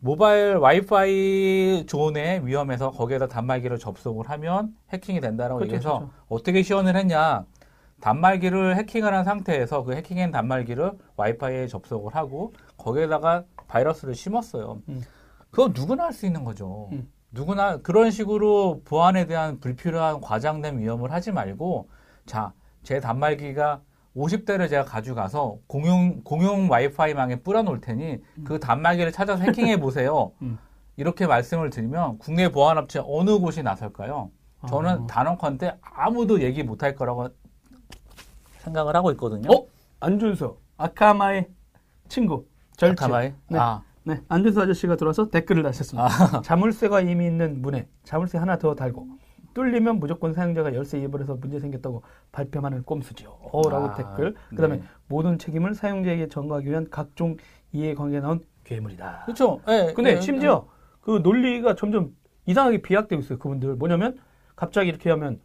모바일 0.00 0.56
와이파이 0.56 1.84
존에 1.86 2.40
위험해서 2.44 2.90
거기에다 2.90 3.28
단말기를 3.28 3.78
접속을 3.78 4.30
하면 4.30 4.74
해킹이 4.92 5.20
된다라고 5.20 5.58
그렇죠, 5.58 5.74
얘기해서 5.74 5.98
그렇죠. 5.98 6.14
어떻게 6.28 6.62
시연을 6.62 6.96
했냐. 6.96 7.44
단말기를 8.00 8.76
해킹을 8.76 9.12
한 9.12 9.24
상태에서 9.24 9.84
그 9.84 9.92
해킹한 9.92 10.30
단말기를 10.30 10.92
와이파이에 11.16 11.66
접속을 11.66 12.14
하고 12.16 12.54
거기에다가 12.78 13.44
바이러스를 13.68 14.14
심었어요. 14.14 14.80
음. 14.88 15.02
그건 15.50 15.72
누구나 15.74 16.04
할 16.04 16.12
수 16.14 16.24
있는 16.24 16.44
거죠. 16.44 16.88
음. 16.92 17.10
누구나 17.30 17.76
그런 17.76 18.10
식으로 18.10 18.80
보안에 18.86 19.26
대한 19.26 19.60
불필요한 19.60 20.22
과장된 20.22 20.78
위험을 20.78 21.12
하지 21.12 21.30
말고 21.30 21.88
자, 22.24 22.54
제 22.82 23.00
단말기가 23.00 23.82
50대를 24.16 24.68
제가 24.68 24.84
가져가서 24.84 25.58
공용 25.66 26.22
공용 26.22 26.70
와이파이망에 26.70 27.36
뿌려 27.36 27.62
놓을 27.62 27.80
테니 27.80 28.18
그 28.44 28.58
단말기를 28.58 29.12
찾아서 29.12 29.42
해킹해 29.44 29.78
보세요. 29.80 30.32
음. 30.42 30.58
이렇게 30.96 31.26
말씀을 31.26 31.70
드리면 31.70 32.18
국내 32.18 32.50
보안업체 32.50 33.00
어느 33.06 33.38
곳이 33.38 33.62
나설까요? 33.62 34.30
저는 34.68 34.90
아. 34.90 35.06
단언컨대 35.06 35.78
아무도 35.80 36.42
얘기 36.42 36.62
못할 36.62 36.94
거라고 36.94 37.28
생각을 38.58 38.94
하고 38.94 39.10
있거든요. 39.12 39.48
어? 39.50 39.66
안준서 40.00 40.56
아카마의 40.76 41.48
친구 42.08 42.46
절친. 42.76 43.04
아카마이? 43.04 43.32
네. 43.48 43.58
아, 43.58 43.82
네, 44.02 44.20
안준수 44.28 44.60
아저씨가 44.60 44.96
들어와서 44.96 45.30
댓글을 45.30 45.62
다셨습니다. 45.62 46.08
아, 46.38 46.42
자물쇠가 46.42 47.00
이미 47.02 47.26
있는 47.26 47.62
문에 47.62 47.88
자물쇠 48.04 48.36
하나 48.38 48.58
더 48.58 48.74
달고 48.74 49.06
뚫리면 49.54 50.00
무조건 50.00 50.32
사용자가 50.32 50.74
열쇠 50.74 50.98
이입을해서 51.00 51.36
문제 51.36 51.58
생겼다고 51.58 52.02
발뺌하는 52.32 52.84
꼼수지요. 52.84 53.30
어라고 53.52 53.86
아, 53.86 53.94
댓글. 53.94 54.34
그다음에 54.50 54.76
네. 54.76 54.82
모든 55.08 55.38
책임을 55.38 55.74
사용자에게 55.74 56.28
전가하기 56.28 56.68
위한 56.68 56.86
각종 56.90 57.36
이해관계에 57.72 58.20
나온 58.20 58.40
괴물이다. 58.64 59.22
그렇죠. 59.24 59.60
예, 59.68 59.92
근데 59.94 60.16
예, 60.16 60.20
심지어 60.20 60.66
그 61.00 61.20
논리가 61.22 61.74
점점 61.74 62.14
이상하게 62.46 62.82
비약되고 62.82 63.20
있어요. 63.20 63.38
그분들 63.38 63.74
뭐냐면 63.76 64.18
갑자기 64.56 64.88
이렇게 64.88 65.10
하면 65.10 65.40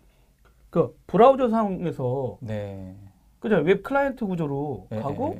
그 0.69 0.95
브라우저 1.07 1.49
상에서 1.49 2.37
네. 2.41 2.95
그죠 3.39 3.57
웹 3.57 3.83
클라이언트 3.83 4.25
구조로 4.25 4.87
예, 4.91 4.99
가고. 4.99 5.37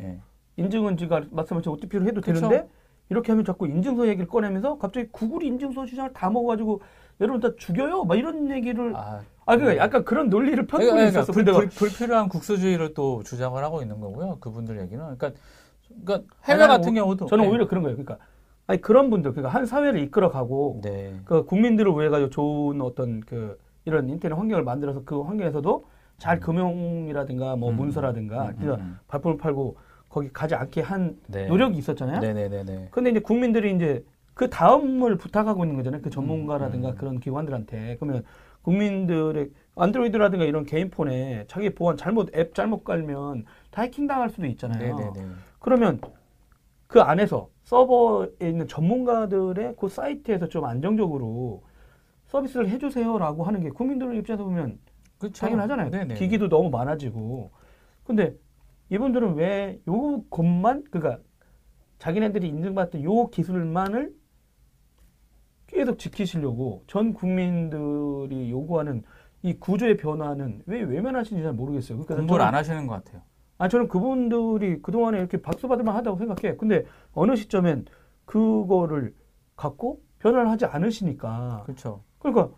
인증은 0.57 0.95
지가 0.97 1.23
말씀하신 1.31 1.71
OTP로 1.71 2.05
해도 2.05 2.21
그쵸. 2.21 2.33
되는데 2.33 2.69
이렇게 3.09 3.31
하면 3.31 3.45
자꾸 3.45 3.67
인증서 3.67 4.07
얘기를 4.07 4.27
꺼내면서 4.27 4.77
갑자기 4.77 5.07
구글이 5.11 5.47
인증서 5.47 5.85
시장을 5.85 6.13
다 6.13 6.29
먹어가지고 6.29 6.81
여러분 7.21 7.39
다 7.39 7.49
죽여요 7.57 8.03
막 8.03 8.15
이런 8.15 8.49
얘기를 8.51 8.93
아, 8.95 9.21
아, 9.45 9.55
그러니까 9.55 9.71
네. 9.73 9.77
약간 9.77 10.03
그런 10.03 10.29
논리를 10.29 10.57
펴고 10.65 10.83
그러니까, 10.83 10.95
그러니까 10.95 11.19
있었어. 11.21 11.31
불, 11.31 11.45
불, 11.45 11.67
불필요한 11.69 12.29
국수주의를 12.29 12.93
또 12.93 13.23
주장을 13.23 13.61
하고 13.63 13.81
있는 13.81 13.99
거고요. 13.99 14.37
그분들 14.39 14.79
얘기는. 14.81 15.01
그러니까, 15.03 15.31
그러니까 16.03 16.35
해외 16.45 16.63
아니, 16.63 16.67
같은 16.73 16.91
오- 16.91 16.95
경우도 16.95 17.25
저는 17.27 17.45
네. 17.45 17.49
오히려 17.49 17.67
그런 17.67 17.83
거예요. 17.83 17.95
그러니까 17.95 18.17
아니 18.67 18.81
그런 18.81 19.09
분들 19.09 19.31
그러니까 19.31 19.57
한 19.57 19.65
사회를 19.65 19.99
이끌어 20.01 20.29
가고 20.29 20.81
네. 20.83 21.13
그 21.25 21.45
국민들을 21.45 21.91
위해 21.97 22.09
가지고 22.09 22.29
좋은 22.31 22.81
어떤 22.81 23.21
그 23.21 23.57
이런 23.85 24.09
인터넷 24.09 24.35
환경을 24.35 24.63
만들어서 24.63 25.03
그 25.05 25.21
환경에서도 25.21 25.85
잘 26.17 26.39
금융이라든가 26.39 27.55
뭐 27.55 27.69
음. 27.69 27.75
문서라든가 27.77 28.47
음, 28.47 28.55
그래서 28.57 28.75
음. 28.75 28.97
발품을 29.07 29.37
팔고 29.37 29.77
거기 30.09 30.29
가지 30.33 30.55
않게 30.55 30.81
한 30.81 31.17
네. 31.27 31.45
노력이 31.47 31.77
있었잖아요. 31.77 32.19
네네네네. 32.19 32.87
근데 32.91 33.09
이제 33.11 33.19
국민들이 33.19 33.75
이제 33.75 34.03
그 34.35 34.49
다음을 34.49 35.17
부탁하고 35.17 35.63
있는 35.63 35.77
거잖아요. 35.77 36.01
그 36.01 36.09
전문가라든가 36.11 36.89
음. 36.89 36.95
그런 36.95 37.19
기관들한테. 37.19 37.97
그러면 37.99 38.23
국민들의 38.61 39.49
안드로이드라든가 39.75 40.45
이런 40.45 40.65
개인폰에 40.65 41.45
자기 41.47 41.73
보안 41.73 41.97
잘못 41.97 42.35
앱 42.35 42.53
잘못 42.53 42.83
깔면 42.83 43.45
다 43.71 43.81
해킹 43.83 44.07
당할 44.07 44.29
수도 44.29 44.45
있잖아요. 44.47 44.95
네네네. 44.97 45.27
그러면 45.59 46.01
그 46.87 47.01
안에서 47.01 47.49
서버에 47.63 48.27
있는 48.41 48.67
전문가들의 48.67 49.75
그 49.79 49.87
사이트에서 49.87 50.47
좀 50.49 50.65
안정적으로 50.65 51.63
서비스를 52.27 52.69
해주세요라고 52.69 53.43
하는 53.43 53.61
게 53.61 53.69
국민들 53.69 54.15
입장에서 54.17 54.43
보면 54.43 54.79
그렇죠. 55.17 55.45
당연하잖아요. 55.45 55.91
네네. 55.91 56.15
기기도 56.15 56.49
너무 56.49 56.69
많아지고. 56.69 57.51
근데 58.03 58.35
이분들은 58.89 59.35
왜 59.35 59.79
요 59.87 60.23
것만 60.29 60.83
그러니까 60.91 61.21
자기네들이 61.99 62.47
인증받던 62.49 63.03
요 63.03 63.27
기술만을 63.29 64.13
계속 65.75 65.99
지키시려고 65.99 66.83
전 66.87 67.13
국민들이 67.13 68.49
요구하는 68.49 69.03
이 69.43 69.53
구조의 69.59 69.97
변화는 69.97 70.63
왜 70.65 70.81
외면하시는지 70.81 71.43
잘 71.43 71.53
모르겠어요. 71.53 71.97
그러니까 71.99 72.15
공부를 72.15 72.43
저는- 72.43 72.47
안 72.47 72.55
하시는 72.55 72.87
것 72.87 73.03
같아요. 73.03 73.21
아, 73.57 73.67
저는 73.67 73.87
그분들이 73.87 74.81
그동안에 74.81 75.19
이렇게 75.19 75.41
박수 75.41 75.67
받을 75.67 75.83
만 75.83 75.95
하다고 75.95 76.17
생각해. 76.17 76.55
근데 76.57 76.85
어느 77.13 77.35
시점엔 77.35 77.85
그거를 78.25 79.13
갖고 79.55 80.01
변화를 80.19 80.49
하지 80.49 80.65
않으시니까. 80.65 81.63
그렇죠. 81.65 82.03
그러니까 82.19 82.49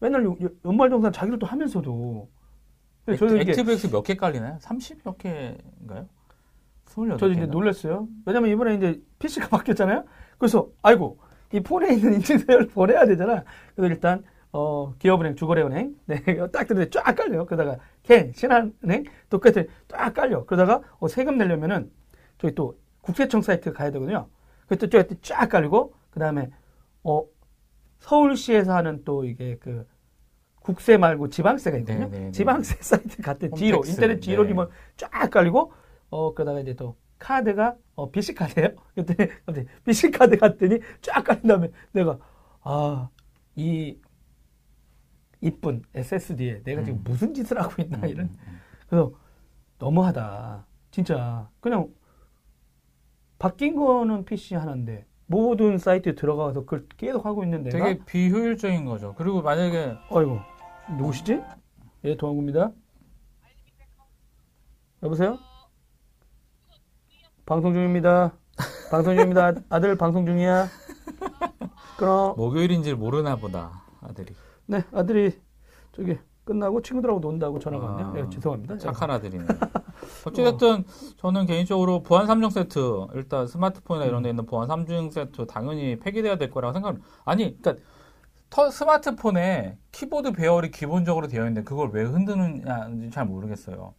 맨날 0.00 0.24
연말정산 0.64 1.12
자기를 1.12 1.38
또 1.38 1.46
하면서도. 1.46 2.28
저는 3.18 3.40
액티브엑스 3.40 3.88
몇 3.88 4.02
개 4.04 4.14
깔리나요? 4.14 4.58
30 4.60 5.02
몇 5.04 5.18
개인가요? 5.18 6.06
28개. 6.86 7.18
저도 7.18 7.32
이제 7.32 7.46
놀랐어요. 7.46 8.06
왜냐면 8.24 8.50
이번에 8.50 8.76
이제 8.76 9.02
PC가 9.18 9.48
바뀌었잖아요. 9.64 10.04
그래서, 10.38 10.68
아이고, 10.82 11.18
이 11.52 11.60
폰에 11.60 11.94
있는 11.94 12.14
인증서를 12.14 12.68
보내야 12.68 13.06
되잖아. 13.06 13.44
그래서 13.74 13.92
일단, 13.92 14.24
어, 14.52 14.94
기업은행, 14.98 15.36
주거래은행, 15.36 15.94
네, 16.06 16.16
딱 16.52 16.66
들는데 16.66 16.90
쫙 16.90 17.14
깔려요. 17.14 17.46
그러다가, 17.46 17.78
개, 18.02 18.32
신한은행, 18.34 19.04
또 19.30 19.38
끝에 19.38 19.66
쫙 19.88 20.12
깔려. 20.14 20.44
그러다가, 20.44 20.82
어, 20.98 21.08
세금 21.08 21.38
내려면은, 21.38 21.90
저기 22.38 22.54
또, 22.54 22.78
국세청 23.02 23.42
사이트 23.42 23.72
가야 23.72 23.90
되거든요. 23.92 24.28
그때 24.66 24.88
저기 24.88 25.16
쫙 25.22 25.48
깔리고, 25.48 25.94
그 26.10 26.20
다음에, 26.20 26.50
어, 27.04 27.24
서울시에서 28.00 28.74
하는 28.74 29.02
또 29.04 29.24
이게 29.24 29.56
그, 29.60 29.86
국세 30.60 30.96
말고 30.96 31.28
지방세가 31.28 31.76
있거든요. 31.78 32.08
네, 32.08 32.18
네, 32.18 32.24
네. 32.26 32.30
지방세 32.30 32.76
사이트 32.80 33.20
갔더니 33.20 33.52
뒤로, 33.54 33.82
인터넷 33.86 34.20
뒤로 34.20 34.44
네. 34.44 34.50
이면 34.50 34.68
쫙 34.96 35.08
깔리고, 35.30 35.72
어, 36.10 36.34
그러다가 36.34 36.60
이제 36.60 36.74
또, 36.74 36.96
카드가, 37.22 37.76
어, 37.94 38.10
BC 38.10 38.34
카드예요 38.34 38.74
그랬더니, 38.94 39.30
갑자기 39.46 39.68
BC 39.84 40.10
카드 40.10 40.36
갔더니 40.36 40.80
쫙 41.00 41.22
깔린 41.22 41.42
다음에 41.44 41.70
내가, 41.92 42.18
아, 42.62 43.08
이, 43.54 43.96
이쁜 45.40 45.82
SSD에 45.94 46.62
내가 46.64 46.82
지금 46.82 46.98
음. 46.98 47.04
무슨 47.04 47.32
짓을 47.32 47.60
하고 47.60 47.80
있나, 47.80 47.98
음, 47.98 48.08
이런. 48.08 48.26
음, 48.26 48.36
음. 48.48 48.60
그래서, 48.88 49.12
너무하다. 49.78 50.66
진짜, 50.90 51.48
그냥, 51.60 51.88
바뀐 53.38 53.76
거는 53.76 54.24
PC 54.24 54.56
하나인데, 54.56 55.06
모든 55.26 55.78
사이트에 55.78 56.14
들어가서 56.14 56.60
그걸 56.60 56.86
계속 56.96 57.24
하고 57.24 57.44
있는 57.44 57.62
내가, 57.62 57.84
되게 57.84 58.04
비효율적인 58.04 58.84
거죠. 58.84 59.14
그리고 59.16 59.42
만약에 59.42 59.96
어이구, 60.10 60.38
누구시지? 60.98 61.40
예, 62.04 62.16
동환구입니다. 62.16 62.72
여보세요? 65.04 65.38
방송 67.44 67.72
중입니다. 67.74 68.32
방송 68.90 69.14
중입니다. 69.14 69.46
아- 69.48 69.54
아들 69.70 69.96
방송 69.96 70.24
중이야. 70.26 70.68
끊어. 71.98 72.34
목요일인지 72.36 72.94
모르나 72.94 73.36
보다 73.36 73.82
아들이 74.00 74.34
네, 74.66 74.82
아들이 74.92 75.38
저기 75.92 76.18
끝나고 76.44 76.82
친구들하고 76.82 77.20
논다고 77.20 77.58
전화가 77.58 77.84
왔네요. 77.86 78.06
아, 78.06 78.12
네, 78.12 78.30
죄송합니다. 78.30 78.78
착한 78.78 79.10
아들이네. 79.10 79.44
어찌됐든 80.26 80.84
저는 81.18 81.46
개인적으로 81.46 82.02
보안 82.02 82.26
3종 82.26 82.50
세트 82.50 83.06
일단 83.14 83.46
스마트폰이나 83.46 84.06
이런 84.06 84.22
데 84.22 84.30
있는 84.30 84.46
보안 84.46 84.68
3종 84.68 85.12
세트 85.12 85.46
당연히 85.46 85.98
폐기돼야 85.98 86.36
될 86.38 86.50
거라고 86.50 86.72
생각합니다. 86.72 87.06
아니 87.24 87.56
그러니까 87.60 87.84
터- 88.50 88.70
스마트폰에 88.70 89.78
키보드 89.92 90.32
배열이 90.32 90.70
기본적으로 90.72 91.28
되어 91.28 91.42
있는데 91.42 91.62
그걸 91.62 91.90
왜 91.92 92.02
흔드느냐는지 92.02 93.10
잘 93.10 93.26
모르겠어요. 93.26 93.94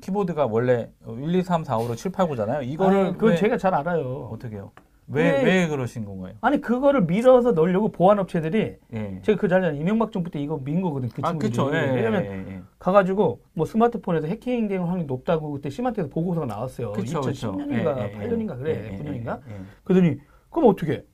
키보드가 0.00 0.46
원래 0.46 0.90
1, 1.06 1.34
2, 1.34 1.42
3, 1.42 1.64
4, 1.64 1.78
5, 1.78 1.88
6, 1.88 1.96
7, 1.96 2.12
8, 2.12 2.26
9잖아요. 2.28 2.66
이거를 2.66 2.98
아니, 2.98 3.12
그건 3.14 3.30
왜- 3.30 3.36
제가 3.36 3.56
잘 3.56 3.74
알아요. 3.74 4.28
어떻게 4.32 4.56
해요? 4.56 4.72
왜, 5.06 5.32
네. 5.32 5.44
왜 5.44 5.68
그러신 5.68 6.06
건가요? 6.06 6.32
아니 6.40 6.60
그거를 6.62 7.02
밀어서 7.02 7.52
넣으려고 7.52 7.90
보안 7.92 8.18
업체들이 8.18 8.76
예. 8.94 9.20
제가 9.22 9.38
그 9.38 9.48
자리에 9.48 9.78
이명박 9.78 10.10
정부 10.12 10.30
때 10.30 10.40
이거 10.40 10.58
민 10.64 10.80
거거든. 10.80 11.10
그 11.10 11.20
아. 11.22 11.32
그쵸. 11.34 11.70
예, 11.74 11.88
예, 11.90 11.94
왜냐면 11.94 12.24
예, 12.24 12.30
예. 12.54 12.60
가가지고 12.78 13.40
뭐 13.52 13.66
스마트폰에서 13.66 14.26
해킹될 14.28 14.80
확률이 14.80 15.04
높다고 15.04 15.52
그때 15.52 15.68
심한테서 15.68 16.08
보고서가 16.08 16.46
나왔어요. 16.46 16.92
그쵸, 16.92 17.20
그쵸. 17.20 17.52
2010년인가 17.52 17.98
예, 17.98 18.12
예, 18.14 18.18
8년인가 18.28 18.56
그래. 18.58 18.70
예, 18.70 18.94
예, 18.94 18.98
9년인가? 18.98 19.40
예, 19.46 19.52
예. 19.52 19.60
그러더니 19.84 20.18
그럼 20.48 20.70
어떻게? 20.70 21.04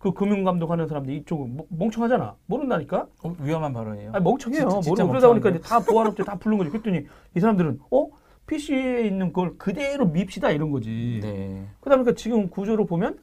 그 0.00 0.12
금융감독 0.14 0.70
하는 0.70 0.88
사람들이 0.88 1.18
이쪽은 1.18 1.56
뭐- 1.58 1.66
멍청하잖아. 1.68 2.34
모른다니까? 2.46 3.06
어, 3.22 3.36
위험한 3.38 3.74
발언이에요. 3.74 4.12
아니, 4.14 4.24
멍청해요. 4.24 4.60
진짜- 4.70 4.80
진짜 4.80 5.04
모르고 5.04 5.08
그러다 5.10 5.28
보니까? 5.28 5.50
이제 5.50 5.58
다 5.60 5.78
보안업체 5.80 6.24
다 6.24 6.36
부른 6.36 6.56
거지. 6.56 6.70
그랬더니 6.70 7.06
이 7.36 7.40
사람들은 7.40 7.80
어? 7.90 8.08
PC에 8.46 9.06
있는 9.06 9.34
걸 9.34 9.58
그대로 9.58 10.06
밉시다 10.06 10.50
이런 10.52 10.70
거지. 10.70 11.20
네. 11.22 11.68
보니까 11.98 12.14
지금 12.14 12.48
구조로 12.48 12.86
보면 12.86 13.18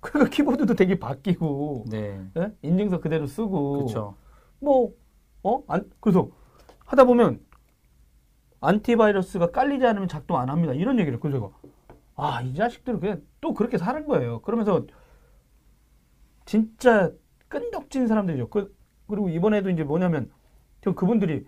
그러니까 0.00 0.30
키보드도 0.30 0.74
되게 0.74 0.98
바뀌고 0.98 1.86
네. 1.90 2.20
예? 2.36 2.52
인증서 2.60 3.00
그대로 3.00 3.26
쓰고. 3.26 3.86
뭐, 4.58 4.92
어? 5.42 5.62
안, 5.66 5.90
그래서 6.00 6.28
하다 6.84 7.04
보면 7.04 7.40
안티바이러스가 8.60 9.50
깔리지 9.50 9.86
않으면 9.86 10.08
작동 10.08 10.36
안 10.36 10.50
합니다. 10.50 10.74
이런 10.74 10.98
얘기를. 10.98 11.18
그래서 11.18 11.38
제가, 11.38 11.50
아, 12.16 12.42
이 12.42 12.54
자식들은 12.54 13.00
그냥 13.00 13.22
또 13.40 13.54
그렇게 13.54 13.78
사는 13.78 14.06
거예요. 14.06 14.42
그러면서 14.42 14.84
진짜 16.44 17.10
끈덕진 17.48 18.06
사람들이죠. 18.06 18.48
그, 18.48 18.74
그리고 19.06 19.28
이번에도 19.28 19.70
이제 19.70 19.84
뭐냐면, 19.84 20.30
저 20.82 20.94
그분들이 20.94 21.46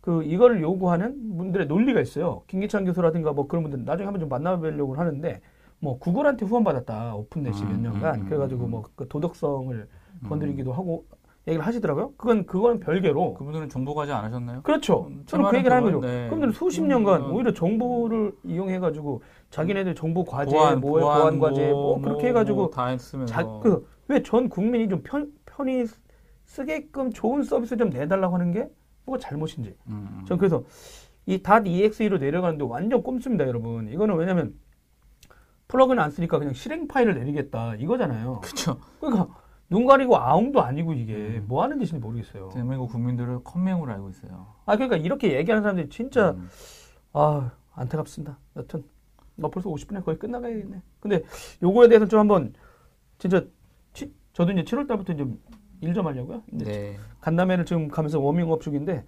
그 0.00 0.22
이거를 0.22 0.62
요구하는 0.62 1.36
분들의 1.36 1.66
논리가 1.66 2.00
있어요. 2.00 2.42
김기찬 2.46 2.84
교수라든가 2.84 3.32
뭐 3.32 3.46
그런 3.46 3.62
분들 3.64 3.84
나중에 3.84 4.06
한번 4.06 4.20
좀 4.20 4.28
만나보려고 4.28 4.94
하는데, 4.94 5.40
뭐 5.78 5.98
구글한테 5.98 6.44
후원받았다. 6.46 7.14
오픈넷이 7.14 7.62
몇 7.62 7.70
음, 7.70 7.82
년간. 7.82 8.14
음, 8.14 8.20
음, 8.20 8.26
그래가지고 8.26 8.64
음. 8.64 8.70
뭐그 8.70 9.08
도덕성을 9.08 9.88
건드리기도 10.28 10.72
하고 10.74 11.06
얘기를 11.48 11.66
하시더라고요. 11.66 12.12
그건 12.18 12.44
그거는 12.44 12.80
별개로. 12.80 13.32
그분들은 13.32 13.70
정보 13.70 13.94
과제 13.94 14.12
안 14.12 14.24
하셨나요? 14.24 14.60
그렇죠. 14.60 15.06
음, 15.08 15.22
저는 15.24 15.46
그제 15.46 15.56
얘기를 15.56 15.74
하는 15.74 15.86
거죠. 15.86 16.00
그건, 16.00 16.14
네. 16.14 16.24
그분들은 16.24 16.52
수십 16.52 16.82
년간 16.82 17.22
음, 17.22 17.32
오히려 17.32 17.54
정보를 17.54 18.32
이용해가지고 18.44 19.22
자기네들 19.50 19.94
정보 19.94 20.24
과제, 20.24 20.54
보안, 20.56 20.80
뭐 20.80 21.00
보안, 21.00 21.38
과제, 21.38 21.70
뭐, 21.70 22.00
그렇게 22.00 22.28
해가지고 22.28 22.70
다 22.70 22.86
했으면서 22.86 23.32
자, 23.32 23.42
그, 23.44 23.86
왜 24.08 24.22
전 24.22 24.48
국민이 24.48 24.88
좀 24.88 25.02
편, 25.02 25.32
편히 25.44 25.84
쓰게끔 26.44 27.10
좋은 27.12 27.42
서비스 27.42 27.76
좀 27.76 27.90
내달라고 27.90 28.34
하는 28.34 28.52
게 28.52 28.68
뭐가 29.06 29.20
잘못인지. 29.20 29.76
음, 29.88 30.24
전 30.26 30.38
그래서 30.38 30.62
이 31.26 31.42
dot 31.42 31.66
EXE로 31.66 32.18
내려가는데 32.18 32.64
완전 32.64 33.02
꼼수입니다, 33.02 33.46
여러분. 33.46 33.88
이거는 33.88 34.16
왜냐면 34.16 34.54
플러그인 35.68 35.98
안 36.00 36.10
쓰니까 36.10 36.38
그냥 36.38 36.54
실행 36.54 36.88
파일을 36.88 37.14
내리겠다 37.14 37.76
이거잖아요. 37.76 38.40
그렇죠. 38.42 38.78
그러니까 39.00 39.28
눈 39.68 39.86
가리고 39.86 40.16
아웅도 40.16 40.60
아니고 40.62 40.92
이게 40.94 41.14
음. 41.14 41.44
뭐 41.46 41.62
하는 41.62 41.78
짓인지 41.78 42.00
모르겠어요. 42.00 42.48
대한민국 42.52 42.88
국민들을 42.90 43.44
컴맹으로 43.44 43.92
알고 43.92 44.10
있어요. 44.10 44.54
아 44.66 44.74
그러니까 44.74 44.96
이렇게 44.96 45.36
얘기하는 45.36 45.62
사람들이 45.62 45.88
진짜 45.88 46.30
음. 46.32 46.48
아 47.12 47.52
안타깝습니다. 47.74 48.38
여튼 48.56 48.82
나 49.40 49.48
벌써 49.48 49.70
50분에 49.70 50.04
거의 50.04 50.18
끝나가야겠네. 50.18 50.82
근데 51.00 51.22
요거에 51.62 51.88
대해서 51.88 52.06
좀 52.06 52.20
한번 52.20 52.52
진짜 53.18 53.44
치- 53.92 54.12
저도 54.32 54.52
이제 54.52 54.62
7월 54.62 54.86
달부터 54.86 55.14
좀일좀 55.16 56.06
하려고요. 56.06 56.42
네. 56.52 56.96
간담회를 57.20 57.64
지금 57.64 57.88
가면서 57.88 58.20
워밍업 58.20 58.60
중인데 58.60 59.04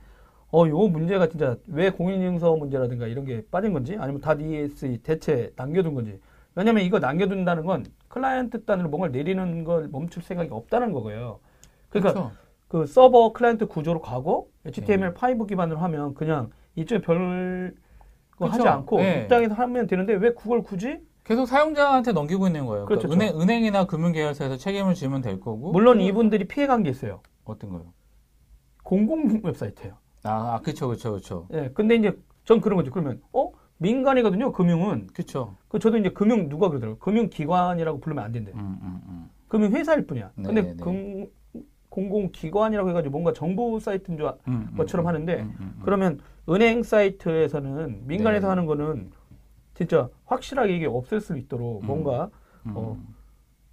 어, 0.53 0.67
요 0.69 0.89
문제가 0.89 1.29
진짜 1.29 1.57
왜 1.69 1.91
공인인증서 1.91 2.57
문제라든가 2.57 3.07
이런 3.07 3.25
게 3.25 3.45
빠진 3.51 3.73
건지 3.73 3.97
아니면 3.99 4.21
dot 4.21 4.37
EXE 4.37 4.99
대체 5.03 5.53
남겨둔 5.57 5.95
건지 5.95 6.21
왜냐면 6.55 6.83
이거 6.85 6.99
남겨둔다는 6.99 7.65
건 7.65 7.87
클라이언트 8.09 8.65
단으로 8.67 8.89
뭔가를 8.91 9.13
내리는 9.13 9.65
걸 9.65 9.89
멈출 9.89 10.23
생각이 10.23 10.51
없다는 10.53 10.93
거고요. 10.93 11.41
그러니까 11.89 12.13
그렇죠. 12.13 12.33
그 12.69 12.87
서버 12.87 13.33
클라이언트 13.33 13.67
구조로 13.67 14.01
가고 14.01 14.51
HTML5 14.67 15.47
기반으로 15.49 15.79
하면 15.81 16.15
그냥 16.15 16.51
이쪽에 16.75 17.01
별 17.01 17.75
그거 18.49 18.63
하지. 18.65 18.69
않고 18.69 18.97
네. 18.99 19.23
입장에서 19.23 19.55
하면 19.55 19.87
되는데 19.87 20.15
왜 20.15 20.33
그걸 20.35 20.63
굳이? 20.63 20.99
계속 21.25 21.47
사용자한테 21.47 22.13
넘기고 22.13 22.47
있는 22.49 22.67
거예요. 22.67 22.85
그렇죠, 22.87 23.09
그러니까 23.09 23.33
은행, 23.37 23.41
은행이나 23.41 23.87
금융계열사에서 23.87 24.57
책임을 24.57 24.95
지면 24.95 25.23
될 25.23 25.39
거고. 25.41 25.71
물론 25.73 26.01
이분들이 26.01 26.47
피해간 26.49 26.83
게 26.83 26.91
있어요. 26.91 27.21
어떤 27.45 27.71
거요? 27.71 27.93
공공 28.83 29.41
웹사이트예요. 29.45 29.95
아, 30.25 30.55
아 30.55 30.61
그쵸, 30.63 30.89
그쵸, 30.89 31.13
그쵸. 31.13 31.47
예, 31.53 31.71
근데 31.75 31.95
이제 31.95 32.19
전 32.45 32.61
그런 32.61 32.77
거죠. 32.77 32.91
그러면 32.91 33.21
어 33.33 33.53
민간이거든요. 33.79 34.53
금융은 34.53 35.09
그쵸. 35.13 35.57
그 35.69 35.79
저도 35.79 35.97
이제 35.99 36.11
금융 36.11 36.49
누가 36.49 36.69
그러더라고요. 36.69 36.99
금융기관이라고 36.99 38.01
부르면 38.01 38.25
안 38.25 38.33
된대. 38.33 38.53
음, 38.53 38.79
음, 38.83 39.01
음. 39.09 39.31
금융회사일 39.49 40.07
뿐이야. 40.07 40.33
근데 40.35 40.53
네네네. 40.63 40.83
금, 40.83 41.27
공공기관이라고 41.89 42.89
해가지고 42.91 43.13
뭔가 43.13 43.33
정부 43.33 43.79
사이트인 43.79 44.17
줄 44.19 44.27
아- 44.27 44.37
음, 44.49 44.69
음, 44.73 44.77
것처럼 44.77 45.05
음, 45.07 45.09
하는데. 45.09 45.47
그러면 45.83 46.19
은행 46.49 46.83
사이트에서는 46.83 48.07
민간에서 48.07 48.47
네. 48.47 48.49
하는 48.49 48.67
거는 48.67 49.13
진짜 49.75 50.09
확실하게 50.27 50.77
이게 50.77 50.87
없앨 50.87 51.21
수 51.21 51.37
있도록 51.37 51.83
음. 51.83 51.87
뭔가 51.87 52.31
음, 52.67 52.73
어, 52.77 52.97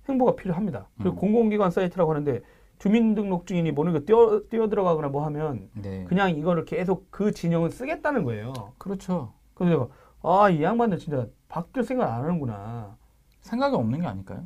행보가 0.07 0.35
필요합니다. 0.35 0.87
그리고 0.97 1.15
음. 1.15 1.17
공공기관 1.17 1.71
사이트라고 1.71 2.11
하는데 2.11 2.41
주민등록증인이 2.79 3.71
뭐는 3.71 3.93
거 3.93 3.99
뛰어, 3.99 4.41
뛰어 4.49 4.69
들어가거나 4.69 5.09
뭐 5.09 5.25
하면 5.25 5.69
네. 5.73 6.05
그냥 6.07 6.31
이거를 6.31 6.65
계속 6.65 7.07
그 7.11 7.31
진영을 7.31 7.69
쓰겠다는 7.69 8.23
거예요. 8.23 8.53
그렇죠. 8.77 9.33
그래서 9.53 9.89
아, 10.21 10.49
이 10.49 10.63
양반들 10.63 10.97
진짜 10.97 11.27
바뀔 11.47 11.83
생각 11.83 12.13
안 12.13 12.23
하는구나. 12.23 12.97
생각이 13.41 13.75
없는 13.75 14.01
게 14.01 14.07
아닐까요? 14.07 14.45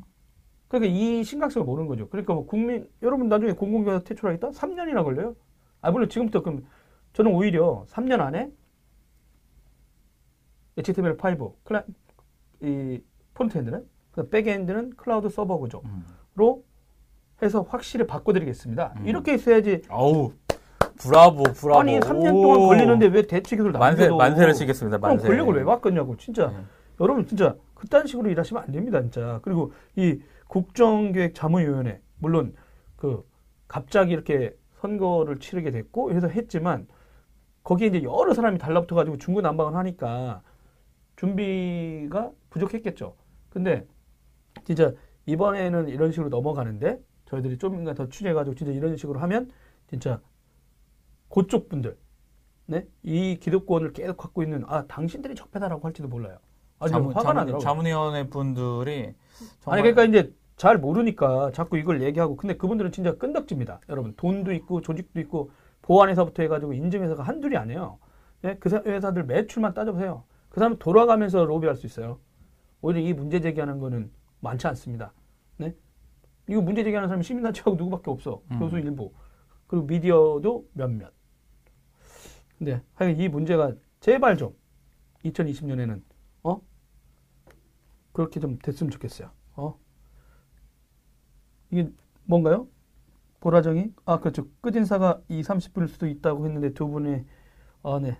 그러니까 0.67 0.91
이 0.91 1.23
심각성을 1.23 1.65
모르는 1.65 1.87
거죠. 1.87 2.09
그러니까 2.09 2.33
뭐 2.33 2.45
국민 2.47 2.89
여러분 3.03 3.29
나중에 3.29 3.51
공공기관 3.51 4.03
퇴출하겠다? 4.03 4.49
3년이나 4.49 5.03
걸려요? 5.03 5.35
아 5.81 5.91
물론 5.91 6.09
지금부터 6.09 6.41
그럼 6.41 6.65
저는 7.13 7.31
오히려 7.31 7.85
3년 7.89 8.19
안에 8.19 8.51
HTML5 10.77 11.53
클라 11.63 11.83
이 12.61 12.99
front-end는 13.35 13.85
그 14.11 14.29
back-end는 14.29 14.91
클라우드 14.95 15.29
서버 15.29 15.57
구조로 15.57 15.83
음. 15.85 16.63
해서 17.41 17.61
확실히 17.67 18.07
바꿔드리겠습니다. 18.07 18.93
음. 18.97 19.07
이렇게 19.07 19.33
있어야지. 19.35 19.81
아우, 19.89 20.31
브라보, 20.97 21.43
브라보. 21.43 21.79
아니 21.79 21.99
3년 21.99 22.31
동안 22.31 22.59
오. 22.59 22.67
걸리는데 22.67 23.07
왜 23.07 23.21
대체 23.23 23.55
기술 23.55 23.71
만세, 23.71 24.03
남겨도 24.03 24.17
만세를 24.17 24.53
치겠습니다, 24.53 24.97
그럼 24.97 25.15
만세. 25.15 25.27
권력을 25.27 25.53
왜 25.55 25.63
바꿨냐고 25.63 26.15
진짜 26.17 26.47
네. 26.49 26.57
여러분 26.99 27.25
진짜 27.27 27.55
그딴 27.75 28.07
식으로 28.07 28.29
일하시면 28.29 28.63
안 28.63 28.71
됩니다 28.71 29.01
진짜 29.01 29.39
그리고 29.43 29.73
이 29.95 30.19
국정기획 30.47 31.33
자문위원회 31.35 31.99
물론 32.19 32.55
그 32.95 33.27
갑자기 33.67 34.13
이렇게 34.13 34.55
선거를 34.75 35.39
치르게 35.39 35.71
됐고 35.71 36.11
해서 36.13 36.27
했지만 36.27 36.87
거기에 37.63 37.87
이제 37.87 38.03
여러 38.03 38.33
사람이 38.33 38.57
달라붙어 38.57 38.95
가지고 38.95 39.17
중구난방을 39.17 39.75
하니까 39.75 40.41
준비가 41.15 42.31
부족했겠죠 42.49 43.15
근데 43.49 43.87
진짜 44.65 44.93
이번에는 45.25 45.89
이런 45.89 46.11
식으로 46.11 46.29
넘어가는데 46.29 46.99
저희들이 47.25 47.57
좀더 47.57 47.93
더 47.93 48.09
추진해 48.09 48.33
가지고 48.33 48.55
진짜 48.55 48.73
이런 48.73 48.97
식으로 48.97 49.19
하면 49.19 49.49
진짜 49.87 50.19
그쪽 51.29 51.69
분들 51.69 51.97
네? 52.65 52.87
이 53.01 53.37
기득권을 53.39 53.93
계속 53.93 54.17
갖고 54.17 54.43
있는 54.43 54.63
아 54.67 54.85
당신들이 54.87 55.35
적폐다라고 55.35 55.85
할지도 55.85 56.07
몰라요. 56.07 56.37
아주 56.79 56.93
자문, 56.93 57.09
화가 57.09 57.21
자문, 57.21 57.35
나더라고. 57.35 57.63
자문위원회 57.63 58.29
분들이 58.29 59.13
정말 59.61 59.79
아니 59.79 59.93
그러니까 59.93 60.03
이제 60.05 60.33
잘 60.55 60.77
모르니까 60.77 61.51
자꾸 61.51 61.77
이걸 61.77 62.01
얘기하고 62.01 62.37
근데 62.37 62.55
그분들은 62.55 62.91
진짜 62.91 63.15
끈덕집니다. 63.15 63.81
여러분 63.89 64.13
돈도 64.15 64.53
있고 64.53 64.81
조직도 64.81 65.19
있고 65.21 65.51
보안회사부터 65.83 66.41
해가지고 66.43 66.73
인증회사가 66.73 67.23
한둘이 67.23 67.55
아니에요. 67.57 67.99
네? 68.41 68.57
그 68.59 68.69
사- 68.69 68.81
회사들 68.85 69.23
매출만 69.25 69.73
따져보세요. 69.73 70.23
그 70.49 70.59
사람 70.59 70.77
돌아가면서 70.77 71.45
로비할 71.45 71.75
수 71.75 71.85
있어요. 71.85 72.19
오히려 72.81 72.99
이 73.01 73.13
문제 73.13 73.39
제기하는 73.39 73.79
거는 73.79 74.11
많지 74.39 74.67
않습니다. 74.67 75.13
네? 75.57 75.75
이거 76.49 76.61
문제 76.61 76.83
제기하는 76.83 77.07
사람이 77.07 77.23
시민단체하고 77.23 77.75
누구밖에 77.75 78.09
없어. 78.11 78.41
음. 78.51 78.59
교수 78.59 78.77
일부. 78.79 79.13
그리고 79.67 79.85
미디어도 79.85 80.67
몇몇. 80.73 81.13
근데 82.57 82.81
하여간 82.93 83.19
이 83.19 83.27
문제가 83.29 83.73
제발 83.99 84.37
좀 84.37 84.55
2020년에는 85.25 86.01
어 86.43 86.61
그렇게 88.11 88.39
좀 88.39 88.57
됐으면 88.59 88.91
좋겠어요. 88.91 89.31
어 89.55 89.77
이게 91.71 91.89
뭔가요? 92.25 92.67
보라정이 93.43 93.87
아 94.05 94.19
그렇죠 94.19 94.45
끝인사가 94.61 95.19
2, 95.27 95.41
30분일 95.41 95.89
수도 95.89 96.07
있다고 96.07 96.45
했는데 96.45 96.73
두 96.73 96.87
분이 96.87 97.25
아네 97.83 98.17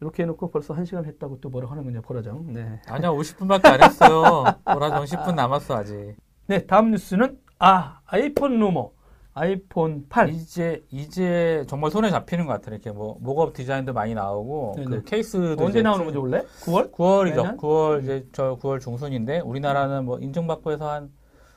이렇게 0.00 0.24
해놓고 0.24 0.50
벌써 0.50 0.74
1 0.74 0.84
시간 0.84 1.04
했다고 1.04 1.40
또 1.40 1.48
뭐라고 1.48 1.70
하는군요 1.70 2.02
보라정 2.02 2.52
네. 2.52 2.80
아니야 2.88 3.10
50분밖에 3.10 3.66
안 3.66 3.82
했어요. 3.84 4.44
보라정 4.64 5.04
10분 5.04 5.36
남았어 5.36 5.76
아직. 5.76 6.16
네 6.48 6.66
다음 6.66 6.90
뉴스는 6.90 7.38
아 7.60 8.00
아이폰 8.06 8.58
루머 8.58 8.90
아이폰 9.32 10.06
8 10.08 10.30
이제 10.30 10.84
이제 10.90 11.64
정말 11.68 11.92
손에 11.92 12.10
잡히는 12.10 12.44
것 12.44 12.54
같아요. 12.54 12.74
이렇게 12.74 12.90
뭐 12.90 13.16
목업 13.20 13.52
디자인도 13.52 13.92
많이 13.92 14.12
나오고 14.12 14.74
네네. 14.76 14.88
그 14.88 15.04
케이스도 15.04 15.64
언제 15.64 15.82
나오는 15.82 16.04
거죠 16.04 16.20
원래 16.20 16.42
9월 16.62 16.90
9월이죠. 16.90 17.36
내년? 17.36 17.56
9월 17.58 18.02
이제 18.02 18.26
저 18.32 18.58
9월 18.60 18.80
중순인데 18.80 19.38
우리나라는 19.38 20.04
뭐 20.04 20.18
인증받고 20.18 20.72
해서 20.72 20.90
한 20.90 21.12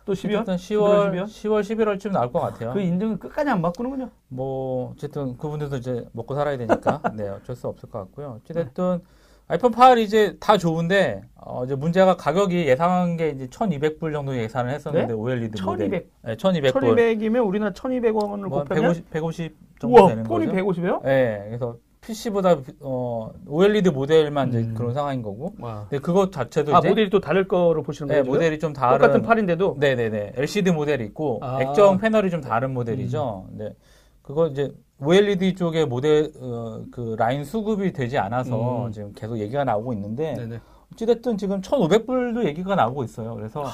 또 0.07 0.13
12월 0.13 0.35
어쨌든 0.41 0.55
10월 0.55 1.11
11월? 1.11 1.23
10월 1.25 1.61
11월쯤 1.99 2.11
나올 2.11 2.31
것 2.31 2.39
같아요. 2.39 2.71
그 2.73 2.79
인증을 2.79 3.19
끝까지 3.19 3.49
안 3.49 3.61
바꾸는군요. 3.61 4.09
뭐 4.29 4.93
어쨌든 4.93 5.37
그분들도 5.37 5.75
이제 5.75 6.05
먹고 6.13 6.33
살아야 6.33 6.57
되니까 6.57 7.01
네 7.13 7.27
어쩔 7.27 7.57
수 7.57 7.67
없을 7.67 7.89
것 7.89 7.99
같고요. 7.99 8.39
어쨌든 8.41 9.01
아이폰 9.49 9.71
8 9.71 9.97
이제 9.97 10.37
다 10.39 10.57
좋은데 10.57 11.23
어 11.35 11.65
이제 11.65 11.75
문제가 11.75 12.15
가격이 12.15 12.67
예상한 12.67 13.17
게 13.17 13.29
이제 13.29 13.47
1,200불 13.47 14.13
정도 14.13 14.35
예상을 14.37 14.71
했었는데 14.71 15.07
네? 15.07 15.13
OLED 15.13 15.61
모델 15.61 15.89
1200. 15.89 16.09
네, 16.21 16.35
1,200불 16.35 16.71
1200이면 16.71 17.45
우리나라 17.45 17.73
1200원을 17.73 18.47
뭐 18.47 18.63
곱하면 18.63 18.67
150 18.69 19.09
150 19.09 19.57
정도 19.79 19.97
우와 19.97 20.07
되는 20.07 20.23
폰이 20.23 20.45
거죠. 20.47 20.57
150이에요? 20.57 21.03
네, 21.03 21.43
그래서 21.47 21.77
PC보다 22.07 22.57
어 22.81 23.31
OLED 23.47 23.89
모델만 23.89 24.49
이제 24.49 24.59
음. 24.59 24.73
그런 24.73 24.93
상황인 24.93 25.21
거고. 25.21 25.53
와. 25.59 25.85
근데 25.89 26.01
그것 26.01 26.31
자체도 26.31 26.73
아 26.75 26.79
이제 26.79 26.87
모델이 26.89 27.09
또 27.09 27.19
다를 27.19 27.47
거로 27.47 27.83
보시는 27.83 28.07
네, 28.07 28.21
거예요? 28.21 28.25
모델이 28.25 28.59
좀 28.59 28.71
다른 28.73 28.97
똑같은 28.99 29.21
팔인데도 29.21 29.75
네 29.79 29.95
네 29.95 30.09
네. 30.09 30.31
LCD 30.35 30.71
모델이 30.71 31.03
있고 31.05 31.39
아. 31.41 31.57
음. 31.57 31.61
액정 31.63 31.97
패널이 31.97 32.29
좀 32.29 32.39
다른 32.41 32.73
모델이죠. 32.73 33.47
네. 33.51 33.73
그거 34.21 34.47
이제 34.47 34.71
OLED 34.99 35.55
쪽에 35.55 35.85
모델 35.85 36.31
어, 36.41 36.83
그 36.91 37.15
라인 37.17 37.43
수급이 37.43 37.91
되지 37.93 38.17
않아서 38.17 38.85
음. 38.87 38.91
지금 38.91 39.13
계속 39.13 39.37
얘기가 39.39 39.63
나오고 39.63 39.93
있는데 39.93 40.33
네네. 40.33 40.59
어찌됐든 40.93 41.37
지금 41.37 41.61
1,500불도 41.61 42.45
얘기가 42.45 42.75
나오고 42.75 43.03
있어요. 43.03 43.35
그래서 43.35 43.65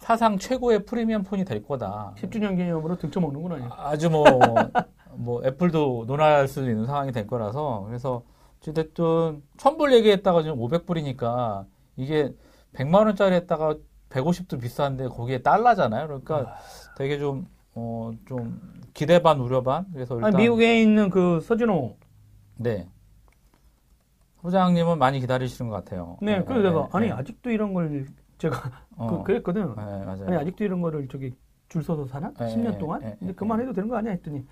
사상 0.00 0.36
최고의 0.36 0.84
프리미엄 0.84 1.22
폰이 1.22 1.44
될 1.44 1.62
거다. 1.62 2.14
10주년 2.18 2.56
기념으로 2.56 2.96
등쳐 2.98 3.20
먹는구나. 3.20 3.70
아주 3.78 4.10
뭐, 4.10 4.24
뭐, 5.16 5.42
애플도 5.44 6.04
논할 6.06 6.48
수 6.48 6.60
있는 6.60 6.86
상황이 6.86 7.12
될 7.12 7.26
거라서, 7.26 7.84
그래서, 7.86 8.22
어쨌든, 8.58 9.42
1000불 9.56 9.92
얘기했다가 9.92 10.42
지금 10.42 10.58
500불이니까, 10.58 11.66
이게 11.96 12.34
100만 12.74 13.06
원짜리 13.06 13.34
했다가 13.34 13.76
150도 14.10 14.60
비싼데, 14.60 15.08
거기에 15.08 15.38
달러잖아요. 15.38 16.06
그러니까 16.06 16.56
되게 16.96 17.18
좀, 17.18 17.46
어, 17.74 18.12
좀, 18.26 18.60
기대 18.94 19.22
반, 19.22 19.40
우려 19.40 19.62
반? 19.62 19.86
그래서 19.92 20.14
일단. 20.16 20.34
아니, 20.34 20.42
미국에 20.42 20.80
있는 20.80 21.10
그 21.10 21.40
서진호. 21.40 21.96
네. 22.56 22.88
소장님은 24.42 24.98
많이 24.98 25.20
기다리시는 25.20 25.70
것 25.70 25.76
같아요. 25.76 26.18
네, 26.20 26.42
그래서 26.44 26.68
내가 26.68 26.88
아니 26.92 27.06
네. 27.06 27.12
아직도 27.12 27.50
이런 27.50 27.72
걸 27.72 28.06
제가 28.38 28.56
어, 28.96 29.06
그, 29.06 29.22
그랬거든. 29.22 29.74
네. 29.76 29.82
아니 30.26 30.36
아직도 30.36 30.64
이런 30.64 30.82
거를 30.82 31.06
저기 31.08 31.32
줄 31.68 31.82
서서 31.82 32.06
사나? 32.06 32.32
네, 32.38 32.46
10년 32.46 32.72
네, 32.72 32.78
동안? 32.78 33.00
네, 33.00 33.16
근데 33.18 33.26
네, 33.26 33.32
그만해도 33.34 33.72
되는 33.72 33.88
거 33.88 33.96
아니야 33.96 34.12
했더니 34.12 34.44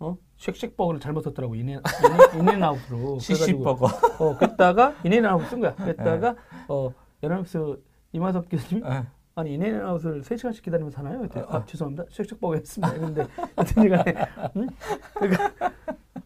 어 0.00 0.16
쉑쉑버거를 0.38 0.98
잘못 1.00 1.20
썼더라고 1.22 1.54
인앤 1.54 1.80
인앤 2.40 2.62
아웃으로 2.62 3.18
시시버거. 3.18 3.86
어 4.18 4.36
그랬다가 4.38 4.94
인앤 5.04 5.24
아웃 5.26 5.42
쓴 5.46 5.60
거야. 5.60 5.74
그랬다가 5.74 6.34
어 6.68 6.90
연합스 7.22 7.80
이마섭 8.12 8.48
교수님 8.50 8.84
예. 8.86 9.06
아니 9.34 9.54
인앤 9.54 9.80
아웃을 9.84 10.22
3 10.24 10.36
시간씩 10.36 10.64
기다리면서 10.64 10.98
하나요? 10.98 11.18
그랬더니 11.18 11.44
어, 11.46 11.48
아, 11.50 11.64
죄송합니다. 11.66 12.04
쉑쉑 12.10 12.40
버거 12.40 12.54
했습니다. 12.54 12.94
근데 12.98 13.26
여튼 13.58 13.88
간에 13.88 14.14
응? 14.56 14.66
그러니까 15.14 15.52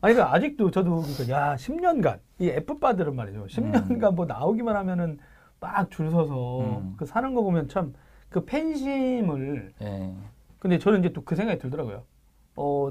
아니 0.00 0.14
그러니까 0.14 0.32
아직도 0.34 0.70
저도 0.70 1.02
그러니까 1.02 1.28
야 1.30 1.54
10년간 1.56 2.20
이 2.38 2.48
F바들은 2.48 3.14
말이죠. 3.14 3.46
10년간 3.46 4.14
뭐 4.14 4.24
나오기만 4.26 4.76
하면은 4.76 5.18
막 5.60 5.90
줄 5.90 6.10
서서 6.10 6.60
음. 6.60 6.94
그 6.96 7.06
사는 7.06 7.34
거 7.34 7.42
보면 7.42 7.68
참 7.68 7.92
그 8.30 8.44
팬심을 8.44 9.74
예. 9.80 10.12
근데 10.58 10.78
저는 10.80 10.98
이제 11.00 11.12
또 11.12 11.24
그 11.24 11.36
생각이 11.36 11.60
들더라고요. 11.60 12.02
어, 12.56 12.90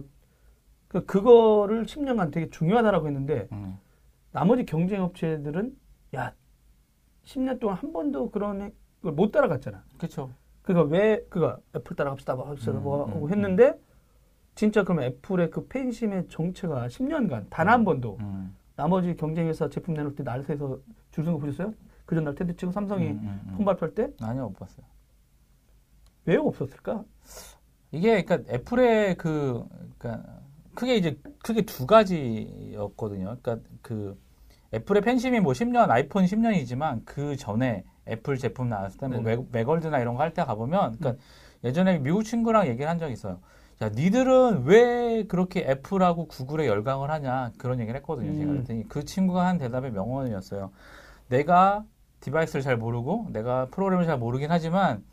그, 0.94 1.06
그거를 1.06 1.86
10년간 1.86 2.32
되게 2.32 2.50
중요하다라고 2.52 3.08
했는데, 3.08 3.48
음. 3.52 3.78
나머지 4.32 4.64
경쟁 4.66 5.02
업체들은, 5.04 5.76
야, 6.16 6.34
10년 7.26 7.60
동안 7.60 7.78
한 7.78 7.91
번도 7.91 8.30
그런 8.30 8.72
걸 9.02 9.14
못 9.14 9.32
따라갔잖아. 9.34 9.84
그렇죠. 9.98 10.32
그니까 10.62 10.84
왜, 10.84 11.26
그가 11.30 11.58
애플 11.76 11.96
따라갑시다, 11.96 12.36
뭐, 12.36 12.48
합시다, 12.48 12.72
음, 12.74 12.84
뭐, 12.84 13.06
음, 13.06 13.10
하고 13.12 13.26
음. 13.26 13.32
했는데, 13.32 13.78
진짜 14.56 14.84
그러면 14.84 15.06
애플의 15.06 15.50
그 15.52 15.66
팬심의 15.68 16.28
정체가 16.30 16.88
10년간 16.88 17.50
단 17.50 17.68
한 17.68 17.84
번도 17.84 18.18
음. 18.22 18.56
나머지 18.76 19.16
경쟁회사 19.16 19.68
제품 19.70 19.96
내놓을 19.96 20.16
때 20.16 20.24
날새서 20.24 20.78
줄 21.12 21.24
서는 21.24 21.39
거 21.39 21.46
보셨어요? 21.46 21.74
그 22.06 22.16
전날 22.16 22.36
텐트 22.36 22.56
치고 22.56 22.72
삼성이 22.72 23.08
음, 23.08 23.20
음, 23.24 23.41
음. 23.48 23.56
폰 23.58 23.66
발표할 23.66 23.96
때? 23.96 24.10
아니요, 24.22 24.50
못 24.50 24.60
봤어요. 24.60 24.86
왜 26.26 26.38
없었을까? 26.38 27.04
이게 27.91 28.24
그러니까 28.24 28.54
애플의 28.54 29.16
그 29.18 29.66
그러니까 29.98 30.39
크게 30.76 30.95
이제 30.97 31.19
크게 31.43 31.63
두 31.63 31.86
가지였거든요. 31.86 33.38
그러니까 33.41 33.57
그 33.82 34.17
애플의 34.74 35.01
팬심이 35.01 35.39
뭐 35.39 35.53
10년 35.53 35.89
아이폰 35.89 36.26
10년이지만 36.26 37.01
그 37.05 37.36
전에 37.36 37.84
애플 38.07 38.38
제품 38.38 38.69
나왔을 38.69 38.97
때뭐 38.99 39.21
네네. 39.21 39.45
맥월드나 39.51 39.99
이런 39.99 40.15
거 40.15 40.21
할 40.24 40.34
때 40.34 40.43
가보면 40.43 40.97
그러니까 40.97 41.21
예전에 41.63 41.99
미국 41.99 42.24
친구랑 42.24 42.67
얘기를 42.67 42.89
한 42.89 42.99
적이 42.99 43.13
있어요. 43.13 43.39
야, 43.82 43.89
니들은 43.89 44.63
왜 44.65 45.24
그렇게 45.28 45.61
애플하고 45.61 46.28
구글에 46.28 46.67
열광을 46.67 47.09
하냐 47.11 47.51
그런 47.57 47.80
얘기를 47.80 47.97
했거든요. 47.99 48.34
제가 48.34 48.45
음. 48.45 48.55
그랬더니 48.55 48.88
그 48.89 49.05
친구가 49.05 49.45
한 49.45 49.57
대답의 49.57 49.91
명언이었어요. 49.91 50.71
내가 51.30 51.84
디바이스를 52.19 52.61
잘 52.61 52.78
모르고 52.78 53.28
내가 53.32 53.67
프로그램을 53.71 54.05
잘 54.05 54.17
모르긴 54.17 54.51
하지만 54.51 55.03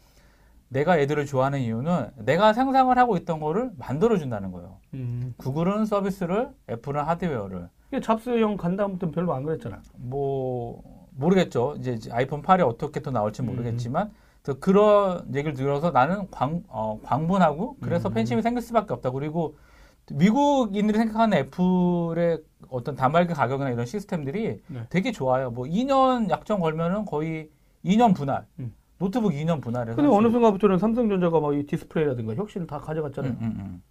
내가 0.70 1.00
얘들을 1.00 1.26
좋아하는 1.26 1.60
이유는 1.60 2.10
내가 2.18 2.52
상상을 2.52 2.96
하고 2.96 3.16
있던 3.16 3.40
거를 3.40 3.72
만들어 3.76 4.16
준다는 4.16 4.52
거예요. 4.52 4.78
음. 4.94 5.34
구글은 5.36 5.84
서비스를, 5.84 6.50
애플은 6.70 7.02
하드웨어를. 7.02 7.68
이게 7.88 8.00
잡스형 8.00 8.56
간 8.56 8.76
다음부터는 8.76 9.12
별로 9.12 9.34
안 9.34 9.42
그랬잖아. 9.42 9.82
뭐 9.96 11.08
모르겠죠. 11.10 11.74
이제 11.78 11.98
아이폰 12.12 12.42
8이 12.42 12.66
어떻게 12.66 13.00
또 13.00 13.10
나올지 13.10 13.42
음. 13.42 13.46
모르겠지만 13.46 14.12
또 14.44 14.60
그런 14.60 15.26
얘기를 15.34 15.54
들어서 15.54 15.90
나는 15.90 16.30
광, 16.30 16.62
어, 16.68 17.00
광분하고 17.02 17.76
그래서 17.80 18.08
음. 18.08 18.14
팬심이 18.14 18.40
생길 18.40 18.62
수밖에 18.62 18.94
없다. 18.94 19.10
그리고 19.10 19.56
미국인들이 20.12 20.96
생각하는 20.98 21.38
애플의 21.38 22.42
어떤 22.68 22.94
단말기 22.94 23.34
가격이나 23.34 23.70
이런 23.70 23.86
시스템들이 23.86 24.62
네. 24.68 24.86
되게 24.88 25.10
좋아요. 25.10 25.50
뭐 25.50 25.66
2년 25.66 26.30
약정 26.30 26.60
걸면은 26.60 27.06
거의 27.06 27.50
2년 27.84 28.14
분할. 28.14 28.46
음. 28.60 28.72
노트북 29.00 29.32
2년 29.32 29.60
분할해서. 29.62 29.96
근데 29.96 30.08
할 30.08 30.16
어느 30.18 30.28
수 30.28 30.32
순간부터는 30.32 30.78
삼성전자가 30.78 31.40
막 31.40 31.54
이 31.54 31.64
디스플레이라든가 31.66 32.34
혁신을 32.34 32.66
다 32.66 32.76
있- 32.76 32.82
가져갔잖아요. 32.82 33.32
음, 33.32 33.38
음, 33.40 33.56
음. 33.58 33.82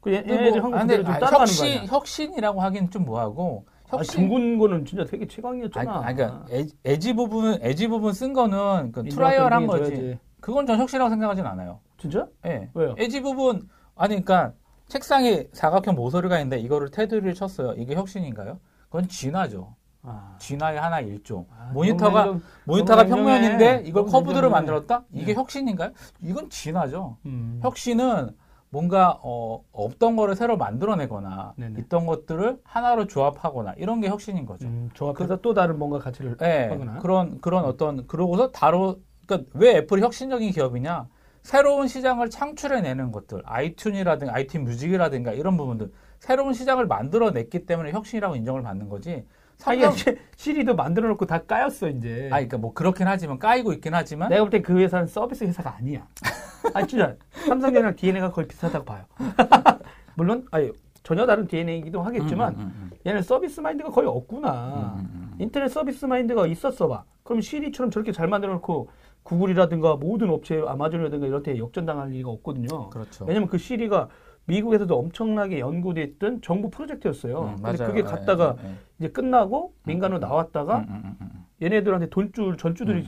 그 0.00 0.12
얘- 0.12 0.16
얘네들 0.26 0.60
뭐, 0.60 0.62
한국 0.62 0.76
아, 0.78 0.82
그대로 0.82 1.02
근데 1.02 1.04
좀 1.04 1.14
아, 1.14 1.18
따라가는 1.18 1.36
거 1.36 1.40
혁신, 1.42 1.66
아니야? 1.66 1.82
혁신이라고 1.84 2.60
하긴 2.62 2.90
좀 2.90 3.04
뭐하고 3.04 3.66
아, 3.90 3.96
혁신 3.98 4.20
중군 4.20 4.58
거는 4.58 4.86
진짜 4.86 5.04
되게 5.04 5.26
최강이었잖아. 5.26 6.00
아니, 6.06 6.16
그러니까 6.16 6.46
에- 6.50 6.66
에지 6.86 7.12
부분 7.12 7.58
에지 7.60 7.86
부분 7.88 8.12
쓴 8.14 8.32
거는 8.32 8.92
그 8.92 9.02
trial 9.04 9.52
한 9.52 9.66
거지. 9.66 9.90
줘야지. 9.90 10.18
그건 10.40 10.66
전 10.66 10.78
혁신이라고 10.80 11.10
생각하진 11.10 11.44
않아요. 11.44 11.80
진짜? 11.98 12.26
예. 12.46 12.70
왜요? 12.72 12.94
에지 12.96 13.20
부분 13.20 13.68
아니 13.94 14.14
그러니까 14.24 14.54
책상에 14.88 15.48
사각형 15.52 15.94
모서리가 15.96 16.38
있는데 16.38 16.58
이거를 16.60 16.90
테두리를 16.90 17.34
쳤어요. 17.34 17.74
이게 17.76 17.94
혁신인가요? 17.94 18.58
그건 18.88 19.06
진화죠. 19.06 19.76
아, 20.02 20.36
진화의 20.38 20.80
하나 20.80 21.00
일종. 21.00 21.46
아, 21.50 21.70
모니터가 21.72 22.24
너무 22.24 22.40
모니터가 22.64 23.04
평면인데. 23.06 23.82
이걸 23.84 24.04
냉정해. 24.48 24.48
만들었다? 24.48 25.04
이게 25.12 25.32
네. 25.32 25.34
혁신인가요? 25.34 25.90
이건 26.22 26.48
진화죠. 26.48 27.18
음. 27.26 27.60
혁신은 27.62 28.30
뭔가 28.70 29.18
어, 29.22 29.62
없던 29.72 30.16
거를 30.16 30.36
새로 30.36 30.56
만들어내거나 30.56 31.54
네네. 31.56 31.80
있던 31.80 32.06
것들을 32.06 32.60
하나로 32.62 33.08
조합하거나 33.08 33.74
이런 33.76 34.00
게 34.00 34.08
혁신인 34.08 34.46
거죠. 34.46 34.68
음, 34.68 34.90
조합해서 34.94 35.40
또 35.40 35.54
다른 35.54 35.78
뭔가 35.78 35.98
가치를 35.98 36.36
예, 36.42 36.68
하거나. 36.70 36.98
그런 37.00 37.40
그런 37.40 37.64
어떤 37.64 38.06
그러고서 38.06 38.52
다로 38.52 39.00
그러니까 39.26 39.50
왜 39.54 39.76
애플이 39.78 40.00
혁신적인 40.02 40.52
기업이냐? 40.52 41.08
새로운 41.42 41.88
시장을 41.88 42.28
창출해내는 42.30 43.12
것들, 43.12 43.42
아이튠이라든가 43.42 44.32
아이튠 44.34 44.58
뮤직이라든가 44.58 45.32
이런 45.32 45.56
부분들 45.56 45.90
새로운 46.18 46.52
시장을 46.52 46.86
만들어냈기 46.86 47.64
때문에 47.66 47.92
혁신이라고 47.92 48.36
인정을 48.36 48.62
받는 48.62 48.88
거지. 48.88 49.24
아니, 49.64 49.80
삼성, 49.82 49.92
이제 49.92 50.18
시리도 50.36 50.74
만들어 50.76 51.08
놓고 51.08 51.26
다 51.26 51.38
까였어, 51.42 51.88
이제. 51.88 52.26
아, 52.32 52.36
그러니까 52.36 52.58
뭐 52.58 52.72
그렇긴 52.72 53.06
하지만 53.06 53.38
까이고 53.38 53.72
있긴 53.74 53.94
하지만 53.94 54.28
내가 54.28 54.42
볼 54.44 54.50
때 54.50 54.60
그 54.62 54.78
회사는 54.78 55.06
서비스 55.06 55.44
회사가 55.44 55.76
아니야. 55.76 56.06
아니, 56.74 56.86
진짜. 56.86 57.14
삼성전자랑 57.46 57.96
DNA가 57.96 58.30
거의 58.30 58.46
비슷하다고 58.48 58.84
봐요. 58.84 59.04
물론, 60.14 60.46
아니, 60.50 60.70
전혀 61.02 61.26
다른 61.26 61.46
DNA이기도 61.46 62.02
하겠지만, 62.02 62.54
음, 62.54 62.60
음, 62.60 62.90
얘는 63.06 63.22
서비스 63.22 63.60
마인드가 63.60 63.90
거의 63.90 64.06
음, 64.08 64.12
없구나. 64.16 64.50
음, 64.52 65.00
음, 65.00 65.10
음. 65.14 65.36
인터넷 65.38 65.68
서비스 65.68 66.04
마인드가 66.04 66.46
있었어 66.46 66.88
봐. 66.88 67.04
그럼 67.22 67.40
시리처럼 67.40 67.90
저렇게 67.90 68.12
잘 68.12 68.28
만들어 68.28 68.52
놓고 68.54 68.90
구글이라든가 69.22 69.96
모든 69.96 70.30
업체, 70.30 70.62
아마존이라든가 70.66 71.26
이럴 71.26 71.42
때 71.42 71.56
역전당할 71.58 72.08
리가 72.10 72.28
없거든요. 72.30 72.90
그렇죠. 72.90 73.24
왜냐면 73.26 73.48
그 73.48 73.56
시리가 73.58 74.08
미국에서도 74.54 74.98
엄청나게 74.98 75.60
연구돼 75.60 76.02
있던 76.02 76.42
정부 76.42 76.70
프로젝트였어요. 76.70 77.40
음, 77.42 77.56
근데 77.56 77.62
맞아요. 77.78 77.88
그게 77.88 78.02
갔다가 78.02 78.56
예, 78.62 78.66
예, 78.66 78.70
예. 78.72 78.76
이제 78.98 79.08
끝나고 79.08 79.74
민간으로 79.86 80.18
나왔다가 80.18 80.78
음, 80.80 80.86
음, 80.88 81.02
음, 81.04 81.16
음. 81.20 81.44
얘네들한테 81.62 82.08
돈줄 82.10 82.56
전주들이. 82.56 83.06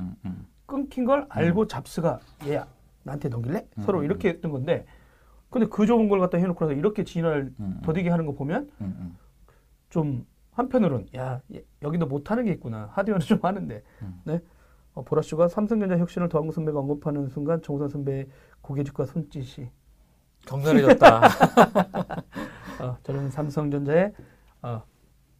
끊긴 0.66 1.05
걸 1.05 1.26
알고 1.28 1.66
잡스가 1.66 2.20
얘야 2.47 2.66
나한테 3.03 3.28
넘길래 3.28 3.66
음, 3.76 3.82
서로 3.82 3.99
음, 3.99 4.05
이렇게 4.05 4.28
했던 4.30 4.53
건데 4.53 4.86
근데 5.51 5.66
그 5.66 5.84
좋은 5.84 6.09
걸 6.09 6.18
갖다 6.20 6.38
해놓고 6.38 6.64
나서 6.64 6.72
이렇게 6.78 7.05
진화를. 7.05 7.53
더디게 7.82 8.09
하는 8.09 8.24
거 8.26 8.32
보면. 8.32 8.70
좀 9.90 10.26
한편으로는 10.53 11.09
야 11.16 11.40
얘- 11.55 11.64
여기도 11.82 12.07
못하는 12.07 12.45
게 12.45 12.53
있구나 12.53 12.88
하드웨어는 12.93 13.26
좀 13.26 13.38
하는데 13.43 13.82
음. 14.03 14.20
네 14.24 14.40
어, 14.95 15.03
보라쇼가 15.05 15.49
삼성전자 15.49 15.99
혁신을 15.99 16.28
더한구 16.28 16.53
선배가 16.53 16.78
언급하는 16.78 17.28
순간 17.28 17.61
정선 17.62 17.88
선배의 17.88 18.28
고개죽과 18.61 19.07
손짓이 19.07 19.68
격렬해졌다. 20.47 21.20
어, 22.80 22.97
저는 23.03 23.30
삼성전자의 23.30 24.12
어, 24.62 24.82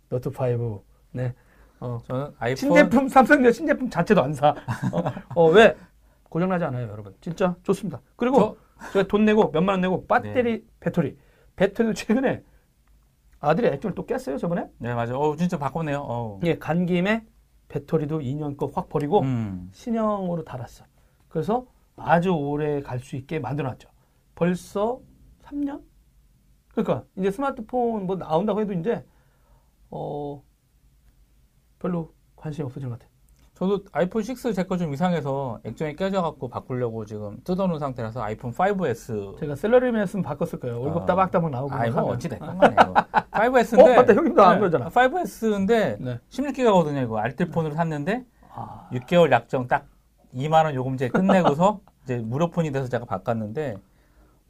노트 0.09 0.29
5 0.31 0.83
네 1.13 1.35
어, 1.81 1.99
저는 2.07 2.33
아이폰 2.39 2.57
신제품 2.57 3.09
삼성전자 3.09 3.53
신제품 3.53 3.91
자체도 3.91 4.23
안 4.23 4.33
사. 4.33 4.51
어, 4.51 5.03
어, 5.35 5.49
왜 5.51 5.77
고장 6.29 6.49
나지 6.49 6.65
않아요, 6.65 6.89
여러분. 6.89 7.15
진짜 7.21 7.55
좋습니다. 7.63 8.01
그리고 8.17 8.57
제가 8.93 9.07
돈 9.09 9.25
내고 9.25 9.51
몇만 9.51 9.75
원 9.75 9.81
내고 9.81 10.07
배터리 10.07 10.65
배터리 10.81 11.17
배터리도 11.57 11.95
최근에 11.95 12.43
아들이 13.41 13.67
액정을 13.69 13.95
또 13.95 14.07
깼어요 14.07 14.39
저번에. 14.39 14.67
네 14.79 14.95
맞아. 14.95 15.17
어 15.19 15.37
진짜 15.37 15.59
바꿨네요. 15.59 16.01
어. 16.01 16.41
예, 16.45 16.57
간 16.59 16.87
김에 16.87 17.27
배터리도 17.69 18.21
2년 18.21 18.57
거 18.57 18.71
확 18.75 18.89
버리고 18.89 19.21
음. 19.23 19.69
신형으로 19.73 20.45
달았어. 20.45 20.85
그래서 21.29 21.67
아주 21.97 22.31
오래 22.31 22.81
갈 22.81 23.01
수 23.01 23.17
있게 23.17 23.39
만들어놨죠. 23.41 23.89
벌써 24.35 25.01
3년? 25.45 25.83
그러니까 26.75 27.05
이제 27.17 27.31
스마트폰 27.31 28.07
뭐 28.07 28.17
나온다고 28.17 28.61
해도 28.61 28.73
이제 28.73 29.05
어 29.91 30.43
별로 31.79 32.13
관심이 32.37 32.65
없어지는 32.65 32.91
것 32.91 32.99
같아. 32.99 33.11
저도 33.55 33.85
아이폰 33.93 34.23
6 34.25 34.55
제 34.55 34.65
거 34.65 34.77
좀 34.77 34.93
이상해서 34.95 35.61
액정이 35.65 35.95
깨져갖고 35.97 36.49
바꾸려고 36.49 37.05
지금 37.05 37.39
뜯어놓은 37.45 37.79
상태라서 37.79 38.23
아이폰 38.23 38.53
5S. 38.53 39.39
제가 39.39 39.55
셀러리맨으면 39.55 40.23
바꿨을 40.25 40.59
거예요. 40.59 40.81
월급 40.81 41.03
아. 41.03 41.07
따박따박 41.07 41.51
나오고. 41.51 41.75
아이 41.75 41.91
뭐 41.91 42.01
하면. 42.01 42.15
어찌 42.15 42.29
됐건 42.31 42.59
간에요. 42.59 42.95
5S인데. 43.31 43.79
어, 43.93 43.97
맞다. 43.97 44.15
형님도 44.15 44.43
안 44.43 44.59
그러잖아. 44.59 44.89
5S인데 44.89 46.01
네. 46.01 46.21
16기가거든요. 46.31 47.05
이거 47.05 47.19
알뜰폰으로 47.19 47.75
샀는데 47.75 48.25
아, 48.55 48.89
6개월 48.93 49.31
약정 49.31 49.69
딱 49.69 49.87
2만 50.35 50.65
원 50.65 50.75
요금제 50.75 51.11
끝내고서 51.11 51.81
이제 52.05 52.17
무료폰이 52.19 52.73
돼서 52.73 52.89
제가 52.89 53.05
바꿨는데 53.05 53.77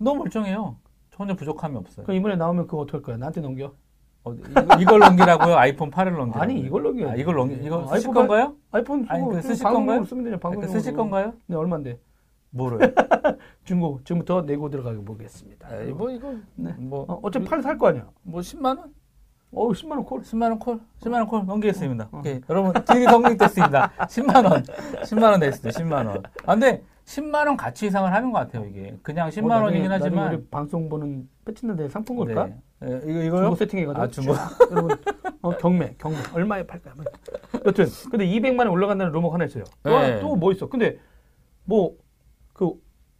너무 0.03 0.20
멀쩡해요. 0.20 0.76
전혀 1.11 1.34
부족함이 1.34 1.76
없어요. 1.76 2.05
그럼 2.07 2.16
이번에 2.18 2.36
나오면 2.36 2.66
그거 2.66 2.78
어떡할 2.78 3.03
거야? 3.03 3.16
나한테 3.16 3.40
넘겨. 3.40 3.72
어, 4.24 4.32
이거- 4.34 4.80
이걸 4.80 4.98
넘기라고요? 5.00 5.57
아이폰 5.57 5.90
8을 5.90 6.11
넘기라고요? 6.16 6.42
아니, 6.42 6.61
이걸 6.61 6.82
넘겨. 6.82 7.11
아, 7.11 7.14
이걸 7.16 7.34
넘기 7.34 7.55
이거 7.62 7.78
어, 7.78 7.86
쓰실 7.88 8.09
아이폰 8.09 8.14
건가요? 8.14 8.55
아이폰 8.70 9.07
아니, 9.09 9.28
그 9.28 9.42
쓰실 9.42 9.64
건가요? 9.64 10.05
쓰면 10.05 10.24
되냐, 10.24 10.36
방송용으로. 10.36 10.61
그러니까 10.61 10.78
쓰실 10.78 10.94
건가요? 10.96 11.32
네, 11.46 11.57
얼만데? 11.57 11.98
뭐를? 12.50 12.94
중고. 13.64 14.00
지금부터 14.05 14.42
내고 14.42 14.68
들어가게 14.70 14.98
보겠습니다. 15.05 15.68
아, 15.68 15.76
뭐 15.94 16.11
이거 16.11 16.34
네. 16.55 16.72
뭐 16.78 17.05
어, 17.09 17.18
어차피 17.22 17.46
팔 17.46 17.62
살 17.62 17.78
거 17.78 17.88
아니야. 17.88 18.07
뭐 18.22 18.40
10만 18.40 18.78
원? 18.78 18.92
어 19.55 19.68
10만 19.68 19.90
원 19.92 20.05
call. 20.05 20.20
10만 20.22 20.42
원 20.42 20.59
call, 20.59 20.80
10만 21.00 21.14
원 21.14 21.26
call 21.26 21.45
넘기겠습니다. 21.46 22.09
어. 22.12 22.18
오케이. 22.18 22.40
여러분 22.48 22.72
deal이 22.85 23.05
성립됐습니다. 23.07 23.92
10만 24.07 24.50
원, 24.50 24.62
10만 24.62 25.22
원 25.30 25.40
됐습니다. 25.40 25.80
10만 25.80 26.07
원. 26.07 26.22
아, 26.46 26.53
근데 26.55 26.82
10만 27.13 27.47
원 27.47 27.57
가치 27.57 27.87
이상을 27.87 28.13
하는 28.13 28.31
것 28.33 28.39
같아요 28.39 28.65
이게. 28.67 28.97
그냥 29.03 29.29
10만 29.29 29.45
어, 29.45 29.49
나중에- 29.49 29.63
원이긴 29.65 29.93
하지만. 29.93 30.35
우리 30.35 30.45
방송 30.51 30.89
보는 30.89 31.29
패치는데 31.45 31.89
상품 31.89 32.17
걸까? 32.17 32.47
네. 32.47 32.57
예, 32.85 33.01
이거 33.05 33.23
이거요? 33.23 33.41
중고 33.43 33.57
세팅해가지고 33.57 34.03
아, 34.03 34.09
중고. 34.09 34.35
여러분 34.71 34.97
어, 35.43 35.51
경매 35.59 35.95
경매 35.99 36.17
얼마에 36.35 36.67
팔까 36.67 36.93
뭐. 36.97 37.05
여튼 37.67 37.87
근데 38.11 38.27
200만 38.27 38.61
원 38.61 38.69
올라간다는 38.69 39.13
루머가 39.13 39.35
하나 39.35 39.45
있어요 39.45 39.65
네. 39.85 40.21
또뭐 40.21 40.53
있어 40.53 40.69
근데 40.69 40.99
뭐 41.65 41.95
그 42.55 42.71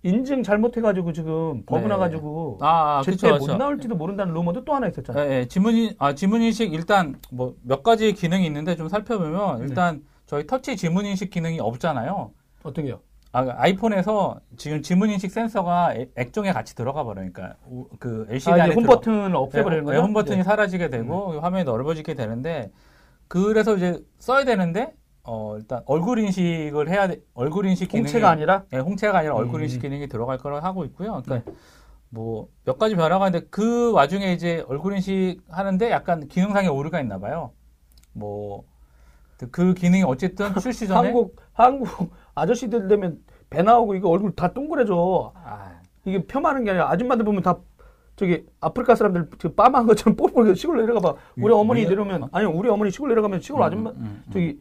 인증 0.05 0.43
잘못해가지고 0.43 1.13
지금 1.13 1.65
버그 1.65 1.83
네. 1.83 1.87
나가지고 1.89 2.59
아, 2.61 2.99
아 2.99 3.03
제때 3.03 3.31
못. 3.33 3.57
나올지도 3.57 3.95
모른다는 3.95 4.35
루머도 4.35 4.65
또 4.65 4.75
하나 4.75 4.89
있었잖아요 4.89 5.31
예, 5.31 5.35
예, 5.41 5.45
지문인, 5.47 5.95
아, 5.99 6.13
지문 6.15 6.43
인식 6.43 6.73
일단 6.75 7.17
뭐 7.31 7.55
몇 7.63 7.83
가지 7.83 8.13
기능이 8.13 8.45
있는데 8.47 8.75
좀 8.77 8.89
살펴보면 8.89 9.59
네. 9.61 9.65
일단 9.69 10.03
저희 10.27 10.47
터치 10.47 10.77
지문 10.77 11.07
인식 11.07 11.31
기능이 11.31 11.61
없잖아요. 11.61 12.31
어떤 12.63 12.85
게요? 12.85 13.01
아, 13.33 13.47
아이폰에서 13.57 14.41
지금 14.59 14.83
지문 14.83 15.11
인식 15.11 15.31
센서가 15.31 15.95
액- 15.95 16.13
액정에 16.17 16.53
같이 16.53 16.75
들어가 16.75 17.03
버리니까 17.03 17.55
우- 17.67 17.89
그 17.99 18.27
LCD 18.29 18.61
아, 18.61 18.65
안에 18.65 18.75
홈 18.75 18.85
버튼을 18.85 19.35
없애버리는 19.35 19.85
네, 19.85 19.91
거죠? 19.93 20.03
홈 20.03 20.13
버튼이 20.13 20.39
네. 20.39 20.43
사라지게 20.43 20.91
되고 20.91 21.41
화면이 21.41 21.65
넓어지게 21.65 22.13
되는데 22.15 22.71
그래서 23.29 23.75
이제 23.77 23.99
써야 24.19 24.45
되는데 24.45 24.93
어 25.25 25.57
일단 25.57 25.83
얼굴 25.87 26.19
인식을 26.19 26.91
해야 26.91 27.09
돼 27.09 27.21
얼굴 27.33 27.65
인식 27.67 27.89
기능이 27.89 28.05
홍채가 28.09 28.29
아니라 28.29 28.65
네, 28.71 28.79
홍채가 28.79 29.19
아니라 29.19 29.35
얼굴 29.35 29.61
음. 29.61 29.65
인식 29.65 29.81
기능이 29.81 30.09
들어갈 30.09 30.37
거라 30.37 30.61
하고 30.61 30.85
있고요. 30.85 31.23
그러니까 31.25 31.51
네. 31.51 31.57
뭐몇 32.11 32.79
가지 32.79 32.95
변화가 32.97 33.29
있는데 33.29 33.47
그 33.51 33.93
와중에 33.93 34.35
이제 34.35 34.63
얼굴 34.69 34.93
인식 34.95 35.39
하는데 35.49 35.91
약간 35.91 36.29
기능상의 36.29 36.69
오류가 36.69 37.01
있나 37.01 37.19
봐요. 37.19 37.53
뭐 38.13 38.65
그 39.51 39.75
기능이 39.75 40.05
어쨌든 40.05 40.53
출시 40.61 40.87
전에 40.87 41.09
한국 41.09 41.37
한국 41.53 42.11
아저씨들 42.35 42.89
되면 42.89 43.19
배 43.51 43.63
나오고 43.63 43.95
이거 43.95 44.09
얼굴 44.09 44.35
다 44.35 44.53
동그래져 44.53 45.33
아, 45.35 45.73
이게 46.05 46.25
폄하하는 46.27 46.65
게 46.65 46.71
아니라 46.71 46.91
아줌마들 46.91 47.25
보면 47.25 47.43
다 47.43 47.59
저기 48.17 48.45
아프리카 48.61 48.95
사람들 48.95 49.29
그 49.39 49.55
빠마한 49.55 49.87
것처럼 49.87 50.15
뽀뽀 50.17 50.55
시골 50.55 50.79
내려가 50.79 51.01
봐 51.01 51.15
우리 51.37 51.47
위- 51.53 51.53
어머니 51.59 51.85
내려오면 51.87 52.29
아니 52.33 52.47
우리 52.47 52.69
어머니 52.69 52.91
시골 52.91 53.09
내려가면 53.09 53.41
시골 53.41 53.63
아줌마 53.63 53.91
음, 53.91 53.97
음, 53.97 54.23
음. 54.27 54.33
저기 54.33 54.61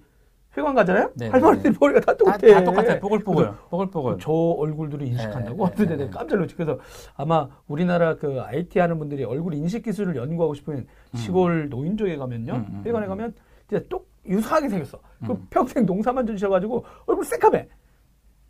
회관 0.58 0.76
가잖아요 0.76 1.12
네, 1.16 1.30
할머니들 1.30 1.72
네. 1.72 1.78
머리가 1.80 2.00
다 2.02 2.08
다, 2.08 2.18
똑같아 2.18 2.38
다 2.48 2.64
똑같아요. 2.64 3.00
뽀글뽀글. 3.00 3.52
뽀글뽀글. 3.70 4.18
저 4.20 4.32
얼굴들을 4.32 5.08
인식한다고 5.08 5.70
네, 5.70 5.76
네, 5.76 5.86
네, 5.86 5.96
내가 5.96 6.20
깜짝 6.20 6.36
놀랐지 6.36 6.56
그래서 6.56 6.78
아마 7.16 7.48
우리나라 7.68 8.16
그 8.18 8.42
IT 8.42 8.78
하는 8.80 9.00
분들이 9.00 9.24
얼굴 9.24 9.54
인식 9.54 9.84
기술을 9.84 10.18
연구하고 10.18 10.54
싶으면 10.54 10.88
시골 11.16 11.70
노인족에 11.70 12.18
가면요 12.18 12.54
음, 12.54 12.66
음, 12.70 12.84
회관에 12.86 13.06
음. 13.06 13.10
가면 13.10 13.34
진짜 13.72 13.86
똑 13.89 14.11
유사하게 14.26 14.69
생겼어 14.69 14.99
그 15.26 15.32
음. 15.32 15.47
평생 15.49 15.86
농사만 15.86 16.28
지으셔가지고 16.28 16.86
얼굴 17.05 17.24
새카매 17.24 17.67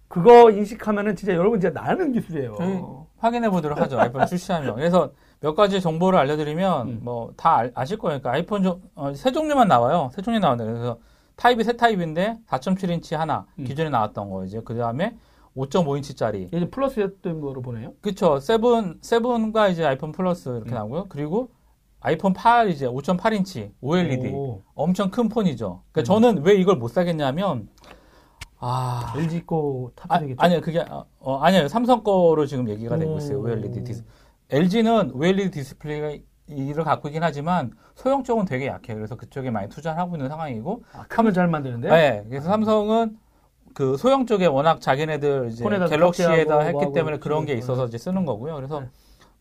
그거 0.07 0.49
인식하면은 0.49 1.15
진짜 1.15 1.33
여러분 1.33 1.59
진짜 1.59 1.79
나는 1.79 2.11
기술이에요 2.11 2.55
저희 2.57 2.81
확인해 3.17 3.49
보도록 3.49 3.79
하죠. 3.79 3.99
아이폰 3.99 4.25
출시하면. 4.25 4.75
그래서 4.75 5.11
몇 5.39 5.55
가지 5.55 5.79
정보를 5.79 6.19
알려드리면 6.19 6.87
음. 6.87 6.99
뭐다 7.03 7.69
아실 7.75 7.97
거예요. 7.97 8.19
그러니까 8.19 8.31
아이폰 8.31 8.63
좀, 8.63 8.81
어, 8.95 9.13
세 9.13 9.31
종류만 9.31 9.67
나와요. 9.67 10.09
세 10.13 10.21
종류 10.21 10.39
나오는데 10.39 10.69
그래서 10.69 10.97
타입이 11.35 11.63
세 11.63 11.77
타입인데 11.77 12.39
4.7인치 12.47 13.15
하나 13.15 13.45
음. 13.59 13.63
기존에 13.63 13.89
나왔던 13.89 14.29
거 14.29 14.43
이제 14.43 14.59
그 14.65 14.75
다음에 14.75 15.15
5.5인치짜리 15.55 16.51
예전 16.51 16.71
플러스였던 16.71 17.41
거로 17.41 17.61
보네요 17.61 17.93
그쵸 17.99 18.39
seven 18.39 18.99
seven과 19.01 19.67
이제 19.67 19.85
아이폰 19.85 20.11
플러스 20.11 20.49
이렇게 20.49 20.71
음. 20.71 20.75
나오고요. 20.75 21.05
그리고 21.09 21.51
아이폰 22.01 22.33
8 22.33 22.69
이제 22.69 22.87
5.8인치 22.87 23.71
OLED 23.79 24.29
오, 24.29 24.61
엄청 24.73 25.09
큰 25.11 25.29
폰이죠. 25.29 25.83
그러니까 25.91 26.01
음. 26.01 26.03
저는 26.03 26.43
왜 26.43 26.55
이걸 26.55 26.75
못 26.75 26.89
사겠냐면 26.89 27.69
아 28.59 29.13
LG 29.15 29.45
거 29.45 29.91
아, 29.95 30.07
탑재되겠죠 30.07 30.41
아니요, 30.41 30.61
그게, 30.61 30.79
어, 30.79 31.05
어, 31.19 31.37
아니에요. 31.37 31.67
삼성 31.67 32.03
거로 32.03 32.45
지금 32.45 32.69
얘기가 32.69 32.97
되고 32.97 33.13
오. 33.13 33.17
있어요. 33.17 33.39
OLED 33.39 33.83
디스. 33.83 34.03
LG는 34.49 35.11
OLED 35.13 35.51
디스플레이를 35.51 36.83
갖고 36.83 37.07
있긴 37.07 37.23
하지만 37.23 37.71
소형적은 37.95 38.45
되게 38.45 38.67
약해요. 38.67 38.97
그래서 38.97 39.15
그쪽에 39.15 39.51
많이 39.51 39.69
투자를 39.69 39.99
하고 39.99 40.15
있는 40.15 40.27
상황이고. 40.27 40.83
아, 40.93 41.05
카메라 41.07 41.33
잘 41.33 41.47
만드는데 41.47 41.89
네. 41.89 42.25
그래서 42.29 42.49
삼성은 42.49 43.17
그 43.73 43.95
소형 43.97 44.25
쪽에 44.25 44.47
워낙 44.47 44.81
자기네들 44.81 45.49
이제 45.51 45.63
갤럭시에다 45.63 46.59
했기 46.61 46.91
때문에 46.93 47.19
그런 47.19 47.45
게 47.45 47.53
그렇죠. 47.53 47.63
있어서 47.63 47.85
이제 47.85 47.97
쓰는 47.97 48.25
거고요. 48.25 48.55
그래서 48.55 48.81
네. 48.81 48.89